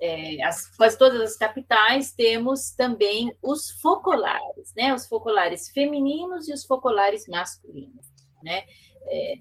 é, 0.00 0.42
as, 0.44 0.74
quase 0.76 0.98
todas 0.98 1.20
as 1.20 1.36
capitais 1.36 2.12
temos 2.12 2.70
também 2.72 3.34
os 3.42 3.70
focolares, 3.80 4.72
né? 4.76 4.94
Os 4.94 5.06
focolares 5.06 5.70
femininos 5.70 6.48
e 6.48 6.52
os 6.52 6.64
focolares 6.64 7.26
masculinos, 7.28 8.06
né? 8.42 8.64
É, 9.06 9.34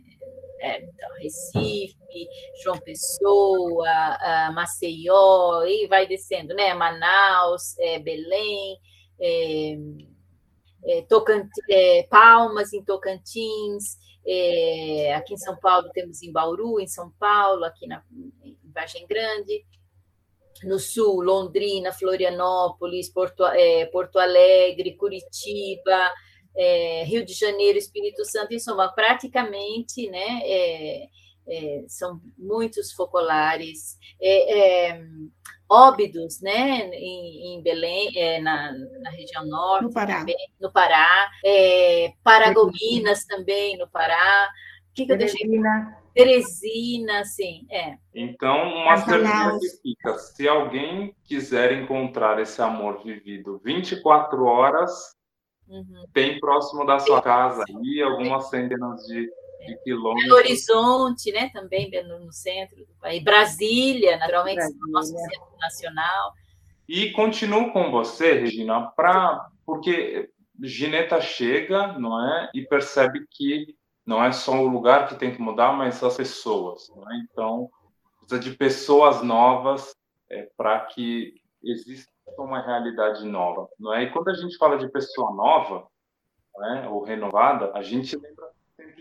é, 0.61 0.83
então, 0.83 1.09
Recife, 1.17 1.95
João 2.63 2.77
Pessoa, 2.79 4.51
Maceió, 4.53 5.63
e 5.65 5.87
vai 5.87 6.07
descendo, 6.07 6.53
né? 6.53 6.73
Manaus, 6.73 7.77
é, 7.79 7.99
Belém, 7.99 8.79
é, 9.19 9.77
é 10.85 11.01
Tocant 11.03 11.49
Palmas 12.09 12.71
em 12.71 12.83
Tocantins, 12.83 13.97
é, 14.27 15.13
aqui 15.15 15.33
em 15.33 15.37
São 15.37 15.55
Paulo 15.57 15.89
temos 15.93 16.21
em 16.23 16.31
Bauru, 16.31 16.79
em 16.79 16.87
São 16.87 17.11
Paulo, 17.19 17.63
aqui 17.63 17.87
na 17.87 18.03
em 18.43 18.57
Vargem 18.73 19.05
Grande, 19.07 19.65
no 20.63 20.79
sul, 20.79 21.21
Londrina, 21.21 21.91
Florianópolis, 21.91 23.09
Porto, 23.09 23.43
Porto 23.91 24.19
Alegre, 24.19 24.95
Curitiba, 24.95 26.11
é, 26.55 27.03
Rio 27.03 27.25
de 27.25 27.33
Janeiro, 27.33 27.77
Espírito 27.77 28.23
Santo, 28.25 28.53
em 28.53 28.59
suma, 28.59 28.87
praticamente, 28.93 30.09
né, 30.09 30.41
é, 30.43 31.07
é, 31.47 31.83
são 31.87 32.21
muitos 32.37 32.91
focolares, 32.93 33.97
é, 34.21 34.89
é, 34.89 35.05
óbidos, 35.69 36.41
né, 36.41 36.89
em, 36.93 37.55
em 37.55 37.61
Belém, 37.61 38.11
é, 38.15 38.39
na, 38.39 38.71
na, 39.01 39.09
região 39.09 39.45
norte, 39.45 39.85
no 39.85 39.93
Pará, 39.93 40.19
também, 40.19 40.35
no 40.59 40.71
Pará 40.71 41.29
Paragominas 42.23 43.25
também, 43.25 43.77
no 43.77 43.87
Pará, 43.87 44.49
o 44.91 44.93
que, 44.93 45.05
que 45.05 45.11
eu 45.11 45.17
deixei? 45.17 45.41
Teresina, 46.13 47.25
sim, 47.25 47.67
é. 47.69 47.97
Então, 48.13 48.55
uma 48.73 49.05
pergunta 49.05 49.59
que 49.59 49.81
fica: 49.81 50.17
se 50.17 50.47
alguém 50.47 51.13
quiser 51.25 51.73
encontrar 51.73 52.39
esse 52.39 52.61
amor 52.61 53.03
vivido 53.03 53.59
24 53.65 54.45
horas, 54.45 55.13
Uhum. 55.67 56.05
Tem 56.13 56.39
próximo 56.39 56.85
da 56.85 56.99
sua 56.99 57.21
casa 57.21 57.63
aí, 57.67 58.01
algumas 58.01 58.49
centenas 58.49 59.01
de, 59.05 59.29
de 59.65 59.83
quilômetros. 59.83 60.23
Belo 60.23 60.35
Horizonte, 60.37 61.31
né? 61.31 61.49
Também 61.49 61.91
no, 62.03 62.31
centro 62.31 62.77
do 62.77 62.93
país. 62.99 63.23
Brasília, 63.23 64.17
naturalmente, 64.17 64.57
Brasília. 64.57 64.79
no 64.81 64.91
nosso 64.91 65.09
centro 65.09 65.57
nacional. 65.59 66.33
E 66.87 67.11
continuo 67.11 67.71
com 67.71 67.89
você, 67.89 68.33
Regina, 68.33 68.81
pra, 68.91 69.49
porque 69.65 70.29
Gineta 70.61 71.19
chega, 71.19 71.97
não 71.99 72.23
é, 72.23 72.51
e 72.53 72.61
percebe 72.61 73.25
que 73.31 73.75
não 74.05 74.23
é 74.23 74.31
só 74.31 74.53
o 74.53 74.67
lugar 74.67 75.07
que 75.07 75.15
tem 75.15 75.33
que 75.33 75.41
mudar, 75.41 75.73
mas 75.73 76.03
as 76.03 76.15
pessoas. 76.15 76.87
Não 76.95 77.11
é? 77.11 77.17
Então, 77.17 77.69
precisa 78.19 78.39
de 78.39 78.55
pessoas 78.55 79.23
novas 79.23 79.95
é, 80.29 80.47
para 80.55 80.79
que 80.81 81.33
exista 81.63 82.11
uma 82.37 82.61
realidade 82.61 83.25
nova, 83.25 83.67
não 83.79 83.93
é? 83.93 84.03
E 84.03 84.11
quando 84.11 84.29
a 84.29 84.33
gente 84.33 84.57
fala 84.57 84.77
de 84.77 84.89
pessoa 84.89 85.33
nova, 85.33 85.87
né, 86.57 86.87
ou 86.89 87.03
renovada, 87.03 87.71
a 87.73 87.81
gente 87.81 88.15
lembra 88.15 88.44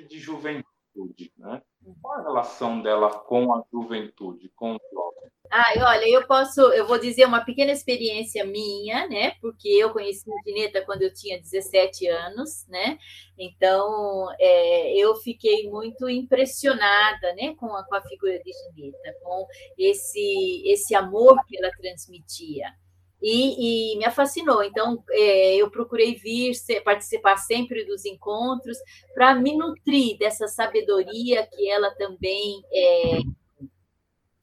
de 0.09 0.19
juventude, 0.19 1.33
né? 1.37 1.63
Qual 2.01 2.19
a 2.19 2.23
relação 2.23 2.81
dela 2.81 3.11
com 3.11 3.53
a 3.53 3.63
juventude, 3.73 4.51
com 4.55 4.77
o 4.77 4.81
jovem? 4.93 5.31
Ah, 5.51 5.73
olha, 5.89 6.09
eu 6.09 6.27
posso, 6.27 6.61
eu 6.73 6.87
vou 6.87 6.99
dizer 6.99 7.27
uma 7.27 7.45
pequena 7.45 7.71
experiência 7.71 8.45
minha, 8.45 9.07
né? 9.07 9.33
Porque 9.41 9.69
eu 9.69 9.93
conheci 9.93 10.25
a 10.31 10.49
Gineta 10.49 10.85
quando 10.85 11.03
eu 11.03 11.13
tinha 11.13 11.41
17 11.41 12.09
anos, 12.09 12.67
né? 12.67 12.99
Então, 13.39 14.29
é, 14.41 14.97
eu 14.97 15.15
fiquei 15.17 15.69
muito 15.71 16.09
impressionada, 16.09 17.35
né, 17.35 17.55
com 17.57 17.67
a, 17.77 17.85
com 17.85 17.95
a 17.95 18.03
figura 18.03 18.39
de 18.43 18.53
Gineta, 18.53 19.15
com 19.23 19.47
esse 19.79 20.63
esse 20.67 20.95
amor 20.95 21.37
que 21.47 21.59
ela 21.59 21.71
transmitia 21.77 22.75
e, 23.23 23.95
e 23.95 23.99
me 23.99 24.11
fascinou. 24.11 24.63
Então, 24.63 25.03
é, 25.11 25.57
eu 25.57 25.71
procurei 25.71 26.15
vir, 26.15 26.55
ser, 26.55 26.83
participar 26.83 27.37
sempre 27.37 27.85
dos 27.85 28.05
encontros, 28.05 28.79
para 29.15 29.35
me 29.35 29.57
nutrir 29.57 30.19
dessa 30.19 30.47
sabedoria 30.47 31.47
que 31.47 31.69
ela 31.71 31.91
também 31.95 32.63
é, 32.73 33.19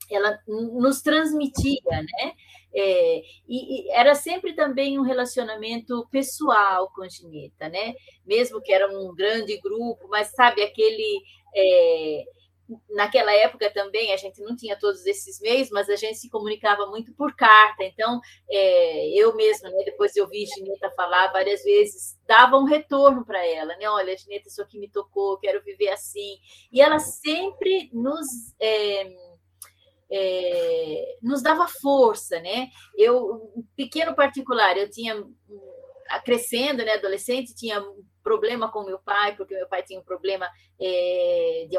ela 0.09 0.37
nos 0.47 1.01
transmitia, 1.01 1.81
né? 1.89 2.33
É, 2.73 3.21
e, 3.47 3.87
e, 3.87 3.91
era 3.91 4.15
sempre 4.15 4.53
também 4.53 4.97
um 4.97 5.03
relacionamento 5.03 6.07
pessoal 6.09 6.89
com 6.93 7.07
Gineta, 7.07 7.67
né? 7.69 7.93
Mesmo 8.25 8.61
que 8.61 8.71
era 8.71 8.87
um 8.87 9.13
grande 9.13 9.57
grupo, 9.59 10.07
mas 10.09 10.31
sabe 10.31 10.61
aquele 10.61 11.21
é, 11.55 12.23
naquela 12.89 13.33
época 13.33 13.71
também 13.71 14.13
a 14.13 14.17
gente 14.17 14.41
não 14.41 14.55
tinha 14.55 14.77
todos 14.77 15.05
esses 15.05 15.39
meios, 15.39 15.69
mas 15.69 15.89
a 15.89 15.95
gente 15.95 16.17
se 16.17 16.29
comunicava 16.29 16.85
muito 16.87 17.13
por 17.13 17.35
carta. 17.35 17.83
Então, 17.83 18.19
é, 18.49 19.09
eu 19.19 19.35
mesma, 19.35 19.69
né, 19.69 19.83
depois 19.85 20.15
eu 20.15 20.27
vi 20.27 20.45
Gineta 20.45 20.91
falar 20.91 21.31
várias 21.31 21.63
vezes, 21.63 22.17
dava 22.27 22.57
um 22.57 22.65
retorno 22.65 23.25
para 23.25 23.45
ela, 23.45 23.75
né? 23.77 23.89
Olha, 23.89 24.17
Gineta, 24.17 24.47
isso 24.47 24.61
aqui 24.61 24.79
me 24.79 24.89
tocou, 24.89 25.37
quero 25.37 25.63
viver 25.63 25.89
assim. 25.89 26.37
E 26.71 26.81
ela 26.81 26.99
sempre 26.99 27.89
nos 27.93 28.27
é, 28.59 29.13
é, 30.11 31.17
nos 31.21 31.41
dava 31.41 31.67
força, 31.67 32.39
né? 32.41 32.67
Eu, 32.97 33.51
um 33.55 33.63
pequeno 33.75 34.13
particular, 34.13 34.77
eu 34.77 34.89
tinha 34.89 35.23
crescendo, 36.25 36.83
né, 36.83 36.95
adolescente, 36.95 37.55
tinha 37.55 37.81
problema 38.21 38.69
com 38.69 38.83
meu 38.83 38.99
pai, 38.99 39.35
porque 39.35 39.55
meu 39.55 39.67
pai 39.67 39.83
tinha 39.83 39.99
um 39.99 40.03
problema 40.03 40.47
é, 40.79 41.67
de, 41.69 41.77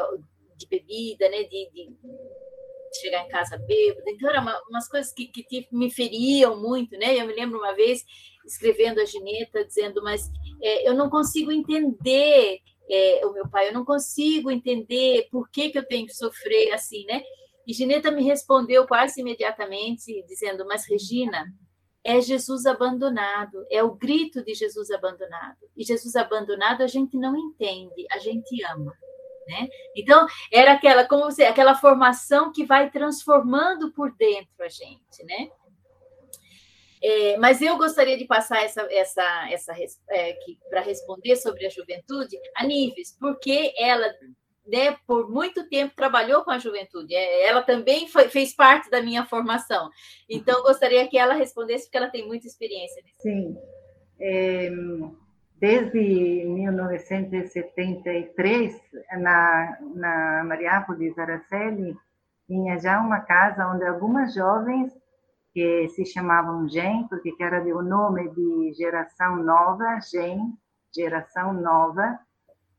de 0.57 0.67
bebida, 0.67 1.29
né, 1.29 1.43
de, 1.43 1.69
de, 1.71 1.89
chegar 2.99 3.25
em 3.25 3.29
casa 3.29 3.57
bêbada. 3.57 4.09
Então, 4.09 4.29
eram 4.29 4.41
uma, 4.43 4.61
umas 4.69 4.87
coisas 4.87 5.11
que, 5.11 5.27
que, 5.27 5.67
me 5.71 5.89
feriam 5.89 6.61
muito, 6.61 6.97
né? 6.97 7.19
Eu 7.19 7.25
me 7.25 7.33
lembro 7.33 7.57
uma 7.57 7.73
vez 7.73 8.03
escrevendo 8.45 8.99
a 8.99 9.05
Gineta, 9.05 9.65
dizendo, 9.65 10.03
mas 10.03 10.29
é, 10.61 10.87
eu 10.87 10.93
não 10.93 11.09
consigo 11.09 11.51
entender 11.51 12.59
é, 12.89 13.25
o 13.25 13.33
meu 13.33 13.49
pai, 13.49 13.69
eu 13.69 13.73
não 13.73 13.85
consigo 13.85 14.51
entender 14.51 15.27
por 15.31 15.49
que, 15.49 15.69
que 15.69 15.77
eu 15.77 15.87
tenho 15.87 16.05
que 16.05 16.13
sofrer 16.13 16.71
assim, 16.73 17.05
né? 17.05 17.23
E 17.65 17.73
Gineta 17.73 18.11
me 18.11 18.23
respondeu 18.23 18.85
quase 18.85 19.21
imediatamente, 19.21 20.23
dizendo, 20.27 20.65
mas 20.67 20.85
Regina, 20.87 21.45
é 22.03 22.19
Jesus 22.19 22.65
abandonado, 22.65 23.65
é 23.71 23.81
o 23.81 23.95
grito 23.95 24.43
de 24.43 24.53
Jesus 24.53 24.91
abandonado. 24.91 25.57
E 25.75 25.85
Jesus 25.85 26.15
abandonado 26.17 26.81
a 26.81 26.87
gente 26.87 27.17
não 27.17 27.35
entende, 27.37 28.05
a 28.11 28.19
gente 28.19 28.61
ama. 28.65 28.93
Né? 29.47 29.67
Então, 29.95 30.25
era 30.51 30.73
aquela, 30.73 31.05
como 31.05 31.25
você, 31.25 31.43
aquela 31.43 31.75
formação 31.75 32.51
que 32.51 32.65
vai 32.65 32.89
transformando 32.89 33.91
por 33.91 34.15
dentro 34.15 34.53
a 34.59 34.69
gente, 34.69 35.23
né? 35.25 35.49
É, 37.03 37.35
mas 37.35 37.61
eu 37.61 37.77
gostaria 37.77 38.17
de 38.17 38.23
passar 38.23 38.63
essa, 38.63 38.81
essa, 38.89 39.51
essa 39.51 39.73
é, 40.09 40.37
para 40.69 40.79
responder 40.79 41.35
sobre 41.35 41.65
a 41.65 41.69
juventude 41.69 42.39
a 42.55 42.65
Nives, 42.65 43.17
porque 43.19 43.73
ela, 43.77 44.07
né, 44.65 44.95
por 45.05 45.29
muito 45.29 45.67
tempo 45.67 45.93
trabalhou 45.97 46.45
com 46.45 46.51
a 46.51 46.59
juventude. 46.59 47.13
É, 47.13 47.45
ela 47.45 47.61
também 47.61 48.07
foi, 48.07 48.29
fez 48.29 48.55
parte 48.55 48.89
da 48.89 49.01
minha 49.01 49.25
formação. 49.25 49.89
Então, 50.29 50.63
gostaria 50.63 51.05
que 51.09 51.17
ela 51.17 51.33
respondesse, 51.33 51.85
porque 51.85 51.97
ela 51.97 52.09
tem 52.09 52.25
muita 52.25 52.47
experiência. 52.47 53.03
Nisso. 53.03 53.17
Sim. 53.21 53.57
É, 54.17 54.69
desde 55.63 56.43
1973, 56.45 58.81
na, 59.17 59.77
na 59.95 60.43
Mariápolis, 60.43 61.17
Araceli, 61.17 61.97
tinha 62.45 62.77
já 62.77 62.99
uma 62.99 63.21
casa 63.21 63.65
onde 63.69 63.85
algumas 63.85 64.33
jovens 64.33 64.91
que 65.53 65.87
se 65.87 66.05
chamavam 66.05 66.67
GEM, 66.67 67.07
porque 67.07 67.33
era 67.39 67.63
o 67.63 67.81
nome 67.81 68.27
de 68.31 68.73
geração 68.73 69.37
nova, 69.37 70.01
GEM, 70.01 70.53
geração 70.93 71.53
nova, 71.53 72.19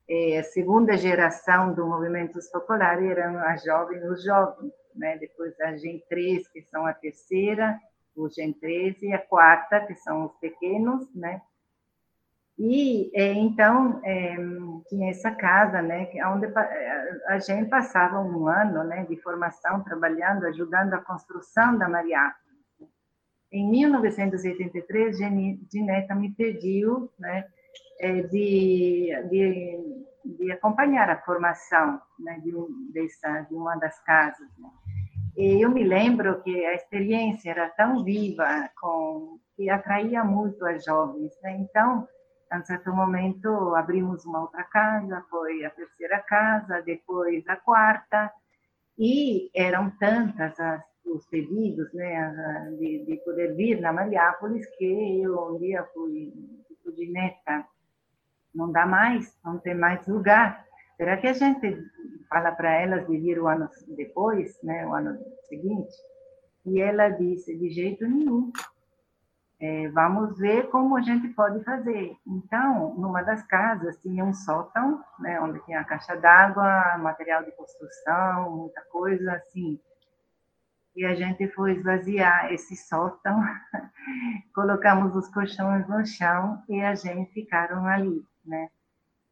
é, 0.07 0.41
a 0.41 0.45
segunda 0.45 0.95
geração 0.99 1.73
do 1.73 1.87
movimento 1.87 2.39
escolar 2.39 3.03
eram 3.03 3.39
as 3.39 3.65
jovens, 3.65 4.05
os 4.05 4.23
jovens, 4.23 4.75
né? 4.95 5.17
depois 5.17 5.59
a 5.63 5.75
GEM 5.75 6.05
3, 6.07 6.47
que 6.49 6.61
são 6.65 6.85
a 6.85 6.93
terceira, 6.93 7.81
o 8.15 8.29
GEM 8.29 8.53
13, 8.53 9.07
e 9.07 9.15
a 9.15 9.19
quarta, 9.19 9.81
que 9.87 9.95
são 9.95 10.27
os 10.27 10.35
pequenos, 10.35 11.11
né? 11.15 11.41
E 12.59 13.11
é, 13.15 13.33
então 13.33 14.01
é, 14.05 14.37
tinha 14.89 15.11
essa 15.11 15.31
casa, 15.33 15.83
né, 15.83 16.09
onde 16.27 16.47
a 17.27 17.39
gente 17.41 17.69
passava 17.69 18.21
um 18.21 18.47
ano, 18.47 18.85
né, 18.85 19.05
de 19.09 19.17
formação 19.17 19.83
trabalhando, 19.83 20.47
ajudando 20.47 20.95
a 20.95 21.01
construção 21.01 21.77
da 21.77 21.89
Mariápolis. 21.89 22.45
Em 23.51 23.69
1983, 23.71 25.19
Gineta 25.71 26.15
me 26.15 26.33
pediu, 26.33 27.11
né, 27.19 27.45
é, 28.01 28.23
de, 28.23 29.11
de, 29.31 30.05
de 30.25 30.53
acompanhar 30.53 31.11
a 31.11 31.21
formação, 31.23 32.01
né, 32.21 32.41
de, 32.41 32.53
dessa, 32.93 33.41
de 33.43 33.55
uma 33.55 33.75
das 33.77 33.99
casas. 34.05 34.49
Né. 34.59 34.69
E 35.37 35.65
eu 35.65 35.71
me 35.71 35.83
lembro 35.83 36.41
que 36.43 36.65
a 36.65 36.75
experiência 36.75 37.51
era 37.51 37.69
tão 37.71 38.05
viva, 38.05 38.71
com, 38.81 39.41
que 39.57 39.69
atraía 39.69 40.23
muito 40.23 40.65
as 40.65 40.85
jovens. 40.85 41.33
Né? 41.43 41.57
Então 41.59 42.07
a 42.55 42.65
certo 42.65 42.93
momento 42.93 43.75
abrimos 43.75 44.25
uma 44.25 44.43
outra 44.43 44.63
casa, 44.65 45.25
foi 45.29 45.65
a 45.65 45.71
terceira 45.71 46.21
casa, 46.21 46.83
depois 46.83 47.47
a 47.49 47.57
quarta, 47.57 48.33
e 48.97 49.51
eram 49.55 49.91
tantas 49.99 50.59
as, 50.61 50.83
os 51.05 51.27
pedidos 51.27 51.93
né, 51.93 52.77
de, 52.79 53.05
de, 53.05 53.17
poder 53.25 53.55
vir 53.57 53.81
na 53.81 53.93
Mariápolis 53.93 54.65
que 54.77 55.21
eu 55.21 55.55
um 55.55 55.59
dia 55.59 55.85
fui, 55.93 56.33
de 56.95 57.11
neta, 57.11 57.67
não 58.55 58.71
dá 58.71 58.87
mais, 58.87 59.37
não 59.45 59.59
tem 59.59 59.75
mais 59.75 60.07
lugar. 60.07 60.65
Será 60.97 61.17
que 61.17 61.27
a 61.27 61.33
gente 61.33 61.77
fala 62.29 62.53
para 62.53 62.73
elas 62.73 63.05
de 63.09 63.19
vir 63.19 63.41
o 63.41 63.49
ano 63.49 63.69
depois, 63.97 64.63
né, 64.63 64.87
o 64.87 64.95
ano 64.95 65.19
seguinte? 65.49 65.93
E 66.65 66.81
ela 66.81 67.09
disse, 67.09 67.59
de 67.59 67.69
jeito 67.71 68.07
nenhum, 68.07 68.53
é, 69.61 69.89
vamos 69.89 70.39
ver 70.39 70.69
como 70.69 70.97
a 70.97 71.01
gente 71.01 71.29
pode 71.29 71.63
fazer. 71.65 72.17
Então, 72.27 72.95
numa 72.95 73.23
das 73.23 73.43
casas 73.47 73.97
tinha 74.01 74.25
um 74.25 74.35
sótão, 74.35 75.03
né, 75.19 75.41
onde 75.41 75.65
tinha 75.65 75.81
a 75.81 75.85
caixa 75.85 76.17
d'água, 76.17 76.99
material 76.99 77.45
de 77.45 77.53
construção, 77.53 78.51
muita 78.51 78.81
coisa 78.83 79.33
assim. 79.33 79.81
E 80.97 81.05
a 81.05 81.15
gente 81.15 81.49
foi 81.49 81.73
esvaziar 81.73 82.53
esse 82.53 82.77
sótão, 82.77 83.41
colocamos 84.55 85.15
os 85.17 85.29
colchões 85.29 85.89
no 85.89 86.05
chão 86.07 86.63
e 86.69 86.81
a 86.83 86.95
gente 86.95 87.33
ficaram 87.33 87.87
ali, 87.87 88.25
né? 88.45 88.69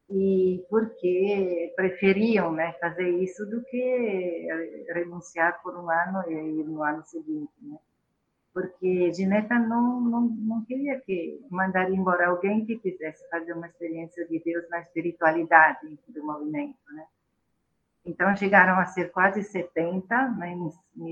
E 0.09 0.65
porque 0.69 1.73
preferiam, 1.75 2.51
né, 2.51 2.73
fazer 2.73 3.09
isso 3.09 3.45
do 3.45 3.63
que 3.63 4.47
renunciar 4.93 5.61
por 5.61 5.77
um 5.77 5.89
ano 5.89 6.29
e 6.29 6.59
ir 6.59 6.65
no 6.65 6.83
ano 6.83 7.03
seguinte, 7.03 7.53
né? 7.61 7.77
Porque 8.53 9.11
Gineta 9.13 9.57
não, 9.57 9.99
não, 9.99 10.21
não 10.21 10.65
queria 10.65 10.99
que 10.99 11.43
mandar 11.49 11.91
embora 11.91 12.27
alguém 12.27 12.63
que 12.65 12.77
quisesse 12.77 13.27
fazer 13.29 13.53
uma 13.53 13.67
experiência 13.67 14.25
de 14.27 14.39
Deus 14.39 14.69
na 14.69 14.79
espiritualidade 14.79 15.97
do 16.07 16.23
movimento, 16.23 16.77
né? 16.91 17.05
Então 18.05 18.35
chegaram 18.35 18.77
a 18.77 18.85
ser 18.85 19.11
quase 19.11 19.43
70, 19.43 20.29
né, 20.31 20.55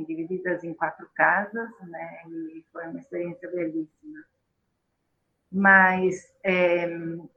divididas 0.05 0.63
em 0.63 0.73
quatro 0.73 1.09
casas, 1.15 1.69
né? 1.87 2.21
E 2.27 2.63
foi 2.71 2.85
uma 2.87 2.99
experiência 2.99 3.49
belíssima. 3.49 4.23
Mas 5.51 6.31
é, 6.43 6.87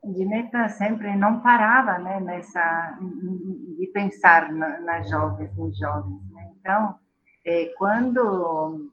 Gineta 0.04 0.68
sempre 0.68 1.16
não 1.16 1.40
parava, 1.40 1.98
né, 1.98 2.20
nessa 2.20 2.98
de 3.78 3.86
pensar 3.88 4.52
na, 4.52 4.80
nas 4.80 5.08
jovens, 5.08 5.56
nos 5.56 5.76
jovens. 5.78 6.20
Né? 6.30 6.52
Então, 6.60 6.98
é, 7.44 7.66
quando 7.76 8.92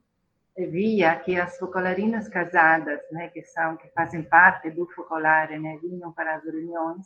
via 0.57 1.15
que 1.17 1.39
as 1.39 1.57
focolarinas 1.57 2.27
casadas, 2.27 2.99
né, 3.11 3.29
que 3.29 3.41
são 3.43 3.77
que 3.77 3.87
fazem 3.89 4.23
parte 4.23 4.69
do 4.69 4.85
focolare, 4.87 5.57
né, 5.57 5.77
vinham 5.81 6.11
para 6.11 6.35
as 6.35 6.43
reuniões, 6.43 7.05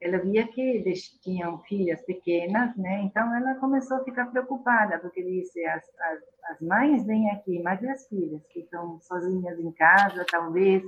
ela 0.00 0.18
via 0.18 0.46
que 0.46 0.82
tinham 1.22 1.58
filhas 1.60 2.02
pequenas, 2.02 2.76
né, 2.76 3.02
então 3.02 3.34
ela 3.34 3.54
começou 3.54 3.98
a 3.98 4.04
ficar 4.04 4.26
preocupada, 4.26 4.98
porque 4.98 5.22
disse, 5.22 5.64
as, 5.64 5.84
as, 6.00 6.20
as 6.50 6.60
mães 6.60 7.04
vêm 7.06 7.30
aqui, 7.30 7.62
mas 7.62 7.80
e 7.82 7.88
as 7.88 8.06
filhas 8.08 8.44
que 8.48 8.60
estão 8.60 9.00
sozinhas 9.00 9.58
em 9.58 9.72
casa, 9.72 10.26
talvez 10.30 10.82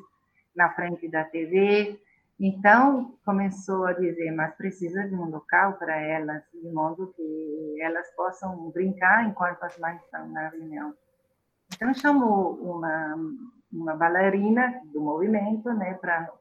na 0.55 0.70
frente 0.74 1.09
da 1.09 1.24
TV, 1.24 1.99
então, 2.41 3.18
começou 3.24 3.85
a 3.85 3.93
dizer, 3.93 4.31
mas 4.31 4.55
precisa 4.55 5.09
de 5.09 5.14
um 5.14 5.29
local 5.29 5.72
para 5.72 6.01
elas, 6.01 6.45
de 6.55 6.70
modo 6.70 7.12
que 7.16 7.76
elas 7.81 8.09
possam 8.14 8.70
brincar 8.70 9.26
enquanto 9.29 9.61
as 9.64 9.76
mães 9.79 10.01
estão 10.03 10.29
na 10.29 10.49
reunião. 10.49 10.95
Então, 11.79 11.95
chamou 11.95 12.55
uma, 12.55 13.14
uma 13.72 13.95
bailarina 13.95 14.83
do 14.93 15.01
movimento 15.01 15.72
né, 15.74 15.97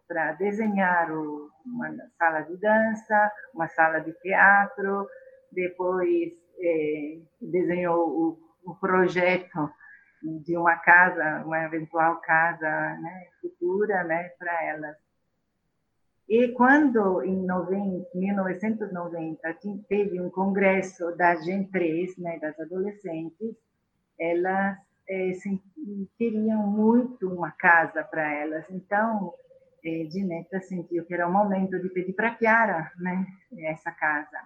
para 0.08 0.32
desenhar 0.32 1.12
o, 1.12 1.52
uma 1.64 1.96
sala 2.18 2.42
de 2.42 2.58
dança, 2.58 3.32
uma 3.54 3.68
sala 3.68 4.00
de 4.00 4.14
teatro, 4.14 5.08
depois 5.52 6.34
é, 6.60 7.20
desenhou 7.40 8.10
o, 8.10 8.72
o, 8.72 8.76
projeto 8.78 9.72
de 10.24 10.58
uma 10.58 10.76
casa, 10.78 11.44
uma 11.46 11.66
eventual 11.66 12.20
casa 12.22 12.68
né, 13.00 13.28
futura 13.40 14.04
né, 14.06 14.30
para 14.40 14.64
elas. 14.66 14.98
E 16.28 16.48
quando, 16.54 17.22
em 17.22 17.46
90, 17.46 18.10
1990, 18.16 19.56
teve 19.88 20.20
um 20.20 20.32
congresso 20.32 21.16
da 21.16 21.36
Gen 21.36 21.66
3, 21.66 22.18
né, 22.18 22.40
das 22.40 22.60
adolescentes, 22.60 23.56
elas 24.20 24.87
é, 25.10 25.32
queriam 26.18 26.68
muito 26.68 27.30
uma 27.30 27.52
casa 27.52 28.04
para 28.04 28.30
elas. 28.34 28.66
Então, 28.70 29.34
é, 29.84 30.04
Dineta 30.04 30.60
sentiu 30.62 31.06
que 31.06 31.14
era 31.14 31.28
o 31.28 31.32
momento 31.32 31.80
de 31.80 31.90
pedir 31.90 32.14
para 32.14 32.36
Chiara 32.38 32.92
né, 32.98 33.26
essa 33.60 33.92
casa. 33.92 34.38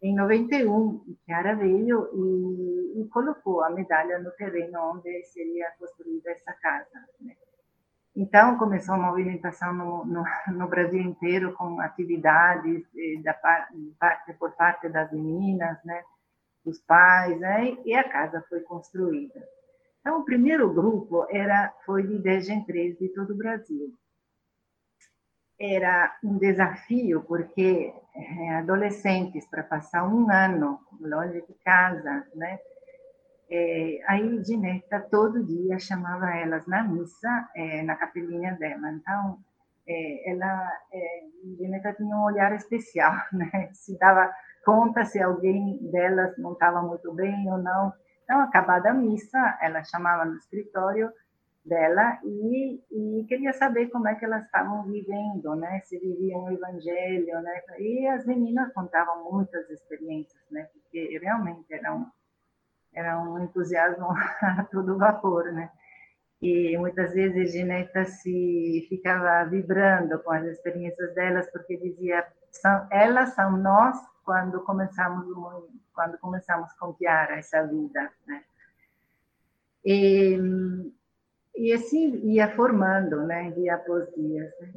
Em 0.00 0.14
91, 0.14 1.16
Chiara 1.26 1.56
veio 1.56 2.08
e, 2.14 3.02
e, 3.02 3.08
colocou 3.08 3.64
a 3.64 3.70
medalha 3.70 4.20
no 4.20 4.30
terreno 4.32 4.94
onde 4.94 5.24
seria 5.24 5.72
construída 5.78 6.30
essa 6.30 6.52
casa. 6.52 7.04
Né. 7.20 7.34
Então, 8.14 8.56
começou 8.56 8.94
a 8.94 8.98
movimentação 8.98 9.74
no, 9.74 10.04
no, 10.04 10.24
no, 10.52 10.68
Brasil 10.68 11.00
inteiro 11.00 11.52
com 11.54 11.80
atividades 11.80 12.84
da 13.22 13.34
parte, 13.34 14.32
por 14.38 14.52
parte 14.52 14.88
das 14.88 15.12
meninas, 15.12 15.78
né, 15.84 16.02
dos 16.64 16.80
pais, 16.80 17.38
né, 17.38 17.76
e 17.84 17.94
a 17.94 18.08
casa 18.08 18.44
foi 18.48 18.60
construída. 18.60 19.40
Então, 20.00 20.20
o 20.20 20.24
primeiro 20.24 20.72
grupo 20.72 21.26
era, 21.30 21.72
foi 21.84 22.06
de 22.06 22.18
10 22.18 22.48
em 22.48 22.64
3 22.64 22.98
de 22.98 23.08
todo 23.08 23.32
o 23.32 23.36
Brasil. 23.36 23.94
Era 25.60 26.16
um 26.22 26.38
desafio, 26.38 27.22
porque 27.22 27.92
é, 28.14 28.54
adolescentes, 28.56 29.46
para 29.46 29.62
passar 29.62 30.04
um 30.04 30.30
ano 30.30 30.78
longe 31.00 31.42
de 31.42 31.54
casa, 31.64 32.26
né? 32.34 32.58
É, 33.50 34.00
aí 34.06 34.44
Gineta 34.44 35.00
todo 35.10 35.44
dia 35.44 35.78
chamava 35.78 36.36
elas 36.36 36.66
na 36.66 36.82
missa, 36.82 37.48
é, 37.56 37.82
na 37.82 37.96
capelinha 37.96 38.54
dela. 38.54 38.90
Então, 38.92 39.38
é, 39.86 40.30
ela, 40.30 40.72
é, 40.92 41.22
Gineta 41.56 41.94
tinha 41.94 42.14
um 42.14 42.24
olhar 42.24 42.54
especial, 42.54 43.14
né? 43.32 43.70
Se 43.72 43.98
dava 43.98 44.32
conta 44.64 45.04
se 45.04 45.20
alguém 45.20 45.78
delas 45.90 46.36
não 46.36 46.52
estava 46.52 46.82
muito 46.82 47.12
bem 47.14 47.50
ou 47.50 47.58
não. 47.58 47.92
Então, 48.28 48.42
acabada 48.42 48.90
a 48.90 48.94
missa, 48.94 49.58
ela 49.62 49.82
chamava 49.84 50.26
no 50.26 50.36
escritório 50.36 51.10
dela 51.64 52.18
e, 52.22 52.78
e 52.92 53.24
queria 53.26 53.54
saber 53.54 53.86
como 53.88 54.06
é 54.06 54.14
que 54.16 54.24
elas 54.26 54.44
estavam 54.44 54.82
vivendo, 54.82 55.56
né? 55.56 55.80
Se 55.86 55.98
viviam 55.98 56.44
o 56.44 56.52
evangelho, 56.52 57.40
né? 57.40 57.62
E 57.78 58.06
as 58.06 58.26
meninas 58.26 58.70
contavam 58.74 59.32
muitas 59.32 59.70
experiências, 59.70 60.42
né? 60.50 60.68
Porque 60.74 61.18
realmente 61.22 61.72
era 61.72 61.94
um, 61.94 62.06
era 62.92 63.18
um 63.18 63.42
entusiasmo 63.42 64.08
a 64.42 64.64
todo 64.70 64.98
vapor, 64.98 65.50
né? 65.50 65.70
E 66.42 66.76
muitas 66.76 67.14
vezes 67.14 67.52
Gineta 67.52 68.04
se 68.04 68.86
ficava 68.90 69.48
vibrando 69.48 70.18
com 70.18 70.32
as 70.32 70.44
experiências 70.44 71.14
delas, 71.14 71.50
porque 71.50 71.78
dizia, 71.78 72.26
são, 72.52 72.86
elas 72.90 73.30
são 73.30 73.56
nós 73.56 73.96
quando 74.28 74.60
começamos 74.60 75.24
quando 75.94 76.18
começamos 76.18 76.70
a 76.70 76.78
confiar 76.78 77.30
essa 77.30 77.66
vida, 77.66 78.12
né? 78.26 78.44
E, 79.82 80.38
e 81.56 81.72
assim 81.72 82.14
ia 82.26 82.54
formando, 82.54 83.22
né, 83.22 83.50
dia 83.52 83.76
após 83.76 84.06
dia. 84.14 84.52
Né? 84.60 84.74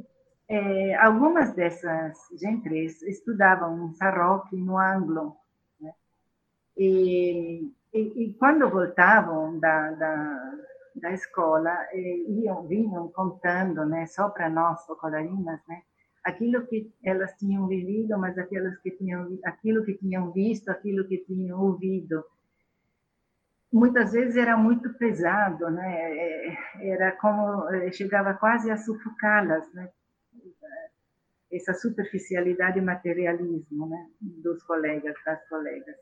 É, 0.48 0.94
algumas 0.94 1.52
dessas 1.52 2.16
gentres 2.40 3.02
estudavam 3.02 3.88
em 3.88 3.92
Sarroque, 3.92 4.56
no 4.56 4.78
Anglo, 4.78 5.36
né? 5.78 5.92
e, 6.74 7.70
e, 7.92 8.00
e, 8.24 8.34
quando 8.38 8.70
voltavam 8.70 9.58
da, 9.58 9.90
da, 9.90 10.54
da 10.94 11.12
escola, 11.12 11.76
eh, 11.92 12.24
iam, 12.26 12.66
vinham 12.66 13.08
contando, 13.08 13.84
né, 13.84 14.06
só 14.06 14.30
para 14.30 14.48
nós, 14.48 14.82
focolarinas, 14.86 15.60
né, 15.68 15.82
aquilo 16.24 16.66
que 16.66 16.92
elas 17.02 17.32
tinham 17.36 17.66
vivido, 17.66 18.18
mas 18.18 18.36
aquelas 18.38 18.78
que 18.78 18.90
tinham, 18.92 19.38
aquilo 19.44 19.84
que 19.84 19.94
tinham 19.94 20.32
visto, 20.32 20.68
aquilo 20.68 21.06
que 21.06 21.18
tinham 21.18 21.60
ouvido 21.60 22.24
muitas 23.72 24.12
vezes 24.12 24.36
era 24.36 24.56
muito 24.56 24.92
pesado, 24.94 25.70
né? 25.70 26.18
É, 26.18 26.90
era 26.90 27.12
como 27.12 27.68
é, 27.70 27.90
chegava 27.90 28.34
quase 28.34 28.70
a 28.70 28.76
sufocá-las, 28.76 29.72
né? 29.72 29.88
Essa 31.50 31.74
superficialidade 31.74 32.78
e 32.78 32.82
materialismo, 32.82 33.88
né? 33.88 34.06
Dos 34.20 34.62
colegas, 34.64 35.14
das 35.24 35.48
colegas. 35.48 35.96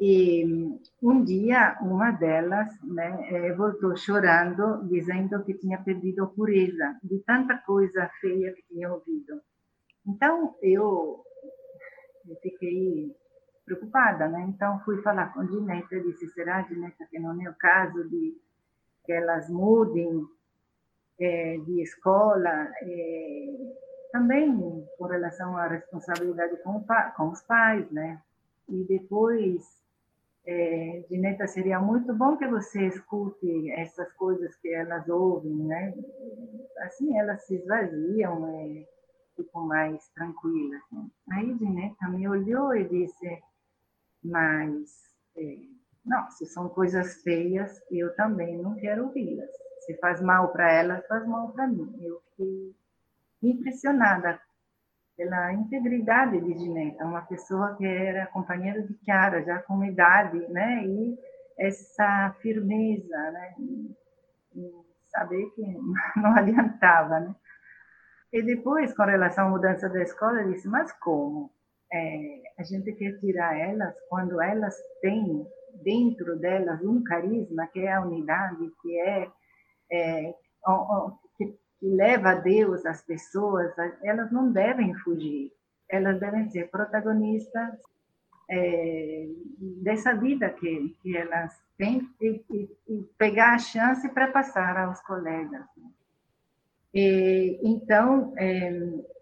E 0.00 0.78
um 1.02 1.24
dia, 1.24 1.76
uma 1.80 2.12
delas 2.12 2.68
né, 2.84 3.28
é, 3.30 3.52
voltou 3.52 3.96
chorando, 3.96 4.86
dizendo 4.88 5.42
que 5.42 5.54
tinha 5.54 5.78
perdido 5.78 6.24
a 6.24 6.28
pureza 6.28 6.96
de 7.02 7.18
tanta 7.20 7.58
coisa 7.58 8.08
feia 8.20 8.52
que 8.52 8.62
tinha 8.68 8.92
ouvido. 8.92 9.40
Então, 10.06 10.54
eu 10.62 11.24
fiquei 12.40 13.14
preocupada, 13.64 14.28
né? 14.28 14.46
Então 14.48 14.80
fui 14.80 15.02
falar 15.02 15.32
com 15.32 15.40
a 15.40 15.46
Gineta, 15.46 16.00
disse, 16.00 16.28
será, 16.30 16.62
Gineta, 16.62 17.06
que 17.10 17.18
não 17.18 17.40
é 17.42 17.50
o 17.50 17.54
caso 17.54 18.08
de 18.08 18.36
que 19.04 19.12
elas 19.12 19.48
mudem 19.48 20.26
é, 21.20 21.58
de 21.58 21.82
escola, 21.82 22.72
é, 22.82 23.46
também 24.12 24.86
com 24.96 25.04
relação 25.04 25.56
à 25.56 25.66
responsabilidade 25.66 26.56
com, 26.62 26.84
com 27.16 27.28
os 27.28 27.42
pais, 27.42 27.90
né? 27.90 28.20
E 28.68 28.84
depois, 28.84 29.77
é, 30.50 31.04
Gineta, 31.10 31.46
seria 31.46 31.78
muito 31.78 32.14
bom 32.14 32.38
que 32.38 32.48
você 32.48 32.86
escute 32.86 33.70
essas 33.72 34.10
coisas 34.14 34.56
que 34.56 34.72
elas 34.72 35.06
ouvem, 35.06 35.54
né? 35.54 35.94
Assim 36.80 37.18
elas 37.18 37.44
se 37.44 37.56
esvaziam, 37.56 38.48
é, 38.48 38.86
ficam 39.36 39.66
mais 39.66 40.08
tranquilas. 40.14 40.80
Né? 40.90 41.06
Aí 41.32 41.54
Gineta 41.58 42.08
me 42.08 42.26
olhou 42.26 42.74
e 42.74 42.88
disse, 42.88 43.42
mas, 44.24 44.90
é, 45.36 45.58
não, 46.02 46.30
se 46.30 46.46
são 46.46 46.70
coisas 46.70 47.22
feias, 47.22 47.82
eu 47.90 48.16
também 48.16 48.56
não 48.56 48.74
quero 48.76 49.04
ouvi-las. 49.04 49.50
Se 49.84 49.98
faz 49.98 50.22
mal 50.22 50.50
para 50.50 50.72
elas, 50.72 51.06
faz 51.06 51.26
mal 51.26 51.52
para 51.52 51.66
mim. 51.66 51.94
Eu 52.00 52.22
fiquei 52.30 52.74
impressionada 53.42 54.40
pela 55.18 55.52
integridade 55.52 56.40
de 56.40 56.56
Gineta, 56.56 57.04
uma 57.04 57.20
pessoa 57.20 57.76
que 57.76 57.84
era 57.84 58.26
companheira 58.28 58.80
de 58.80 58.96
Chiara, 59.04 59.44
já 59.44 59.58
com 59.58 59.84
idade, 59.84 60.38
né? 60.50 60.82
E 60.86 61.18
essa 61.58 62.34
firmeza, 62.40 63.30
né? 63.32 63.54
E 63.58 63.94
saber 65.08 65.44
que 65.50 65.62
não 66.16 66.34
adiantava, 66.34 67.20
né? 67.20 67.34
E 68.32 68.42
depois, 68.42 68.96
com 68.96 69.02
relação 69.02 69.48
à 69.48 69.50
mudança 69.50 69.90
da 69.90 70.02
escola, 70.02 70.40
eu 70.40 70.52
disse, 70.52 70.68
mas 70.68 70.90
como? 70.92 71.50
é, 71.92 72.42
a 72.58 72.62
gente 72.62 72.92
quer 72.92 73.18
tirar 73.18 73.58
elas 73.58 73.94
quando 74.08 74.40
elas 74.40 74.76
têm 75.00 75.46
dentro 75.82 76.38
delas 76.38 76.82
um 76.82 77.02
carisma 77.02 77.66
que 77.68 77.80
é 77.80 77.92
a 77.92 78.02
unidade, 78.02 78.70
que 78.82 79.00
é, 79.00 79.30
é 79.92 80.34
que, 81.80 81.86
leva 81.86 82.30
a 82.30 82.34
Deus 82.34 82.84
as 82.86 83.02
pessoas, 83.02 83.72
elas 84.02 84.30
não 84.30 84.52
devem 84.52 84.94
fugir, 84.94 85.52
elas 85.88 86.18
devem 86.20 86.48
ser 86.50 86.68
protagonistas 86.70 87.74
é, 88.50 89.28
dessa 89.82 90.14
vida 90.14 90.48
que, 90.50 90.96
que 91.02 91.16
elas 91.16 91.58
têm 91.76 92.08
e, 92.20 92.42
e, 92.50 92.68
e, 92.88 93.02
pegar 93.16 93.54
a 93.54 93.58
chance 93.58 94.08
para 94.10 94.28
passar 94.28 94.76
aos 94.76 95.00
colegas. 95.02 95.64
E, 96.94 97.60
então, 97.62 98.32
é, 98.38 98.70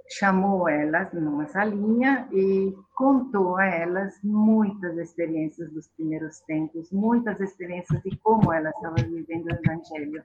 chamou 0.08 0.68
elas 0.68 1.12
numa 1.12 1.46
salinha 1.46 2.28
e 2.32 2.74
contou 2.94 3.56
a 3.56 3.66
elas 3.66 4.18
muitas 4.22 4.96
experiências 4.98 5.70
dos 5.72 5.88
primeiros 5.88 6.40
tempos, 6.40 6.90
muitas 6.92 7.40
experiências 7.40 8.00
de 8.02 8.16
como 8.18 8.52
elas 8.52 8.74
estavam 8.76 9.04
vivendo 9.04 9.46
o 9.46 9.54
Evangelho. 9.54 10.22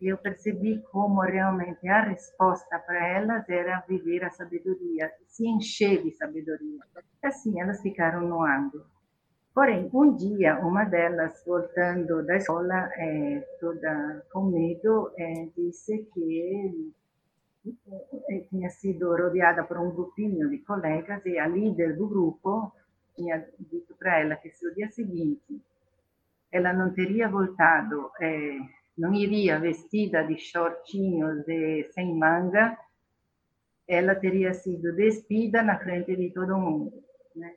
Eu 0.00 0.16
percebi 0.16 0.82
como 0.90 1.20
realmente 1.20 1.86
a 1.88 2.02
resposta 2.04 2.78
para 2.78 3.06
elas 3.06 3.48
era 3.48 3.84
viver 3.86 4.24
a 4.24 4.30
sabedoria, 4.30 5.12
se 5.26 5.46
encher 5.46 6.02
de 6.02 6.12
sabedoria. 6.12 6.80
Assim 7.22 7.60
elas 7.60 7.82
ficaram 7.82 8.22
no 8.22 8.42
âmbito. 8.42 8.84
Porém, 9.52 9.90
um 9.92 10.16
dia, 10.16 10.58
uma 10.60 10.84
delas, 10.84 11.42
voltando 11.44 12.24
da 12.24 12.36
escola, 12.36 12.88
é, 12.96 13.40
toda 13.60 14.24
com 14.32 14.44
medo, 14.44 15.12
é, 15.18 15.48
disse 15.56 16.08
que 16.14 16.92
tinha 18.48 18.70
sido 18.70 19.14
rodeada 19.14 19.64
por 19.64 19.76
um 19.78 19.90
grupinho 19.90 20.48
de 20.48 20.58
colegas 20.58 21.24
e 21.26 21.38
a 21.38 21.46
líder 21.46 21.96
do 21.96 22.08
grupo 22.08 22.72
tinha 23.14 23.44
dito 23.58 23.94
para 23.98 24.20
ela 24.20 24.36
que 24.36 24.50
se 24.50 24.66
o 24.66 24.74
dia 24.74 24.88
seguinte 24.90 25.60
ela 26.50 26.72
não 26.72 26.92
teria 26.94 27.28
voltado, 27.28 28.10
é, 28.20 28.58
não 29.00 29.14
iria 29.14 29.58
vestida 29.58 30.22
de 30.22 30.36
shortinhos 30.36 31.48
e 31.48 31.90
sem 31.94 32.14
manga, 32.14 32.78
ela 33.88 34.14
teria 34.14 34.52
sido 34.52 34.94
despida 34.94 35.62
na 35.62 35.78
frente 35.78 36.14
de 36.14 36.30
todo 36.30 36.58
mundo. 36.58 37.02
Né? 37.34 37.54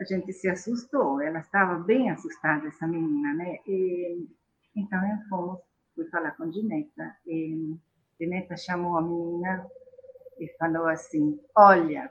A 0.00 0.04
gente 0.04 0.32
se 0.32 0.48
assustou, 0.48 1.20
ela 1.20 1.40
estava 1.40 1.80
bem 1.80 2.10
assustada, 2.10 2.68
essa 2.68 2.86
menina, 2.86 3.34
né? 3.34 3.58
E, 3.66 4.24
então, 4.76 5.00
fomos, 5.28 5.58
fui 5.96 6.06
falar 6.06 6.30
com 6.36 6.50
Gineta, 6.50 7.16
e 7.26 7.76
Pimenta 8.16 8.56
chamou 8.56 8.98
a 8.98 9.02
menina 9.02 9.66
e 10.38 10.46
falou 10.58 10.86
assim: 10.86 11.40
Olha, 11.56 12.08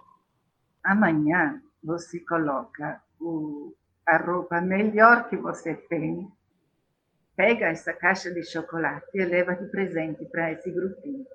amanhã 0.84 1.64
você 1.82 2.20
coloca 2.20 3.02
o, 3.20 3.74
a 4.06 4.18
roupa 4.18 4.60
melhor 4.60 5.30
que 5.30 5.38
você 5.38 5.74
tem, 5.74 6.30
pega 7.40 7.68
essa 7.68 7.94
caixa 7.94 8.30
de 8.30 8.44
chocolate 8.44 9.08
e 9.14 9.24
leva 9.24 9.56
de 9.56 9.66
presente 9.68 10.26
para 10.26 10.52
esse 10.52 10.70
grupinho. 10.70 11.26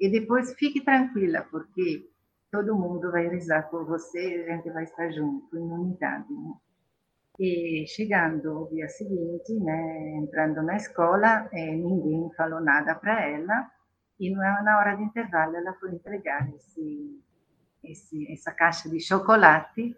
E 0.00 0.10
depois 0.10 0.54
fique 0.54 0.82
tranquila, 0.82 1.46
porque 1.50 2.08
todo 2.50 2.74
mundo 2.74 3.12
vai 3.12 3.28
rezar 3.28 3.68
por 3.68 3.84
você 3.84 4.18
e 4.18 4.50
a 4.50 4.56
gente 4.56 4.70
vai 4.70 4.84
estar 4.84 5.10
junto, 5.10 5.58
em 5.58 5.70
unidade. 5.72 6.32
Né? 6.32 6.54
E 7.38 7.84
chegando 7.86 8.62
o 8.62 8.68
dia 8.70 8.88
seguinte, 8.88 9.52
né, 9.60 10.16
entrando 10.16 10.62
na 10.62 10.76
escola, 10.76 11.50
eh, 11.52 11.74
ninguém 11.74 12.30
falou 12.34 12.62
nada 12.62 12.94
para 12.94 13.22
ela, 13.28 13.70
e 14.18 14.30
na 14.30 14.78
hora 14.78 14.96
do 14.96 15.02
intervalo 15.02 15.54
ela 15.54 15.74
foi 15.74 15.90
entregar 15.92 16.48
esse, 16.54 17.20
esse, 17.84 18.32
essa 18.32 18.52
caixa 18.52 18.88
de 18.88 18.98
chocolate 18.98 19.94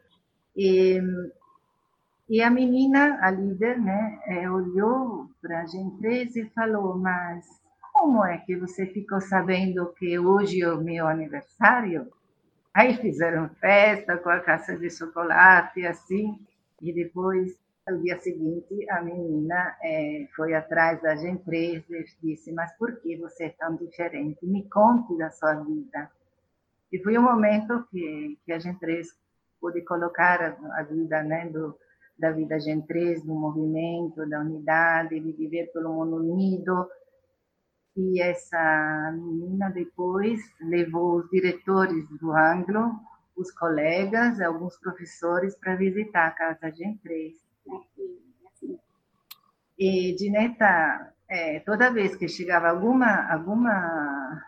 e, 0.57 1.01
e 2.33 2.41
a 2.41 2.49
menina, 2.49 3.19
a 3.21 3.31
líder, 3.31 3.79
né, 3.79 4.19
é, 4.25 4.51
olhou 4.51 5.29
para 5.43 5.61
a 5.61 5.67
gente 5.67 6.07
e 6.35 6.49
falou, 6.55 6.97
mas 6.97 7.47
como 7.93 8.25
é 8.25 8.39
que 8.39 8.57
você 8.57 8.87
ficou 8.87 9.21
sabendo 9.21 9.93
que 9.93 10.19
hoje 10.19 10.63
é 10.63 10.73
o 10.73 10.81
meu 10.81 11.07
aniversário? 11.07 12.11
Aí 12.73 12.97
fizeram 12.97 13.51
festa 13.61 14.17
com 14.17 14.31
a 14.31 14.41
caixa 14.41 14.75
de 14.79 14.89
chocolate, 14.89 15.85
assim, 15.85 16.41
e 16.81 16.91
depois 16.91 17.55
No 17.87 18.01
dia 18.01 18.19
seguinte, 18.19 18.89
a 18.89 19.03
menina 19.03 19.77
é, 19.83 20.27
foi 20.35 20.55
atrás 20.55 21.03
da 21.03 21.15
três 21.45 21.85
e 21.91 22.05
disse: 22.23 22.51
Mas 22.53 22.73
por 22.79 22.97
que 23.01 23.17
você 23.19 23.45
é 23.45 23.49
tão 23.51 23.77
diferente? 23.77 24.47
Me 24.47 24.67
conte 24.71 25.19
da 25.19 25.29
sua 25.31 25.55
vida. 25.57 26.11
E 26.91 26.99
foi 27.03 27.19
um 27.19 27.23
momento 27.23 27.87
que, 27.91 28.39
que 28.47 28.53
a 28.53 28.59
gente 28.59 28.79
três 28.81 29.09
pôde 29.61 29.83
colocar 29.83 30.41
a, 30.41 30.81
a 30.81 30.83
vida 30.85 31.23
né, 31.25 31.49
do, 31.51 31.77
da 32.19 32.31
vida 32.31 32.59
gente 32.61 32.87
três, 32.87 33.25
do 33.25 33.35
movimento, 33.35 34.29
da 34.29 34.41
unidade, 34.41 35.19
de 35.21 35.33
viver 35.33 35.73
pelo 35.73 35.93
mundo 35.93 36.17
unido. 36.17 36.89
E 37.97 38.21
essa 38.23 39.13
menina 39.15 39.71
depois 39.71 40.41
levou 40.61 41.17
os 41.17 41.31
diretores 41.31 42.09
do 42.21 42.33
Anglo, 42.33 42.93
os 43.37 43.51
colegas, 43.53 44.41
alguns 44.41 44.79
professores 44.79 45.57
para 45.59 45.77
visitar 45.77 46.29
a 46.29 46.31
casa 46.31 46.71
Gen 46.71 46.97
3 46.99 47.53
e 49.79 50.15
Dineta, 50.15 51.13
é, 51.29 51.59
toda 51.61 51.91
vez 51.91 52.15
que 52.15 52.29
chegava 52.29 52.69
alguma, 52.69 53.33
alguma 53.33 54.41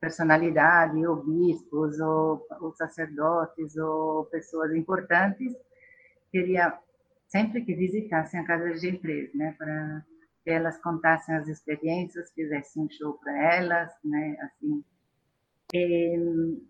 personalidade, 0.00 1.06
ou 1.06 1.22
bispos, 1.22 2.00
ou, 2.00 2.44
ou 2.60 2.72
sacerdotes, 2.72 3.76
ou 3.76 4.24
pessoas 4.26 4.74
importantes, 4.74 5.54
queria 6.32 6.76
sempre 7.30 7.64
que 7.64 7.74
visitassem 7.74 8.40
a 8.40 8.44
casa 8.44 8.74
de 8.74 8.88
empresa, 8.90 9.30
né, 9.34 9.54
para 9.56 10.04
que 10.44 10.50
elas 10.50 10.80
contassem 10.82 11.34
as 11.34 11.48
experiências, 11.48 12.32
fizessem 12.32 12.84
um 12.84 12.90
show 12.90 13.14
para 13.14 13.54
elas, 13.54 13.90
né, 14.04 14.36
assim. 14.40 14.84
E, 15.72 16.60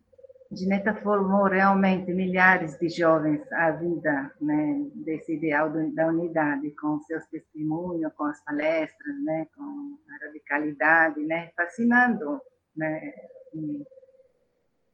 Gineta 0.53 0.93
formou 0.97 1.45
realmente 1.45 2.13
milhares 2.13 2.77
de 2.79 2.89
jovens 2.89 3.41
à 3.53 3.71
vida 3.71 4.33
né, 4.41 4.85
desse 4.97 5.37
ideal 5.37 5.71
da 5.93 6.09
unidade, 6.09 6.73
com 6.73 6.99
seus 7.03 7.25
testemunhos, 7.27 8.13
com 8.15 8.25
as 8.25 8.43
palestras, 8.45 9.25
né, 9.25 9.47
com 9.57 9.97
a 10.09 10.27
radicalidade, 10.27 11.21
né, 11.25 11.53
fascinando. 11.57 12.41
Né, 12.77 13.15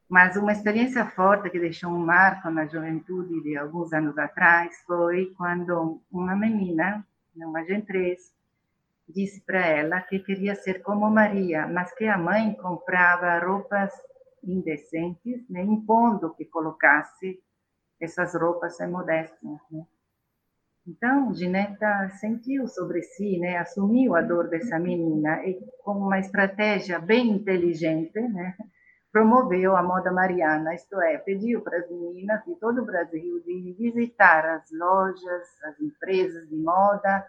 mas 0.09 0.37
uma 0.37 0.53
experiência 0.53 1.05
forte 1.05 1.49
que 1.49 1.59
deixou 1.59 1.89
um 1.91 2.05
marco 2.05 2.49
na 2.49 2.65
juventude 2.65 3.41
de 3.41 3.57
alguns 3.57 3.91
anos 3.91 4.17
atrás 4.17 4.75
foi 4.85 5.33
quando 5.37 6.01
uma 6.11 6.35
menina, 6.35 7.05
uma 7.35 7.63
gentrez, 7.65 8.33
disse 9.07 9.41
para 9.41 9.65
ela 9.65 10.01
que 10.01 10.19
queria 10.19 10.55
ser 10.55 10.81
como 10.81 11.09
Maria, 11.09 11.67
mas 11.67 11.93
que 11.93 12.05
a 12.05 12.17
mãe 12.17 12.53
comprava 12.53 13.39
roupas 13.39 13.93
indecentes, 14.43 15.47
né, 15.49 15.61
impondo 15.61 16.33
que 16.33 16.45
colocasse 16.45 17.39
essas 17.99 18.33
roupas 18.33 18.77
sem 18.77 18.87
modéstias. 18.87 19.59
Né? 19.71 19.85
Então, 20.87 21.33
Gineta 21.33 22.09
sentiu 22.19 22.67
sobre 22.67 23.01
si, 23.01 23.37
né, 23.39 23.57
assumiu 23.57 24.15
a 24.15 24.21
dor 24.21 24.47
dessa 24.47 24.79
menina 24.79 25.43
e, 25.45 25.59
com 25.83 25.93
uma 25.93 26.19
estratégia 26.19 26.99
bem 26.99 27.29
inteligente, 27.29 28.19
né, 28.19 28.55
promoveu 29.17 29.75
a 29.75 29.81
moda 29.81 30.11
mariana, 30.11 30.75
isto 30.75 31.01
é, 31.01 31.17
pediu 31.17 31.61
para 31.61 31.79
as 31.79 31.89
meninas 31.89 32.45
de 32.45 32.53
todo 32.57 32.83
o 32.83 32.85
Brasil 32.85 33.41
de 33.43 33.75
visitar 33.79 34.45
as 34.45 34.69
lojas, 34.71 35.47
as 35.63 35.79
empresas 35.81 36.47
de 36.47 36.55
moda, 36.55 37.25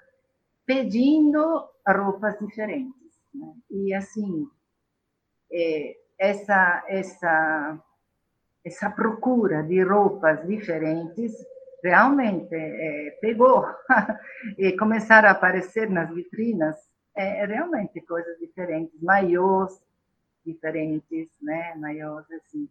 pedindo 0.67 1.67
roupas 1.89 2.39
diferentes. 2.39 2.93
Né? 3.33 3.55
E 3.71 3.95
assim, 3.95 4.47
é, 5.51 5.97
essa, 6.19 6.85
essa, 6.89 7.83
essa 8.63 8.91
procura 8.91 9.63
de 9.63 9.83
roupas 9.83 10.47
diferentes 10.47 11.33
realmente 11.83 12.55
é, 12.55 13.19
pegou 13.19 13.65
e 14.59 14.77
começaram 14.77 15.31
a 15.31 15.33
aparecer 15.33 15.89
nas 15.89 16.15
vitrinas 16.15 16.77
é, 17.17 17.47
realmente 17.47 17.99
coisas 18.03 18.39
diferentes, 18.39 19.01
maiôs 19.01 19.88
diferentes, 20.53 21.29
né, 21.41 21.75
maiôs 21.77 22.25
assim. 22.33 22.69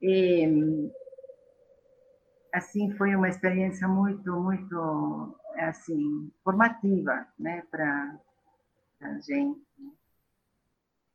E 0.00 0.90
assim 2.52 2.90
foi 2.96 3.14
uma 3.14 3.28
experiência 3.28 3.86
muito, 3.86 4.32
muito 4.32 5.38
assim 5.56 6.30
formativa, 6.42 7.26
né, 7.38 7.62
para 7.70 8.18
a 9.00 9.18
gente. 9.20 9.60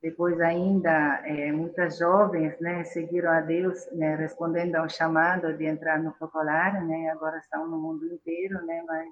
Depois 0.01 0.39
ainda 0.39 1.21
é, 1.25 1.51
muitas 1.51 1.97
jovens, 1.97 2.57
né, 2.59 2.83
seguiram 2.83 3.31
a 3.31 3.41
Deus, 3.41 3.91
né, 3.91 4.15
respondendo 4.15 4.75
ao 4.75 4.87
chamado 4.87 5.57
de 5.57 5.65
entrar 5.65 6.01
no 6.01 6.13
focolar, 6.13 6.85
né, 6.85 7.09
agora 7.09 7.37
estão 7.39 7.67
no 7.67 7.79
mundo 7.79 8.05
inteiro, 8.05 8.63
né, 8.65 8.83
mas 8.87 9.09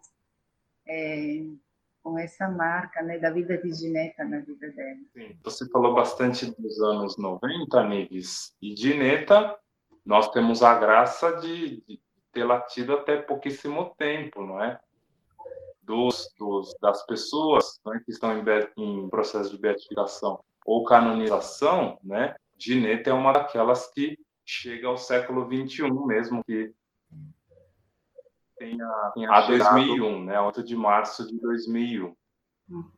é, 0.87 1.43
com 2.05 2.19
essa 2.19 2.47
marca, 2.47 3.01
né, 3.01 3.17
da 3.17 3.31
vida 3.31 3.57
de 3.57 3.73
Gineta 3.73 4.23
na 4.23 4.37
vida 4.37 4.71
dela. 4.73 4.99
Sim, 5.11 5.35
você 5.43 5.67
falou 5.69 5.95
bastante 5.95 6.45
dos 6.61 6.79
anos 6.79 7.17
90, 7.17 7.83
Nives, 7.83 8.55
e 8.61 8.75
Gineta, 8.75 9.57
nós 10.05 10.29
temos 10.29 10.61
a 10.61 10.77
graça 10.77 11.31
de, 11.37 11.81
de 11.87 11.99
tê-la 12.31 12.61
tido 12.61 12.93
até 12.93 13.17
pouquíssimo 13.17 13.95
tempo, 13.97 14.45
não 14.45 14.63
é? 14.63 14.79
Dos, 15.81 16.31
dos, 16.37 16.75
das 16.79 17.03
pessoas 17.07 17.81
né, 17.83 17.99
que 18.05 18.11
estão 18.11 18.37
em, 18.37 18.43
em 18.77 19.09
processo 19.09 19.49
de 19.49 19.57
beatificação 19.57 20.39
ou 20.63 20.83
canonização, 20.83 21.97
né, 22.03 22.35
Gineta 22.55 23.09
é 23.09 23.13
uma 23.13 23.33
daquelas 23.33 23.91
que 23.91 24.15
chega 24.45 24.87
ao 24.87 24.97
século 24.97 25.49
XXI 25.51 25.89
mesmo, 26.05 26.43
que 26.43 26.71
tem 28.57 28.81
a, 28.81 29.11
tem 29.13 29.25
a 29.27 29.41
2001, 29.41 30.23
né, 30.23 30.39
8 30.39 30.63
de 30.63 30.75
março 30.75 31.27
de 31.27 31.39
2001. 31.39 32.15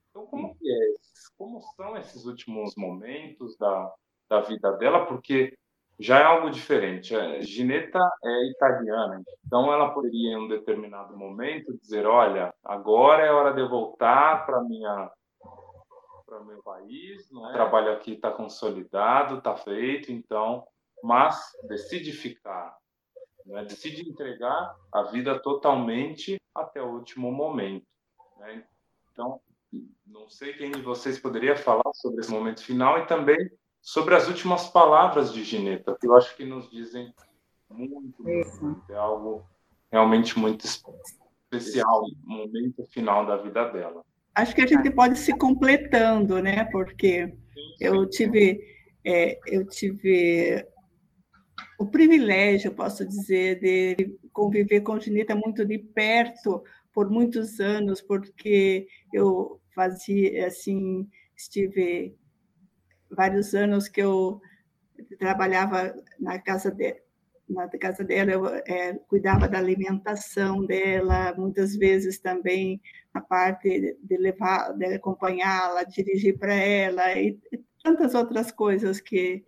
Então, 0.09 0.25
como 0.27 0.55
que 0.55 0.71
é? 0.71 0.93
Como 1.37 1.61
são 1.75 1.97
esses 1.97 2.25
últimos 2.25 2.75
momentos 2.75 3.57
da, 3.57 3.93
da 4.29 4.41
vida 4.41 4.71
dela? 4.73 5.05
Porque 5.05 5.55
já 5.99 6.19
é 6.19 6.23
algo 6.23 6.49
diferente. 6.49 7.15
É, 7.15 7.41
Gineta 7.41 7.99
é 8.23 8.49
italiana, 8.51 9.21
então 9.45 9.71
ela 9.71 9.91
poderia, 9.91 10.33
em 10.33 10.37
um 10.37 10.47
determinado 10.47 11.17
momento, 11.17 11.77
dizer: 11.77 12.05
Olha, 12.05 12.53
agora 12.63 13.23
é 13.23 13.31
hora 13.31 13.53
de 13.53 13.61
eu 13.61 13.69
voltar 13.69 14.45
para 14.45 14.61
minha 14.63 15.11
para 16.25 16.41
o 16.41 16.45
meu 16.45 16.61
país, 16.61 17.31
é? 17.31 17.35
o 17.35 17.53
trabalho 17.53 17.93
aqui 17.93 18.13
está 18.13 18.29
consolidado, 18.29 19.37
está 19.37 19.55
feito, 19.55 20.11
então, 20.11 20.67
mas 21.01 21.39
decide 21.69 22.11
ficar, 22.11 22.75
né? 23.47 23.63
decide 23.63 24.07
entregar 24.09 24.75
a 24.91 25.03
vida 25.03 25.39
totalmente 25.39 26.39
até 26.53 26.81
o 26.81 26.93
último 26.93 27.31
momento. 27.31 27.85
Né? 28.39 28.63
Então, 29.11 29.39
não 30.05 30.29
sei 30.29 30.53
quem 30.53 30.71
de 30.71 30.81
vocês 30.81 31.19
poderia 31.19 31.55
falar 31.55 31.91
sobre 31.95 32.21
esse 32.21 32.31
momento 32.31 32.63
final 32.63 32.99
e 32.99 33.05
também 33.05 33.37
sobre 33.81 34.15
as 34.15 34.27
últimas 34.27 34.69
palavras 34.69 35.33
de 35.33 35.43
Gineta, 35.43 35.97
que 35.99 36.07
eu 36.07 36.15
acho 36.15 36.35
que 36.35 36.45
nos 36.45 36.69
dizem 36.69 37.13
muito, 37.69 38.23
muito 38.23 38.83
é 38.89 38.95
algo 38.95 39.45
realmente 39.91 40.37
muito 40.37 40.65
especial, 40.65 42.03
o 42.03 42.29
momento 42.29 42.85
final 42.85 43.25
da 43.25 43.37
vida 43.37 43.69
dela 43.69 44.03
acho 44.37 44.53
que 44.53 44.61
a 44.61 44.67
gente 44.67 44.91
pode 44.91 45.17
se 45.17 45.35
completando, 45.35 46.41
né? 46.41 46.65
Porque 46.65 47.33
eu 47.79 48.07
tive, 48.07 48.59
é, 49.03 49.39
eu 49.47 49.67
tive 49.67 50.63
o 51.77 51.85
privilégio, 51.85 52.73
posso 52.73 53.05
dizer, 53.05 53.59
de 53.59 54.17
conviver 54.33 54.81
com 54.81 54.99
Ginita 54.99 55.35
muito 55.35 55.65
de 55.65 55.77
perto 55.77 56.63
por 56.93 57.09
muitos 57.09 57.59
anos, 57.59 58.01
porque 58.01 58.87
eu 59.13 59.61
fazia 59.75 60.47
assim, 60.47 61.07
estive 61.35 62.15
vários 63.09 63.53
anos 63.53 63.87
que 63.87 64.01
eu 64.01 64.41
trabalhava 65.19 65.93
na 66.19 66.39
casa 66.39 66.71
dele 66.71 67.07
na 67.49 67.67
casa 67.69 68.03
dela, 68.03 68.31
eu 68.31 68.45
é, 68.47 68.93
cuidava 69.07 69.47
da 69.47 69.57
alimentação 69.57 70.65
dela, 70.65 71.33
muitas 71.37 71.75
vezes 71.75 72.19
também 72.19 72.81
a 73.13 73.21
parte 73.21 73.97
de 74.03 74.17
levar, 74.17 74.73
de 74.73 74.85
acompanhá-la, 74.85 75.83
dirigir 75.83 76.37
para 76.37 76.53
ela 76.53 77.13
e, 77.13 77.39
tantas 77.83 78.13
outras 78.13 78.51
coisas 78.51 78.99
que 78.99 79.45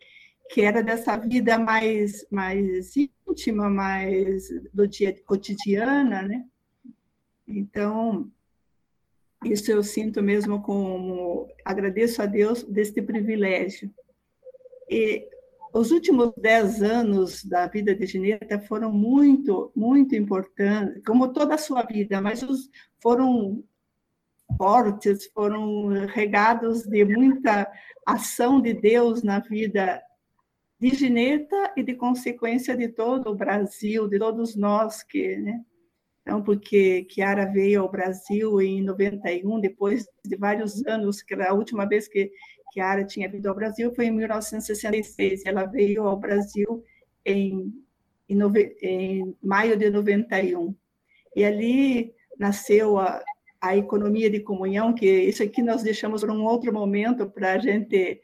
que 0.49 0.61
era 0.61 0.81
dessa 0.81 1.15
vida 1.15 1.57
mais 1.59 2.25
mais 2.31 2.95
íntima, 2.97 3.69
mais 3.69 4.49
do 4.73 4.87
dia 4.87 5.15
cotidiana, 5.23 6.23
né? 6.23 6.45
Então 7.47 8.29
isso 9.45 9.71
eu 9.71 9.81
sinto 9.83 10.21
mesmo 10.21 10.61
como 10.61 11.47
agradeço 11.63 12.21
a 12.21 12.25
Deus 12.25 12.63
deste 12.63 13.01
privilégio. 13.01 13.93
E 14.89 15.25
os 15.71 15.91
últimos 15.91 16.33
dez 16.35 16.81
anos 16.81 17.45
da 17.45 17.67
vida 17.67 17.95
de 17.95 18.05
Gineta 18.05 18.59
foram 18.59 18.91
muito, 18.91 19.71
muito 19.75 20.15
importantes, 20.15 21.01
como 21.05 21.31
toda 21.31 21.55
a 21.55 21.59
sua 21.59 21.83
vida, 21.83 22.19
mas 22.19 22.41
os, 22.41 22.69
foram 23.01 23.63
fortes, 24.57 25.27
foram 25.27 25.89
regados 26.07 26.83
de 26.83 27.05
muita 27.05 27.71
ação 28.05 28.59
de 28.59 28.73
Deus 28.73 29.21
na 29.21 29.39
vida 29.39 30.01
de 30.79 30.89
Gineta 30.95 31.73
e 31.75 31.83
de 31.83 31.93
consequência 31.93 32.75
de 32.75 32.87
todo 32.87 33.29
o 33.29 33.35
Brasil, 33.35 34.07
de 34.07 34.17
todos 34.17 34.55
nós 34.55 35.03
que, 35.03 35.35
né? 35.37 35.61
Então, 36.21 36.43
porque 36.43 37.05
Kiara 37.05 37.45
veio 37.45 37.81
ao 37.81 37.89
Brasil 37.89 38.61
em 38.61 38.83
91, 38.83 39.59
depois 39.59 40.05
de 40.23 40.35
vários 40.35 40.85
anos, 40.85 41.23
que 41.23 41.33
a 41.33 41.53
última 41.53 41.87
vez 41.87 42.07
que 42.07 42.31
Kiara 42.71 43.03
tinha 43.03 43.27
vindo 43.27 43.47
ao 43.47 43.55
Brasil 43.55 43.93
foi 43.95 44.05
em 44.05 44.11
1966. 44.11 45.45
Ela 45.45 45.65
veio 45.65 46.03
ao 46.03 46.17
Brasil 46.17 46.83
em, 47.25 47.73
em, 48.27 48.35
nove, 48.35 48.75
em 48.81 49.35
maio 49.41 49.75
de 49.75 49.89
91. 49.89 50.75
E 51.35 51.43
ali 51.43 52.13
nasceu 52.37 52.99
a, 52.99 53.23
a 53.59 53.75
economia 53.75 54.29
de 54.29 54.39
comunhão, 54.39 54.93
que 54.93 55.07
isso 55.07 55.41
aqui 55.41 55.61
nós 55.61 55.81
deixamos 55.81 56.21
para 56.21 56.31
um 56.31 56.45
outro 56.45 56.71
momento 56.71 57.29
para 57.29 57.53
a 57.53 57.57
gente 57.57 58.21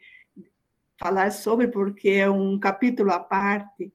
falar 0.98 1.30
sobre, 1.30 1.68
porque 1.68 2.10
é 2.10 2.30
um 2.30 2.58
capítulo 2.58 3.10
à 3.10 3.20
parte. 3.20 3.92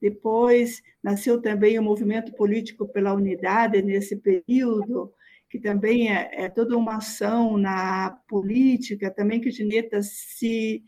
Depois 0.00 0.82
nasceu 1.02 1.40
também 1.40 1.78
o 1.78 1.82
movimento 1.82 2.32
político 2.34 2.86
pela 2.86 3.14
unidade 3.14 3.80
nesse 3.82 4.16
período, 4.16 5.12
que 5.48 5.58
também 5.58 6.12
é, 6.14 6.44
é 6.44 6.48
toda 6.48 6.76
uma 6.76 6.96
ação 6.96 7.56
na 7.56 8.10
política, 8.28 9.10
também 9.10 9.40
que 9.40 9.50
Gineta 9.50 10.02
se, 10.02 10.84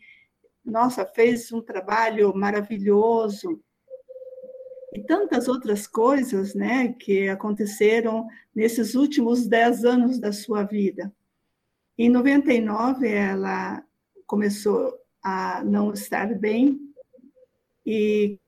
nossa, 0.63 1.05
fez 1.05 1.51
um 1.51 1.61
trabalho 1.61 2.35
maravilhoso 2.35 3.61
e 4.93 5.01
tantas 5.01 5.47
outras 5.47 5.85
coisas, 5.87 6.55
né, 6.55 6.93
que 6.93 7.29
aconteceram 7.29 8.27
nesses 8.53 8.95
últimos 8.95 9.47
dez 9.47 9.85
anos 9.85 10.19
da 10.19 10.31
sua 10.31 10.63
vida. 10.63 11.13
Em 11.97 12.09
99 12.09 13.07
ela 13.07 13.83
começou 14.25 14.98
a 15.23 15.63
não 15.63 15.93
estar 15.93 16.33
bem 16.33 16.79
e 17.85 18.39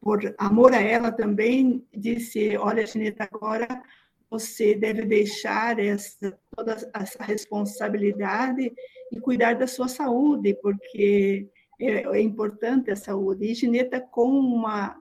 por 0.00 0.34
amor 0.38 0.72
a 0.72 0.80
ela 0.80 1.10
também, 1.10 1.86
disse: 1.94 2.56
Olha, 2.56 2.86
Gineta, 2.86 3.28
agora 3.30 3.82
você 4.30 4.74
deve 4.74 5.04
deixar 5.04 5.78
essa, 5.78 6.38
toda 6.54 6.76
essa 6.94 7.22
responsabilidade 7.24 8.72
e 9.10 9.20
cuidar 9.20 9.54
da 9.54 9.66
sua 9.66 9.88
saúde, 9.88 10.54
porque 10.62 11.48
é, 11.80 12.02
é 12.04 12.20
importante 12.20 12.90
a 12.90 12.96
saúde. 12.96 13.46
E 13.46 13.54
Gineta, 13.54 14.00
com 14.00 14.28
uma 14.28 14.96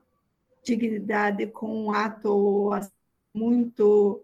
dignidade, 0.63 1.47
com 1.47 1.85
um 1.85 1.91
ato 1.91 2.71
muito 3.33 4.23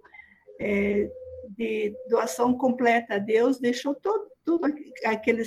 é, 0.60 1.10
de 1.50 1.96
doação 2.10 2.58
completa 2.58 3.16
a 3.16 3.20
Deus, 3.20 3.60
deixou 3.60 3.94
todo, 3.94 4.33
tudo, 4.46 4.66
aquele, 5.06 5.44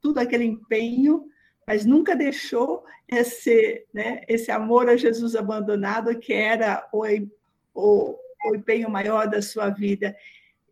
tudo 0.00 0.18
aquele 0.18 0.44
empenho 0.44 1.30
mas 1.70 1.86
nunca 1.86 2.16
deixou 2.16 2.84
esse, 3.06 3.86
né, 3.94 4.22
esse 4.26 4.50
amor 4.50 4.88
a 4.88 4.96
Jesus 4.96 5.36
abandonado, 5.36 6.18
que 6.18 6.32
era 6.32 6.84
o, 6.92 7.04
o, 7.72 8.18
o 8.44 8.56
empenho 8.56 8.90
maior 8.90 9.28
da 9.28 9.40
sua 9.40 9.70
vida. 9.70 10.16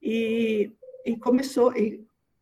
E, 0.02 0.72
e 1.06 1.16
começou 1.16 1.70
a 1.70 1.74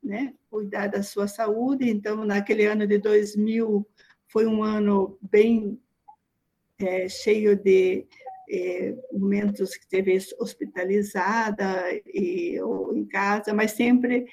né, 0.03 0.33
cuidar 0.51 0.87
da 0.87 1.03
sua 1.03 1.29
saúde. 1.29 1.91
Então, 1.91 2.25
naquele 2.25 2.65
ano 2.65 2.87
de 2.87 2.97
2000, 2.97 3.87
foi 4.27 4.47
um 4.47 4.63
ano 4.63 5.19
bem 5.21 5.79
é, 6.79 7.11
cheio 7.11 7.57
de 7.57 8.07
é, 8.49 8.95
momentos 9.13 9.77
que 9.77 9.87
teve 9.87 10.17
hospitalizada 10.39 11.93
e, 12.07 12.59
ou 12.63 12.97
em 12.97 13.05
casa, 13.05 13.53
mas 13.53 13.73
sempre 13.73 14.27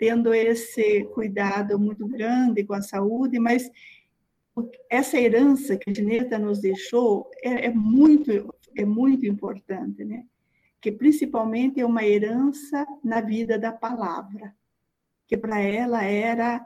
tendo 0.00 0.32
esse 0.32 1.04
cuidado 1.12 1.78
muito 1.78 2.08
grande 2.08 2.64
com 2.64 2.72
a 2.72 2.80
saúde, 2.80 3.38
mas 3.38 3.70
essa 4.88 5.20
herança 5.20 5.76
que 5.76 5.90
a 5.90 5.94
Gineta 5.94 6.38
nos 6.38 6.58
deixou 6.58 7.30
é, 7.42 7.66
é 7.66 7.70
muito 7.70 8.52
é 8.74 8.84
muito 8.84 9.26
importante, 9.26 10.02
né? 10.02 10.24
Que 10.80 10.90
principalmente 10.90 11.80
é 11.80 11.84
uma 11.84 12.02
herança 12.02 12.86
na 13.04 13.20
vida 13.20 13.58
da 13.58 13.72
palavra, 13.72 14.54
que 15.26 15.36
para 15.36 15.60
ela 15.60 16.02
era 16.02 16.64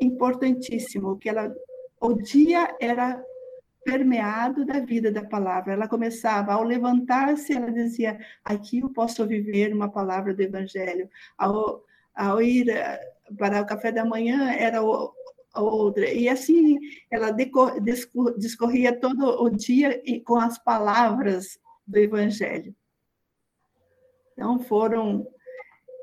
importantíssimo, 0.00 1.18
que 1.18 1.28
ela 1.28 1.54
o 2.00 2.14
dia 2.14 2.74
era 2.80 3.22
permeado 3.84 4.64
da 4.64 4.80
vida 4.80 5.10
da 5.10 5.24
palavra. 5.24 5.72
Ela 5.72 5.88
começava 5.88 6.52
ao 6.52 6.62
levantar-se, 6.62 7.52
ela 7.52 7.70
dizia: 7.70 8.18
"Aqui 8.44 8.80
eu 8.80 8.90
posso 8.90 9.26
viver 9.26 9.74
uma 9.74 9.90
palavra 9.90 10.34
do 10.34 10.42
evangelho". 10.42 11.08
Ao, 11.36 11.82
ao 12.14 12.42
ir 12.42 12.68
eh, 12.68 13.00
para 13.38 13.60
o 13.62 13.66
café 13.66 13.92
da 13.92 14.04
manhã 14.04 14.50
era 14.52 14.82
outra. 15.54 16.10
E 16.12 16.28
assim 16.28 16.78
ela 17.10 17.30
discorria 18.36 18.98
todo 18.98 19.42
o 19.42 19.50
dia 19.50 20.02
com 20.24 20.36
as 20.36 20.58
palavras 20.58 21.58
do 21.86 21.98
evangelho. 21.98 22.74
Então 24.32 24.58
foram 24.60 25.26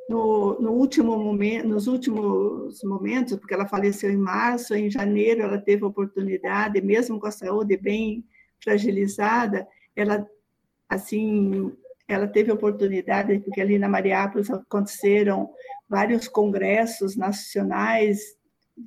no, 0.09 0.59
no, 0.59 0.71
último 0.71 1.15
momento, 1.19 1.67
nos 1.67 1.85
últimos 1.85 2.83
momentos, 2.83 3.37
porque 3.37 3.53
ela 3.53 3.67
faleceu 3.67 4.09
em 4.09 4.17
março, 4.17 4.73
em 4.73 4.89
janeiro 4.89 5.43
ela 5.43 5.59
teve 5.59 5.85
oportunidade, 5.85 6.81
mesmo 6.81 7.19
com 7.19 7.27
a 7.27 7.31
saúde 7.31 7.77
bem 7.77 8.25
fragilizada, 8.59 9.67
ela 9.95 10.27
assim, 10.89 11.71
ela 12.07 12.27
teve 12.27 12.51
oportunidade, 12.51 13.37
porque 13.41 13.61
ali 13.61 13.77
na 13.77 13.87
Mariápolis 13.87 14.49
aconteceram 14.49 15.51
vários 15.87 16.27
congressos 16.27 17.15
nacionais, 17.15 18.35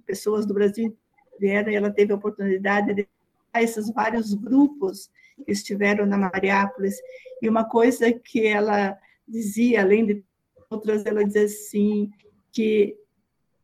pessoas 0.04 0.44
do 0.44 0.52
Brasil 0.52 0.98
vieram 1.38 1.70
e 1.70 1.76
ela 1.76 1.90
teve 1.90 2.12
oportunidade 2.12 2.94
de 2.94 3.08
esses 3.54 3.92
vários 3.92 4.34
grupos 4.34 5.08
que 5.46 5.52
estiveram 5.52 6.04
na 6.04 6.18
Mariápolis. 6.18 6.96
E 7.40 7.48
uma 7.48 7.64
coisa 7.64 8.12
que 8.12 8.44
ela 8.44 8.98
dizia, 9.28 9.82
além 9.82 10.04
de 10.04 10.24
outras, 10.72 11.04
ela 11.06 11.24
dizia 11.24 11.44
assim, 11.44 12.10
que 12.50 12.96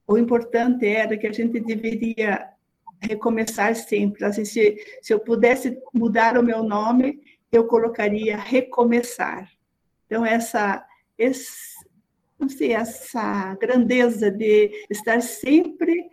o 0.07 0.17
importante 0.17 0.87
era 0.87 1.17
que 1.17 1.27
a 1.27 1.33
gente 1.33 1.61
deveria 1.61 2.49
recomeçar 3.01 3.75
sempre. 3.75 4.25
Assim, 4.25 4.45
se, 4.45 4.77
se 5.03 5.13
eu 5.13 5.21
pudesse 5.21 5.79
mudar 5.93 6.39
o 6.39 6.43
meu 6.43 6.63
nome, 6.63 7.21
eu 7.53 7.67
colocaria 7.67 8.37
recomeçar. 8.37 9.51
Então, 10.07 10.25
essa, 10.25 10.85
esse, 11.17 11.75
não 12.39 12.49
sei, 12.49 12.73
essa 12.73 13.55
grandeza 13.57 14.31
de 14.31 14.71
estar 14.91 15.21
sempre 15.21 16.09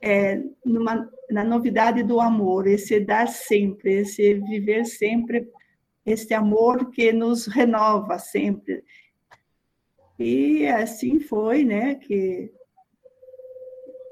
é, 0.00 0.40
numa, 0.64 1.10
na 1.30 1.42
novidade 1.42 2.02
do 2.02 2.20
amor, 2.20 2.66
esse 2.66 3.00
dar 3.00 3.26
sempre, 3.28 4.00
esse 4.00 4.34
viver 4.34 4.84
sempre, 4.84 5.48
esse 6.04 6.34
amor 6.34 6.90
que 6.90 7.12
nos 7.12 7.46
renova 7.46 8.18
sempre. 8.18 8.84
E 10.18 10.66
assim 10.66 11.20
foi, 11.20 11.64
né, 11.64 11.96
que 11.96 12.52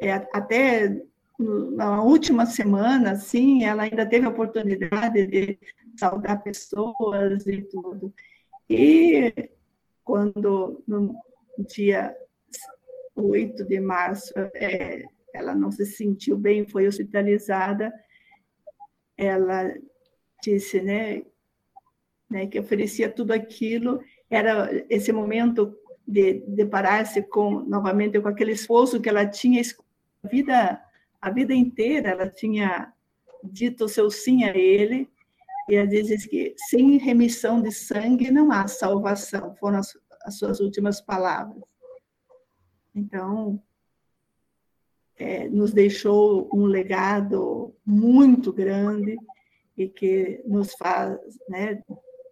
é, 0.01 0.13
até 0.33 1.01
na 1.39 2.03
última 2.03 2.47
semana, 2.47 3.13
assim, 3.13 3.65
ela 3.65 3.85
ainda 3.85 4.07
teve 4.07 4.27
a 4.27 4.31
oportunidade 4.31 5.27
de 5.27 5.59
saudar 5.97 6.43
pessoas 6.43 7.47
e 7.47 7.63
tudo. 7.63 8.13
E 8.69 9.33
quando, 10.05 10.83
no 10.87 11.15
dia 11.59 12.15
8 13.15 13.65
de 13.65 13.81
março, 13.81 14.33
é, 14.55 15.05
ela 15.35 15.55
não 15.55 15.71
se 15.71 15.87
sentiu 15.87 16.37
bem, 16.37 16.67
foi 16.67 16.87
hospitalizada, 16.87 17.93
ela 19.17 19.73
disse, 20.43 20.81
né, 20.81 21.23
né 22.29 22.47
que 22.47 22.59
oferecia 22.59 23.11
tudo 23.11 23.33
aquilo, 23.33 24.01
era 24.29 24.85
esse 24.89 25.13
momento 25.13 25.77
de 26.13 26.45
deparar-se 26.47 27.23
com 27.23 27.61
novamente 27.61 28.21
com 28.21 28.29
aquele 28.29 28.53
esforço 28.53 29.01
que 29.01 29.09
ela 29.09 29.27
tinha 29.27 29.63
a 30.23 30.29
vida 30.29 30.81
a 31.21 31.31
vida 31.31 31.55
inteira, 31.55 32.11
ela 32.11 32.29
tinha 32.29 32.93
dito 33.45 33.85
o 33.85 33.89
seu 33.89 34.11
sim 34.11 34.43
a 34.43 34.57
ele, 34.57 35.09
e 35.69 35.77
ela 35.77 35.87
diz 35.87 36.27
que 36.27 36.53
sem 36.69 36.99
remissão 36.99 37.63
de 37.63 37.71
sangue 37.71 38.29
não 38.29 38.51
há 38.51 38.67
salvação, 38.67 39.55
foram 39.55 39.79
as, 39.79 39.97
as 40.25 40.37
suas 40.37 40.59
últimas 40.59 41.01
palavras. 41.01 41.63
Então, 42.93 43.63
é, 45.17 45.49
nos 45.49 45.73
deixou 45.73 46.51
um 46.53 46.65
legado 46.65 47.73
muito 47.87 48.53
grande 48.53 49.17
e 49.79 49.89
que 49.89 50.43
nos 50.45 50.75
faz, 50.75 51.17
né, 51.49 51.81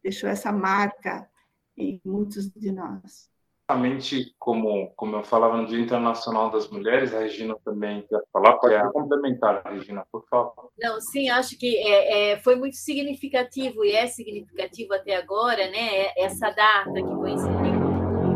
deixou 0.03 0.29
essa 0.29 0.51
marca 0.51 1.31
em 1.77 2.01
muitos 2.05 2.51
de 2.51 2.73
nós 2.73 3.30
exatamente 3.71 4.35
como, 4.39 4.91
como 4.97 5.17
eu 5.17 5.23
falava 5.23 5.57
no 5.57 5.67
Dia 5.67 5.81
Internacional 5.81 6.51
das 6.51 6.69
Mulheres, 6.69 7.15
a 7.15 7.21
Regina 7.21 7.55
também 7.65 8.05
quer 8.09 8.21
falar, 8.33 8.57
pode 8.59 8.75
é. 8.75 8.83
complementar, 8.91 9.63
Regina, 9.65 10.05
por 10.11 10.27
favor. 10.29 10.71
Não, 10.79 11.01
sim, 11.01 11.29
acho 11.29 11.57
que 11.59 11.77
é, 11.77 12.33
é, 12.33 12.37
foi 12.41 12.57
muito 12.57 12.77
significativo 12.77 13.85
e 13.85 13.93
é 13.93 14.07
significativo 14.07 14.93
até 14.95 15.17
agora, 15.17 15.71
né, 15.71 16.13
essa 16.17 16.51
data 16.51 16.93
que 16.93 17.03
coincidiu 17.03 17.81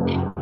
né, 0.07 0.33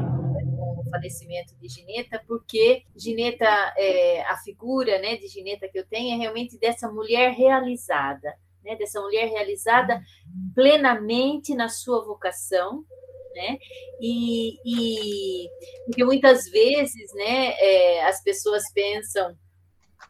falecimento 0.90 1.54
de 1.58 1.68
Gineta, 1.68 2.22
porque 2.26 2.82
Gineta, 2.94 3.46
é, 3.78 4.22
a 4.22 4.36
figura 4.36 4.98
né, 4.98 5.16
de 5.16 5.28
Gineta 5.28 5.68
que 5.68 5.78
eu 5.78 5.86
tenho 5.86 6.14
é 6.14 6.18
realmente 6.18 6.58
dessa 6.58 6.90
mulher 6.90 7.32
realizada, 7.32 8.34
né, 8.62 8.76
dessa 8.76 9.00
mulher 9.00 9.28
realizada 9.30 10.00
plenamente 10.54 11.54
na 11.54 11.68
sua 11.68 12.04
vocação, 12.04 12.84
né? 13.34 13.58
E, 14.00 14.58
e 14.64 15.48
porque 15.86 16.04
muitas 16.04 16.44
vezes, 16.50 17.12
né, 17.14 17.54
é, 17.58 18.04
as 18.04 18.22
pessoas 18.22 18.62
pensam, 18.72 19.36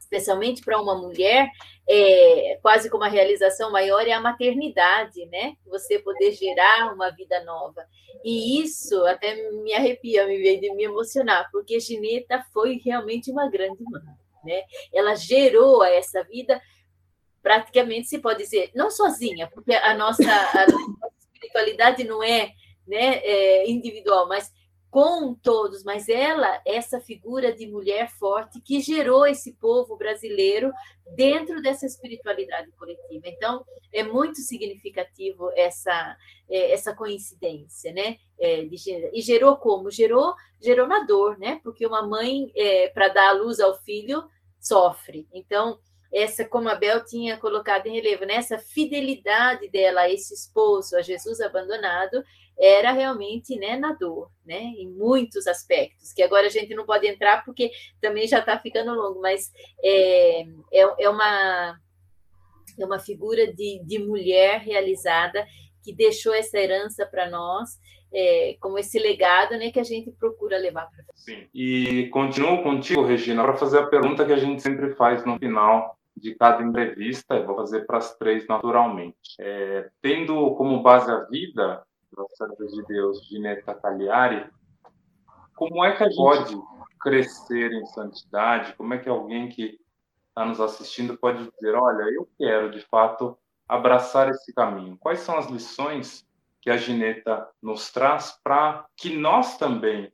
especialmente 0.01 0.63
para 0.63 0.81
uma 0.81 0.97
mulher, 0.97 1.49
é, 1.89 2.59
quase 2.63 2.89
como 2.89 3.05
a 3.05 3.09
realização 3.09 3.71
maior 3.71 4.07
é 4.07 4.13
a 4.13 4.21
maternidade, 4.21 5.27
né? 5.27 5.55
Você 5.67 5.99
poder 5.99 6.33
gerar 6.33 6.93
uma 6.95 7.11
vida 7.11 7.43
nova. 7.45 7.85
E 8.25 8.63
isso 8.63 9.05
até 9.07 9.35
me 9.51 9.75
arrepia, 9.75 10.27
me 10.27 10.39
veio 10.39 10.61
de 10.61 10.73
me 10.75 10.85
emocionar, 10.85 11.49
porque 11.51 11.81
Gineta 11.81 12.45
foi 12.53 12.81
realmente 12.85 13.31
uma 13.31 13.51
grande 13.51 13.83
mãe, 13.85 14.03
né? 14.45 14.63
Ela 14.93 15.15
gerou 15.17 15.83
essa 15.83 16.23
vida 16.25 16.61
praticamente 17.43 18.07
se 18.07 18.21
pode 18.21 18.39
dizer, 18.45 18.71
não 18.75 18.91
sozinha, 18.91 19.51
porque 19.53 19.75
a 19.75 19.95
nossa, 19.95 20.23
a 20.23 20.67
nossa 20.67 21.17
espiritualidade 21.19 22.05
não 22.05 22.23
é, 22.23 22.53
né, 22.93 23.17
é 23.25 23.71
individual, 23.71 24.29
mas 24.29 24.53
com 24.91 25.35
todos, 25.35 25.83
mas 25.85 26.07
ela, 26.07 26.61
essa 26.67 27.01
figura 27.01 27.51
de 27.51 27.67
mulher 27.67 28.11
forte 28.11 28.61
que 28.61 28.79
gerou 28.79 29.27
esse 29.27 29.55
povo 29.55 29.97
brasileiro 29.97 30.71
dentro 31.17 31.63
dessa 31.63 31.87
espiritualidade 31.87 32.71
coletiva. 32.73 33.27
Então, 33.27 33.65
é 33.91 34.03
muito 34.03 34.41
significativo 34.41 35.51
essa 35.57 36.15
é, 36.51 36.73
essa 36.73 36.95
coincidência, 36.95 37.91
né? 37.95 38.19
É, 38.39 38.69
e 39.15 39.23
gerou 39.23 39.57
como? 39.57 39.91
Gerou, 39.91 40.35
gerou 40.61 40.87
na 40.87 41.05
dor, 41.05 41.39
né? 41.39 41.59
Porque 41.65 41.87
uma 41.87 42.07
mãe, 42.07 42.53
é, 42.55 42.89
para 42.91 43.09
dar 43.09 43.31
a 43.31 43.33
luz 43.33 43.61
ao 43.61 43.75
filho, 43.83 44.23
sofre. 44.61 45.27
Então, 45.33 45.79
essa, 46.13 46.45
como 46.45 46.69
a 46.69 46.75
Bel 46.75 47.05
tinha 47.05 47.39
colocado 47.39 47.87
em 47.87 47.95
relevo, 47.95 48.27
né? 48.27 48.35
essa 48.35 48.59
fidelidade 48.59 49.69
dela 49.71 50.03
a 50.03 50.11
esse 50.11 50.35
esposo, 50.35 50.97
a 50.97 51.03
Jesus 51.03 51.41
abandonado, 51.41 52.23
era 52.59 52.93
realmente 52.93 53.57
né, 53.57 53.77
na 53.77 53.93
dor, 53.93 54.31
né, 54.45 54.61
em 54.61 54.89
muitos 54.89 55.47
aspectos, 55.47 56.13
que 56.13 56.23
agora 56.23 56.47
a 56.47 56.51
gente 56.51 56.75
não 56.75 56.85
pode 56.85 57.07
entrar 57.07 57.45
porque 57.45 57.71
também 58.01 58.29
já 58.29 58.41
está 58.41 58.59
ficando 58.59 58.95
longo, 58.95 59.21
mas 59.21 59.51
é, 59.83 60.43
é, 60.71 61.05
é, 61.05 61.09
uma, 61.09 61.77
é 62.79 62.85
uma 62.85 62.99
figura 62.99 63.53
de, 63.53 63.83
de 63.85 63.99
mulher 63.99 64.61
realizada 64.61 65.47
que 65.83 65.95
deixou 65.95 66.35
essa 66.35 66.59
herança 66.59 67.07
para 67.07 67.29
nós, 67.29 67.71
é, 68.15 68.57
como 68.61 68.79
esse 68.79 68.99
legado 68.99 69.57
né, 69.57 69.71
que 69.71 69.81
a 69.81 69.85
gente 69.85 70.13
procura 70.13 70.59
levar 70.59 70.87
para. 70.91 71.05
Sim, 71.15 71.49
e 71.55 72.09
continuo 72.09 72.63
contigo, 72.63 73.03
Regina, 73.03 73.43
para 73.43 73.57
fazer 73.57 73.79
a 73.79 73.87
pergunta 73.87 74.27
que 74.27 74.33
a 74.33 74.39
gente 74.39 74.61
sempre 74.61 74.95
faz 74.95 75.25
no 75.25 75.39
final 75.39 75.99
de 76.17 76.35
cada 76.35 76.63
entrevista, 76.63 77.35
eu 77.35 77.47
vou 77.47 77.57
fazer 77.57 77.87
para 77.87 77.99
as 77.99 78.17
três 78.17 78.47
naturalmente. 78.47 79.35
É, 79.41 79.91
tendo 80.01 80.55
como 80.55 80.83
base 80.83 81.11
a 81.11 81.25
vida, 81.25 81.85
da 82.17 82.29
Serva 82.29 82.67
de 82.67 82.83
Deus, 82.85 83.27
Gineta 83.27 83.75
Cagliari, 83.75 84.47
como 85.55 85.85
é 85.85 85.97
que 85.97 86.03
a 86.03 86.09
gente 86.09 86.17
pode 86.17 86.63
crescer 87.01 87.73
em 87.73 87.87
santidade? 87.87 88.75
Como 88.75 88.95
é 88.95 88.99
que 88.99 89.09
alguém 89.09 89.49
que 89.49 89.79
está 90.29 90.45
nos 90.45 90.61
assistindo 90.61 91.17
pode 91.17 91.51
dizer, 91.51 91.75
olha, 91.75 92.03
eu 92.15 92.29
quero 92.39 92.71
de 92.71 92.81
fato 92.81 93.37
abraçar 93.69 94.29
esse 94.29 94.53
caminho? 94.53 94.99
Quais 94.99 95.21
são 95.21 95.39
as 95.39 95.47
lições 95.47 96.27
que 96.61 96.71
a 96.71 96.77
Gineta 96.77 97.49
nos 97.63 97.91
traz 97.91 98.39
para 98.43 98.87
que 98.97 99.17
nós 99.17 99.57
também 99.57 100.13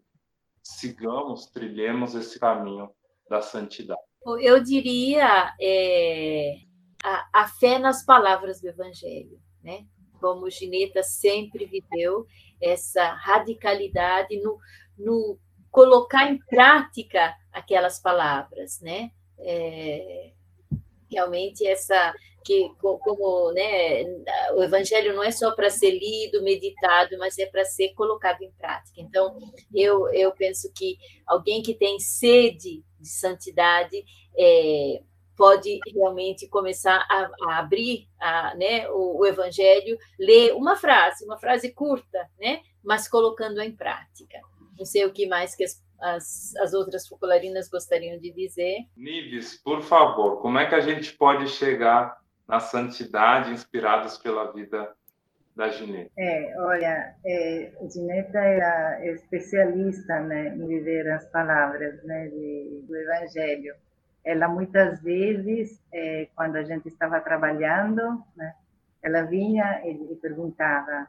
sigamos, 0.62 1.46
trilhemos 1.46 2.14
esse 2.14 2.38
caminho 2.38 2.90
da 3.28 3.42
santidade? 3.42 4.07
Eu 4.37 4.62
diria 4.62 5.55
é, 5.61 6.57
a, 7.03 7.29
a 7.33 7.49
fé 7.49 7.79
nas 7.79 8.05
palavras 8.05 8.61
do 8.61 8.68
Evangelho, 8.68 9.41
né? 9.62 9.87
como 10.20 10.51
Gineta 10.51 11.03
sempre 11.03 11.64
viveu, 11.64 12.26
essa 12.61 13.12
radicalidade 13.12 14.37
no, 14.41 14.59
no 14.99 15.39
colocar 15.70 16.31
em 16.31 16.39
prática 16.39 17.35
aquelas 17.53 18.01
palavras, 18.01 18.81
né? 18.81 19.11
É, 19.39 20.33
realmente 21.11 21.66
essa 21.66 22.12
que 22.45 22.70
como 22.79 23.53
né, 23.53 24.05
o 24.55 24.62
evangelho 24.62 25.14
não 25.14 25.22
é 25.22 25.31
só 25.31 25.51
para 25.55 25.68
ser 25.68 25.91
lido, 25.91 26.43
meditado, 26.43 27.18
mas 27.18 27.39
é 27.39 27.45
para 27.45 27.64
ser 27.64 27.93
colocado 27.93 28.41
em 28.41 28.51
prática. 28.53 29.01
Então, 29.01 29.37
eu, 29.74 30.09
eu 30.14 30.33
penso 30.33 30.72
que 30.74 30.97
alguém 31.26 31.62
que 31.62 31.74
tem 31.74 32.01
sede 32.01 32.83
de 33.01 33.09
santidade 33.09 34.05
é, 34.38 35.03
pode 35.36 35.78
realmente 35.94 36.49
começar 36.49 37.07
a, 37.09 37.30
a 37.49 37.59
abrir 37.59 38.09
a, 38.20 38.55
né, 38.57 38.88
o, 38.90 39.20
o, 39.20 39.26
Evangelho, 39.26 39.96
ler 40.18 40.53
uma 40.55 40.76
frase, 40.76 41.24
uma 41.24 41.38
frase 41.38 41.72
curta, 41.72 42.28
né, 42.38 42.61
mas 42.82 43.09
colocando 43.09 43.61
em 43.61 43.74
prática. 43.74 44.40
Não 44.76 44.84
sei 44.84 45.05
o 45.05 45.12
que 45.12 45.26
mais 45.26 45.55
que 45.55 45.64
as, 45.64 45.82
as, 46.01 46.57
as 46.57 46.74
outras 46.74 47.07
focolarinas 47.07 47.68
gostariam 47.68 48.18
de 48.18 48.32
dizer. 48.32 48.78
Nives, 48.96 49.57
por 49.62 49.80
favor, 49.82 50.40
como 50.42 50.59
é 50.59 50.66
que 50.66 50.74
a 50.74 50.80
gente 50.80 51.12
pode 51.12 51.49
chegar 51.49 52.18
na 52.46 52.59
santidade 52.59 53.53
inspirados 53.53 54.16
pela 54.16 54.51
vida 54.51 54.92
da 55.59 55.68
Gineta? 55.68 56.11
É, 56.16 56.54
olha, 56.59 57.14
é, 57.26 57.72
Gineta 57.92 58.38
era 58.38 59.04
especialista 59.06 60.20
né, 60.20 60.48
em 60.56 60.66
viver 60.66 61.11
as 61.11 61.26
palavras 61.30 62.02
né, 62.04 62.28
de, 62.28 62.84
do 62.86 62.96
Evangelho 62.96 63.74
ela 64.28 64.46
muitas 64.46 65.00
vezes, 65.02 65.82
é, 65.90 66.28
quando 66.36 66.56
a 66.56 66.62
gente 66.62 66.86
estava 66.86 67.18
trabalhando, 67.18 68.22
né, 68.36 68.54
ela 69.02 69.22
vinha 69.22 69.80
e, 69.86 70.16
perguntava: 70.16 71.06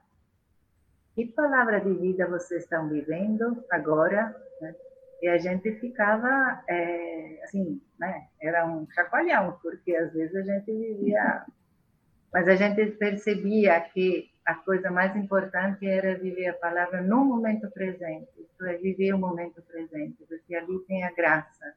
que 1.16 1.26
palavra 1.26 1.82
de 1.82 1.94
vida 1.96 2.28
vocês 2.28 2.64
estão 2.64 2.88
vivendo 2.88 3.62
agora? 3.70 4.34
Né? 4.62 4.74
E 5.22 5.28
a 5.28 5.38
gente 5.38 5.70
ficava 5.82 6.64
é, 6.70 7.42
assim, 7.44 7.82
né? 8.00 8.28
Era 8.42 8.66
um 8.66 8.90
chacoalhão, 8.90 9.60
porque 9.62 9.94
às 9.96 10.14
vezes 10.14 10.36
a 10.36 10.42
gente 10.42 10.72
vivia, 10.72 11.44
mas 12.32 12.48
a 12.48 12.56
gente 12.56 12.86
percebia 12.92 13.82
que 13.82 14.32
a 14.50 14.56
coisa 14.56 14.90
mais 14.90 15.16
importante 15.16 15.86
era 15.86 16.18
viver 16.18 16.48
a 16.48 16.54
palavra 16.54 17.04
no 17.04 17.24
momento 17.24 17.70
presente, 17.70 18.28
isso 18.40 18.66
é 18.66 18.78
viver 18.78 19.14
o 19.14 19.20
momento 19.20 19.62
presente, 19.62 20.26
porque 20.28 20.56
ali 20.56 20.80
tem 20.88 21.04
a 21.04 21.12
graça 21.12 21.76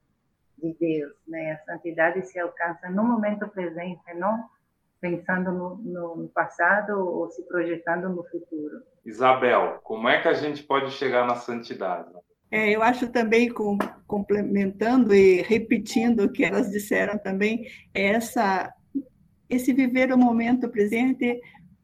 de 0.56 0.74
Deus, 0.80 1.12
né? 1.28 1.52
A 1.52 1.58
santidade 1.66 2.26
se 2.26 2.38
alcança 2.38 2.88
no 2.88 3.04
momento 3.04 3.46
presente, 3.48 4.02
não 4.14 4.48
pensando 5.02 5.52
no, 5.52 5.76
no, 6.16 6.28
passado 6.28 6.92
ou 6.92 7.28
se 7.28 7.42
projetando 7.46 8.08
no 8.08 8.24
futuro. 8.24 8.82
Isabel, 9.04 9.78
como 9.82 10.08
é 10.08 10.22
que 10.22 10.28
a 10.28 10.34
gente 10.34 10.62
pode 10.62 10.92
chegar 10.92 11.26
na 11.26 11.34
santidade? 11.34 12.08
É, 12.50 12.70
eu 12.70 12.82
acho 12.82 13.10
também, 13.10 13.52
com, 13.52 13.76
complementando 14.06 15.14
e 15.14 15.42
repetindo 15.42 16.24
o 16.24 16.32
que 16.32 16.42
elas 16.42 16.70
disseram 16.70 17.18
também, 17.18 17.66
essa, 17.92 18.72
esse 19.50 19.74
viver 19.74 20.10
o 20.10 20.16
momento 20.16 20.70
presente 20.70 21.38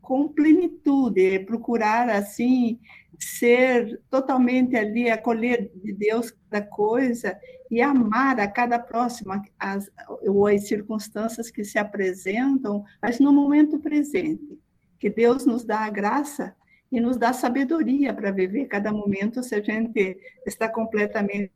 com 0.09 0.27
plenitude, 0.27 1.41
procurar 1.41 2.09
assim 2.09 2.81
ser 3.19 4.01
totalmente 4.09 4.75
ali, 4.75 5.11
acolher 5.11 5.71
de 5.75 5.93
Deus 5.93 6.31
cada 6.31 6.65
coisa 6.65 7.39
e 7.71 7.83
amar 7.83 8.41
a 8.41 8.49
cada 8.49 8.79
próxima 8.79 9.43
as, 9.59 9.91
ou 10.23 10.47
as 10.47 10.67
circunstâncias 10.67 11.51
que 11.51 11.63
se 11.63 11.79
apresentam, 11.79 12.83
mas 13.03 13.21
no 13.21 13.35
momento 13.35 13.79
presente. 13.79 14.59
Que 14.99 15.11
Deus 15.11 15.45
nos 15.45 15.63
dá 15.63 15.81
a 15.81 15.91
graça 15.91 16.57
e 16.91 17.03
nos 17.03 17.19
dá 17.19 17.35
sabedoria 17.35 18.15
para 18.15 18.31
viver 18.31 18.65
cada 18.65 18.91
momento 18.91 19.43
se 19.43 19.55
a 19.57 19.61
gente 19.61 20.19
está 20.47 20.71
completamente 20.71 21.53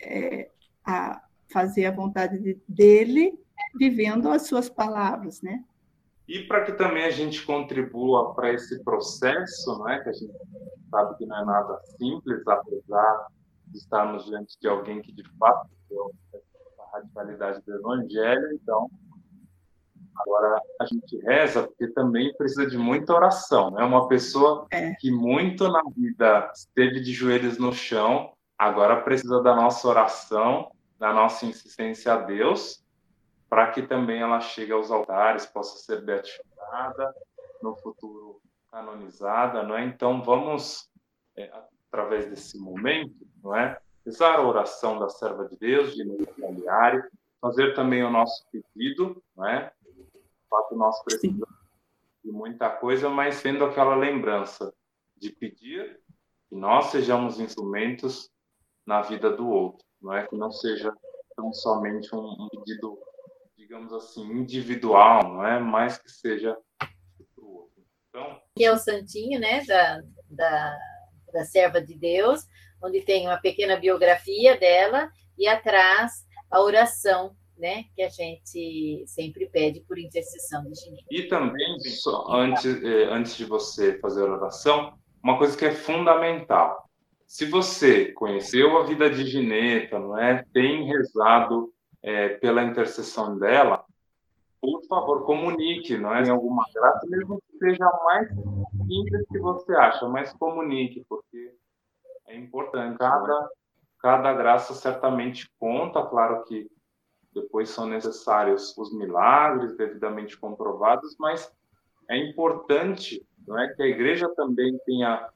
é, 0.00 0.50
a 0.84 1.20
fazer 1.48 1.86
a 1.86 1.90
vontade 1.90 2.38
de, 2.38 2.62
dele, 2.68 3.36
vivendo 3.76 4.28
as 4.28 4.42
suas 4.42 4.68
palavras, 4.68 5.42
né? 5.42 5.64
E 6.26 6.40
para 6.40 6.64
que 6.64 6.72
também 6.72 7.04
a 7.04 7.10
gente 7.10 7.44
contribua 7.44 8.34
para 8.34 8.52
esse 8.52 8.82
processo, 8.82 9.78
não 9.78 9.88
é? 9.88 10.02
que 10.02 10.08
a 10.08 10.12
gente 10.12 10.32
sabe 10.90 11.16
que 11.18 11.26
não 11.26 11.38
é 11.38 11.44
nada 11.44 11.78
simples, 11.98 12.46
apesar 12.46 13.26
de 13.66 13.78
estarmos 13.78 14.24
diante 14.24 14.58
de 14.58 14.68
alguém 14.68 15.02
que 15.02 15.12
de 15.12 15.24
fato 15.38 15.68
deu 15.90 16.10
a 16.32 16.96
radicalidade 16.96 17.62
do 17.66 17.74
evangelho, 17.74 18.52
então 18.54 18.88
agora 20.16 20.62
a 20.80 20.86
gente 20.86 21.18
reza 21.18 21.64
porque 21.64 21.88
também 21.88 22.32
precisa 22.34 22.66
de 22.66 22.78
muita 22.78 23.12
oração, 23.12 23.72
né? 23.72 23.84
Uma 23.84 24.06
pessoa 24.08 24.66
é. 24.70 24.94
que 24.94 25.10
muito 25.10 25.68
na 25.68 25.82
vida 25.94 26.50
esteve 26.54 27.00
de 27.00 27.12
joelhos 27.12 27.58
no 27.58 27.72
chão, 27.72 28.32
agora 28.56 29.02
precisa 29.02 29.42
da 29.42 29.54
nossa 29.54 29.86
oração, 29.88 30.70
da 30.98 31.12
nossa 31.12 31.44
insistência 31.44 32.14
a 32.14 32.16
Deus 32.18 32.83
para 33.48 33.70
que 33.70 33.82
também 33.82 34.20
ela 34.20 34.40
chegue 34.40 34.72
aos 34.72 34.90
altares, 34.90 35.46
possa 35.46 35.78
ser 35.78 36.02
beatificada, 36.02 37.14
no 37.62 37.74
futuro 37.76 38.40
canonizada, 38.70 39.62
não 39.62 39.76
é? 39.76 39.84
Então 39.84 40.22
vamos, 40.22 40.90
é, 41.36 41.50
através 41.88 42.26
desse 42.26 42.58
momento, 42.58 43.26
não 43.42 43.56
é? 43.56 43.78
Rezar 44.04 44.38
a 44.38 44.46
oração 44.46 44.98
da 44.98 45.08
serva 45.08 45.48
de 45.48 45.56
Deus, 45.56 45.94
de 45.94 46.04
Nívia 46.04 46.26
Cagliari, 46.38 47.02
fazer 47.40 47.74
também 47.74 48.02
o 48.02 48.10
nosso 48.10 48.44
pedido, 48.50 49.22
não 49.36 49.46
é? 49.48 49.72
fato, 50.54 50.76
nós 50.76 51.02
precisamos 51.02 51.48
Sim. 51.48 51.54
de 52.24 52.32
muita 52.32 52.70
coisa, 52.70 53.08
mas 53.08 53.42
tendo 53.42 53.64
aquela 53.64 53.96
lembrança 53.96 54.72
de 55.16 55.30
pedir 55.30 56.00
que 56.48 56.54
nós 56.54 56.86
sejamos 56.86 57.40
instrumentos 57.40 58.30
na 58.86 59.02
vida 59.02 59.30
do 59.30 59.48
outro, 59.48 59.84
não 60.00 60.12
é 60.12 60.26
que 60.26 60.36
não 60.36 60.52
seja 60.52 60.94
tão 61.34 61.52
somente 61.52 62.14
um, 62.14 62.20
um 62.20 62.48
pedido, 62.50 62.98
digamos 63.74 63.92
assim, 63.92 64.22
individual, 64.30 65.34
não 65.34 65.44
é, 65.44 65.58
mas 65.58 65.98
que 65.98 66.08
seja 66.08 66.56
para 66.78 67.44
o 67.44 67.56
outro. 67.56 67.82
Então, 68.08 68.40
que 68.56 68.64
é 68.64 68.72
o 68.72 68.78
santinho, 68.78 69.40
né, 69.40 69.64
da, 69.64 70.00
da, 70.30 70.78
da 71.32 71.44
serva 71.44 71.82
de 71.82 71.98
Deus, 71.98 72.42
onde 72.80 73.00
tem 73.00 73.26
uma 73.26 73.36
pequena 73.38 73.76
biografia 73.76 74.56
dela 74.56 75.10
e 75.36 75.48
atrás 75.48 76.24
a 76.48 76.60
oração 76.60 77.34
né, 77.58 77.84
que 77.96 78.02
a 78.02 78.08
gente 78.08 79.04
sempre 79.08 79.48
pede 79.48 79.80
por 79.80 79.98
intercessão 79.98 80.62
de 80.64 80.74
Ginebra. 80.80 81.06
E 81.10 81.28
também, 81.28 81.76
antes, 82.30 82.64
eh, 82.82 83.04
antes 83.10 83.36
de 83.36 83.44
você 83.44 83.98
fazer 83.98 84.22
a 84.22 84.32
oração, 84.32 84.94
uma 85.22 85.36
coisa 85.36 85.56
que 85.56 85.64
é 85.64 85.72
fundamental. 85.72 86.88
Se 87.26 87.44
você 87.46 88.12
conheceu 88.12 88.76
a 88.76 88.84
vida 88.84 89.10
de 89.10 89.24
Gineta, 89.26 89.98
não 89.98 90.16
é, 90.18 90.44
tem 90.52 90.86
rezado 90.86 91.73
é, 92.04 92.28
pela 92.28 92.62
intercessão 92.62 93.38
dela, 93.38 93.82
por 94.60 94.82
favor, 94.86 95.24
comunique, 95.24 95.96
não 95.96 96.14
é? 96.14 96.22
Em 96.22 96.30
alguma 96.30 96.64
graça, 96.72 97.06
mesmo 97.06 97.40
que 97.40 97.58
seja 97.58 97.90
mais 98.04 98.28
simples 98.28 99.26
que 99.28 99.38
você 99.38 99.74
acha, 99.74 100.06
mas 100.06 100.32
comunique, 100.34 101.04
porque 101.08 101.54
é 102.28 102.36
importante. 102.36 102.98
Cada, 102.98 103.50
cada 103.98 104.32
graça 104.34 104.74
certamente 104.74 105.50
conta, 105.58 106.04
claro 106.04 106.44
que 106.44 106.70
depois 107.34 107.70
são 107.70 107.86
necessários 107.86 108.76
os 108.76 108.94
milagres 108.94 109.74
devidamente 109.76 110.38
comprovados, 110.38 111.16
mas 111.18 111.50
é 112.08 112.18
importante 112.18 113.26
não 113.46 113.58
é 113.58 113.68
que 113.74 113.82
a 113.82 113.86
igreja 113.86 114.28
também 114.34 114.78
tenha 114.86 115.28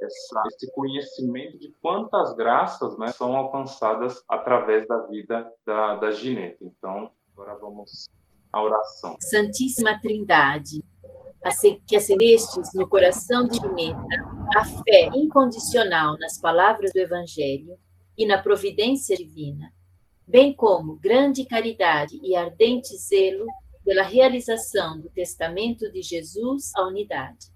essa, 0.00 0.42
esse 0.46 0.70
conhecimento 0.72 1.58
de 1.58 1.74
quantas 1.80 2.34
graças 2.34 2.96
né, 2.98 3.08
são 3.08 3.36
alcançadas 3.36 4.22
através 4.28 4.86
da 4.86 5.06
vida 5.06 5.52
da, 5.64 5.96
da 5.96 6.10
Gineta. 6.10 6.64
Então, 6.64 7.10
agora 7.32 7.54
vamos 7.56 8.08
à 8.52 8.62
oração. 8.62 9.16
Santíssima 9.20 10.00
Trindade, 10.00 10.82
que 11.86 11.96
acendestes 11.96 12.74
no 12.74 12.88
coração 12.88 13.46
de 13.46 13.56
Gineta 13.56 13.98
a 14.56 14.64
fé 14.64 15.08
incondicional 15.14 16.18
nas 16.18 16.40
palavras 16.40 16.92
do 16.92 16.98
Evangelho 16.98 17.78
e 18.16 18.26
na 18.26 18.38
providência 18.42 19.16
divina, 19.16 19.72
bem 20.26 20.52
como 20.52 20.96
grande 20.96 21.44
caridade 21.44 22.18
e 22.22 22.34
ardente 22.34 22.96
zelo 22.96 23.46
pela 23.84 24.02
realização 24.02 25.00
do 25.00 25.08
testamento 25.08 25.90
de 25.90 26.02
Jesus 26.02 26.72
à 26.74 26.86
unidade. 26.86 27.46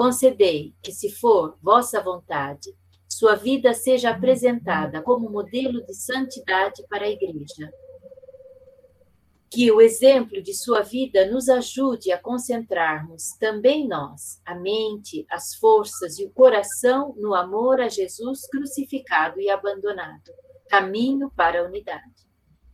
Concedei 0.00 0.74
que, 0.82 0.92
se 0.92 1.10
for 1.10 1.58
vossa 1.60 2.02
vontade, 2.02 2.74
sua 3.06 3.34
vida 3.34 3.74
seja 3.74 4.08
apresentada 4.08 5.02
como 5.02 5.28
modelo 5.28 5.84
de 5.84 5.92
santidade 5.92 6.82
para 6.88 7.04
a 7.04 7.10
Igreja. 7.10 7.70
Que 9.50 9.70
o 9.70 9.78
exemplo 9.78 10.42
de 10.42 10.54
sua 10.54 10.80
vida 10.80 11.30
nos 11.30 11.50
ajude 11.50 12.10
a 12.12 12.18
concentrarmos 12.18 13.34
também 13.38 13.86
nós 13.86 14.40
a 14.42 14.54
mente, 14.54 15.26
as 15.28 15.54
forças 15.56 16.18
e 16.18 16.24
o 16.24 16.30
coração 16.30 17.14
no 17.18 17.34
amor 17.34 17.78
a 17.78 17.90
Jesus 17.90 18.48
crucificado 18.48 19.38
e 19.38 19.50
abandonado 19.50 20.32
caminho 20.66 21.30
para 21.36 21.60
a 21.60 21.64
unidade, 21.66 22.26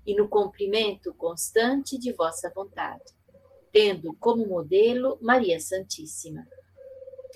e 0.07 0.15
no 0.15 0.29
cumprimento 0.29 1.13
constante 1.13 1.99
de 1.99 2.13
vossa 2.13 2.53
vontade, 2.55 3.03
tendo 3.73 4.15
como 4.21 4.47
modelo 4.47 5.19
Maria 5.21 5.59
Santíssima. 5.59 6.47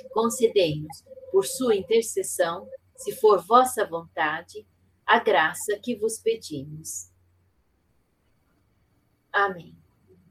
Concedei-nos, 0.08 1.04
por 1.30 1.44
sua 1.44 1.76
intercessão, 1.76 2.68
se 2.96 3.12
for 3.16 3.42
vossa 3.44 3.86
vontade, 3.86 4.66
a 5.06 5.18
graça 5.18 5.78
que 5.82 5.96
vos 5.96 6.18
pedimos. 6.18 7.10
Amém. 9.32 9.74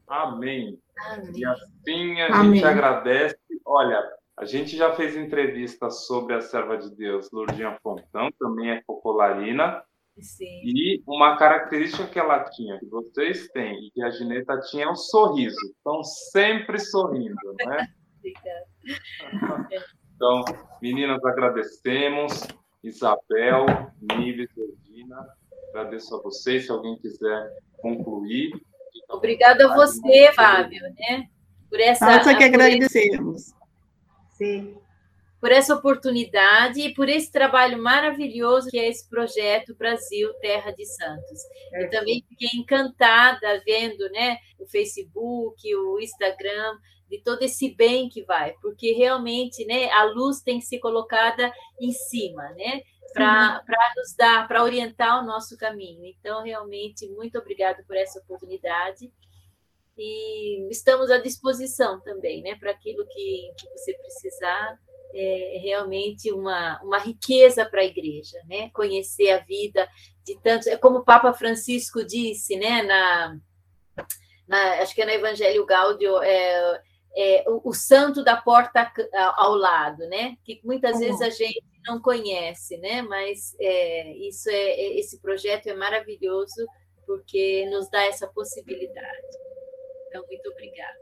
Amém. 0.06 0.78
Amém. 0.98 1.32
E 1.34 1.44
assim 1.44 2.20
a 2.20 2.40
Amém. 2.40 2.54
gente 2.54 2.64
agradece. 2.64 3.38
Olha, 3.64 4.02
a 4.36 4.44
gente 4.44 4.76
já 4.76 4.94
fez 4.94 5.16
entrevista 5.16 5.90
sobre 5.90 6.34
a 6.34 6.40
serva 6.40 6.76
de 6.78 6.90
Deus, 6.94 7.30
Lourdinha 7.30 7.78
Fontão, 7.82 8.30
também 8.38 8.70
é 8.70 8.82
popularina. 8.86 9.82
Sim. 10.18 10.62
E 10.64 11.02
uma 11.06 11.36
característica 11.36 12.06
que 12.06 12.18
ela 12.18 12.44
tinha, 12.44 12.78
que 12.78 12.86
vocês 12.86 13.48
têm 13.48 13.86
e 13.86 13.90
que 13.90 14.02
a 14.02 14.10
Gineta 14.10 14.58
tinha, 14.70 14.84
é 14.84 14.88
o 14.88 14.96
sorriso. 14.96 15.56
Estão 15.76 16.02
sempre 16.02 16.78
sorrindo, 16.78 17.54
né? 17.66 17.86
então, 20.14 20.44
meninas, 20.80 21.24
agradecemos. 21.24 22.46
Isabel, 22.82 23.66
Nives, 24.00 24.48
Regina, 24.56 25.26
agradeço 25.68 26.16
a 26.16 26.22
vocês. 26.22 26.64
Se 26.64 26.72
alguém 26.72 26.96
quiser 26.96 27.50
concluir. 27.82 28.50
Obrigada 29.08 29.70
a 29.70 29.74
você, 29.74 30.32
Fábio, 30.32 30.82
né? 30.82 31.28
Por 31.68 31.78
essa. 31.78 32.06
Nós 32.06 32.36
que 32.36 32.44
agradecemos. 32.44 33.54
Sim 34.30 34.80
por 35.40 35.50
essa 35.50 35.74
oportunidade 35.74 36.80
e 36.80 36.92
por 36.92 37.08
esse 37.08 37.32
trabalho 37.32 37.82
maravilhoso 37.82 38.68
que 38.68 38.78
é 38.78 38.88
esse 38.88 39.08
projeto 39.08 39.74
Brasil 39.74 40.32
Terra 40.34 40.70
de 40.70 40.84
Santos. 40.84 41.40
É. 41.72 41.84
Eu 41.84 41.90
também 41.90 42.22
fiquei 42.28 42.60
encantada 42.60 43.62
vendo, 43.64 44.08
né, 44.10 44.36
o 44.58 44.66
Facebook, 44.66 45.74
o 45.74 45.98
Instagram, 45.98 46.76
de 47.08 47.20
todo 47.22 47.42
esse 47.42 47.74
bem 47.74 48.08
que 48.08 48.22
vai, 48.22 48.52
porque 48.62 48.92
realmente, 48.92 49.64
né, 49.64 49.90
a 49.90 50.04
luz 50.04 50.42
tem 50.42 50.60
que 50.60 50.66
ser 50.66 50.78
colocada 50.78 51.52
em 51.80 51.90
cima, 51.90 52.50
né, 52.50 52.82
para 53.12 53.64
nos 53.96 54.14
dar, 54.16 54.46
para 54.46 54.62
orientar 54.62 55.20
o 55.20 55.26
nosso 55.26 55.56
caminho. 55.56 56.04
Então, 56.04 56.44
realmente, 56.44 57.08
muito 57.08 57.36
obrigada 57.38 57.82
por 57.84 57.96
essa 57.96 58.20
oportunidade 58.20 59.10
e 59.98 60.68
estamos 60.70 61.10
à 61.10 61.18
disposição 61.18 62.00
também, 62.00 62.42
né, 62.42 62.54
para 62.56 62.70
aquilo 62.70 63.04
que, 63.06 63.52
que 63.58 63.68
você 63.70 63.92
precisar 63.94 64.78
é 65.14 65.58
realmente 65.62 66.32
uma, 66.32 66.80
uma 66.82 66.98
riqueza 66.98 67.64
para 67.64 67.80
a 67.80 67.84
igreja, 67.84 68.38
né? 68.48 68.70
Conhecer 68.70 69.30
a 69.30 69.38
vida 69.38 69.88
de 70.24 70.38
tantos. 70.40 70.66
É 70.66 70.76
como 70.76 70.98
o 70.98 71.04
Papa 71.04 71.32
Francisco 71.32 72.04
disse, 72.04 72.56
né? 72.56 72.82
Na, 72.82 73.38
na 74.46 74.72
acho 74.82 74.94
que 74.94 75.02
é 75.02 75.06
no 75.06 75.12
Evangelho 75.12 75.66
Gáudio, 75.66 76.22
é, 76.22 76.82
é 77.16 77.44
o, 77.48 77.70
o, 77.70 77.72
santo 77.72 78.22
da 78.22 78.36
porta 78.36 78.92
ao 79.36 79.54
lado, 79.54 80.06
né? 80.08 80.36
Que 80.44 80.60
muitas 80.64 80.94
uhum. 80.94 81.00
vezes 81.00 81.20
a 81.20 81.30
gente 81.30 81.64
não 81.86 82.00
conhece, 82.00 82.76
né? 82.78 83.02
Mas 83.02 83.56
é, 83.60 84.12
isso 84.16 84.48
é, 84.48 84.54
é 84.54 84.98
esse 84.98 85.20
projeto 85.20 85.66
é 85.66 85.74
maravilhoso 85.74 86.66
porque 87.06 87.66
nos 87.70 87.90
dá 87.90 88.04
essa 88.04 88.28
possibilidade. 88.28 89.26
Então, 90.08 90.24
muito 90.26 90.48
obrigada. 90.50 90.98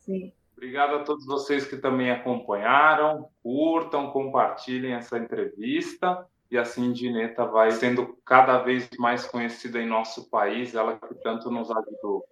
Sim. 0.00 0.32
Obrigado 0.58 0.96
a 0.96 1.04
todos 1.04 1.24
vocês 1.24 1.64
que 1.64 1.76
também 1.76 2.10
acompanharam. 2.10 3.30
Curtam, 3.44 4.10
compartilhem 4.10 4.92
essa 4.92 5.16
entrevista. 5.16 6.26
E 6.50 6.58
assim 6.58 6.92
Dineta 6.92 7.46
vai 7.46 7.70
sendo 7.70 8.18
cada 8.24 8.58
vez 8.58 8.90
mais 8.98 9.24
conhecida 9.24 9.80
em 9.80 9.86
nosso 9.86 10.28
país, 10.28 10.74
ela 10.74 10.98
que 10.98 11.14
tanto 11.22 11.48
nos 11.48 11.70
ajudou 11.70 12.24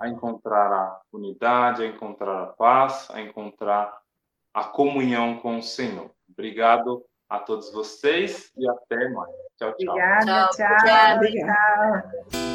a 0.00 0.08
encontrar 0.08 0.72
a 0.72 1.00
unidade, 1.12 1.82
a 1.82 1.86
encontrar 1.86 2.40
a 2.40 2.46
paz, 2.46 3.08
a 3.10 3.20
encontrar 3.20 3.98
a 4.54 4.62
comunhão 4.62 5.38
com 5.38 5.58
o 5.58 5.62
Senhor. 5.62 6.08
Obrigado 6.30 7.04
a 7.28 7.40
todos 7.40 7.72
vocês 7.72 8.52
e 8.56 8.68
até 8.68 9.08
mais. 9.08 9.34
Tchau, 9.58 9.74
tchau. 9.76 9.92
Obrigada, 9.92 10.48
tchau. 10.52 10.76
tchau. 10.78 11.20
tchau. 12.30 12.49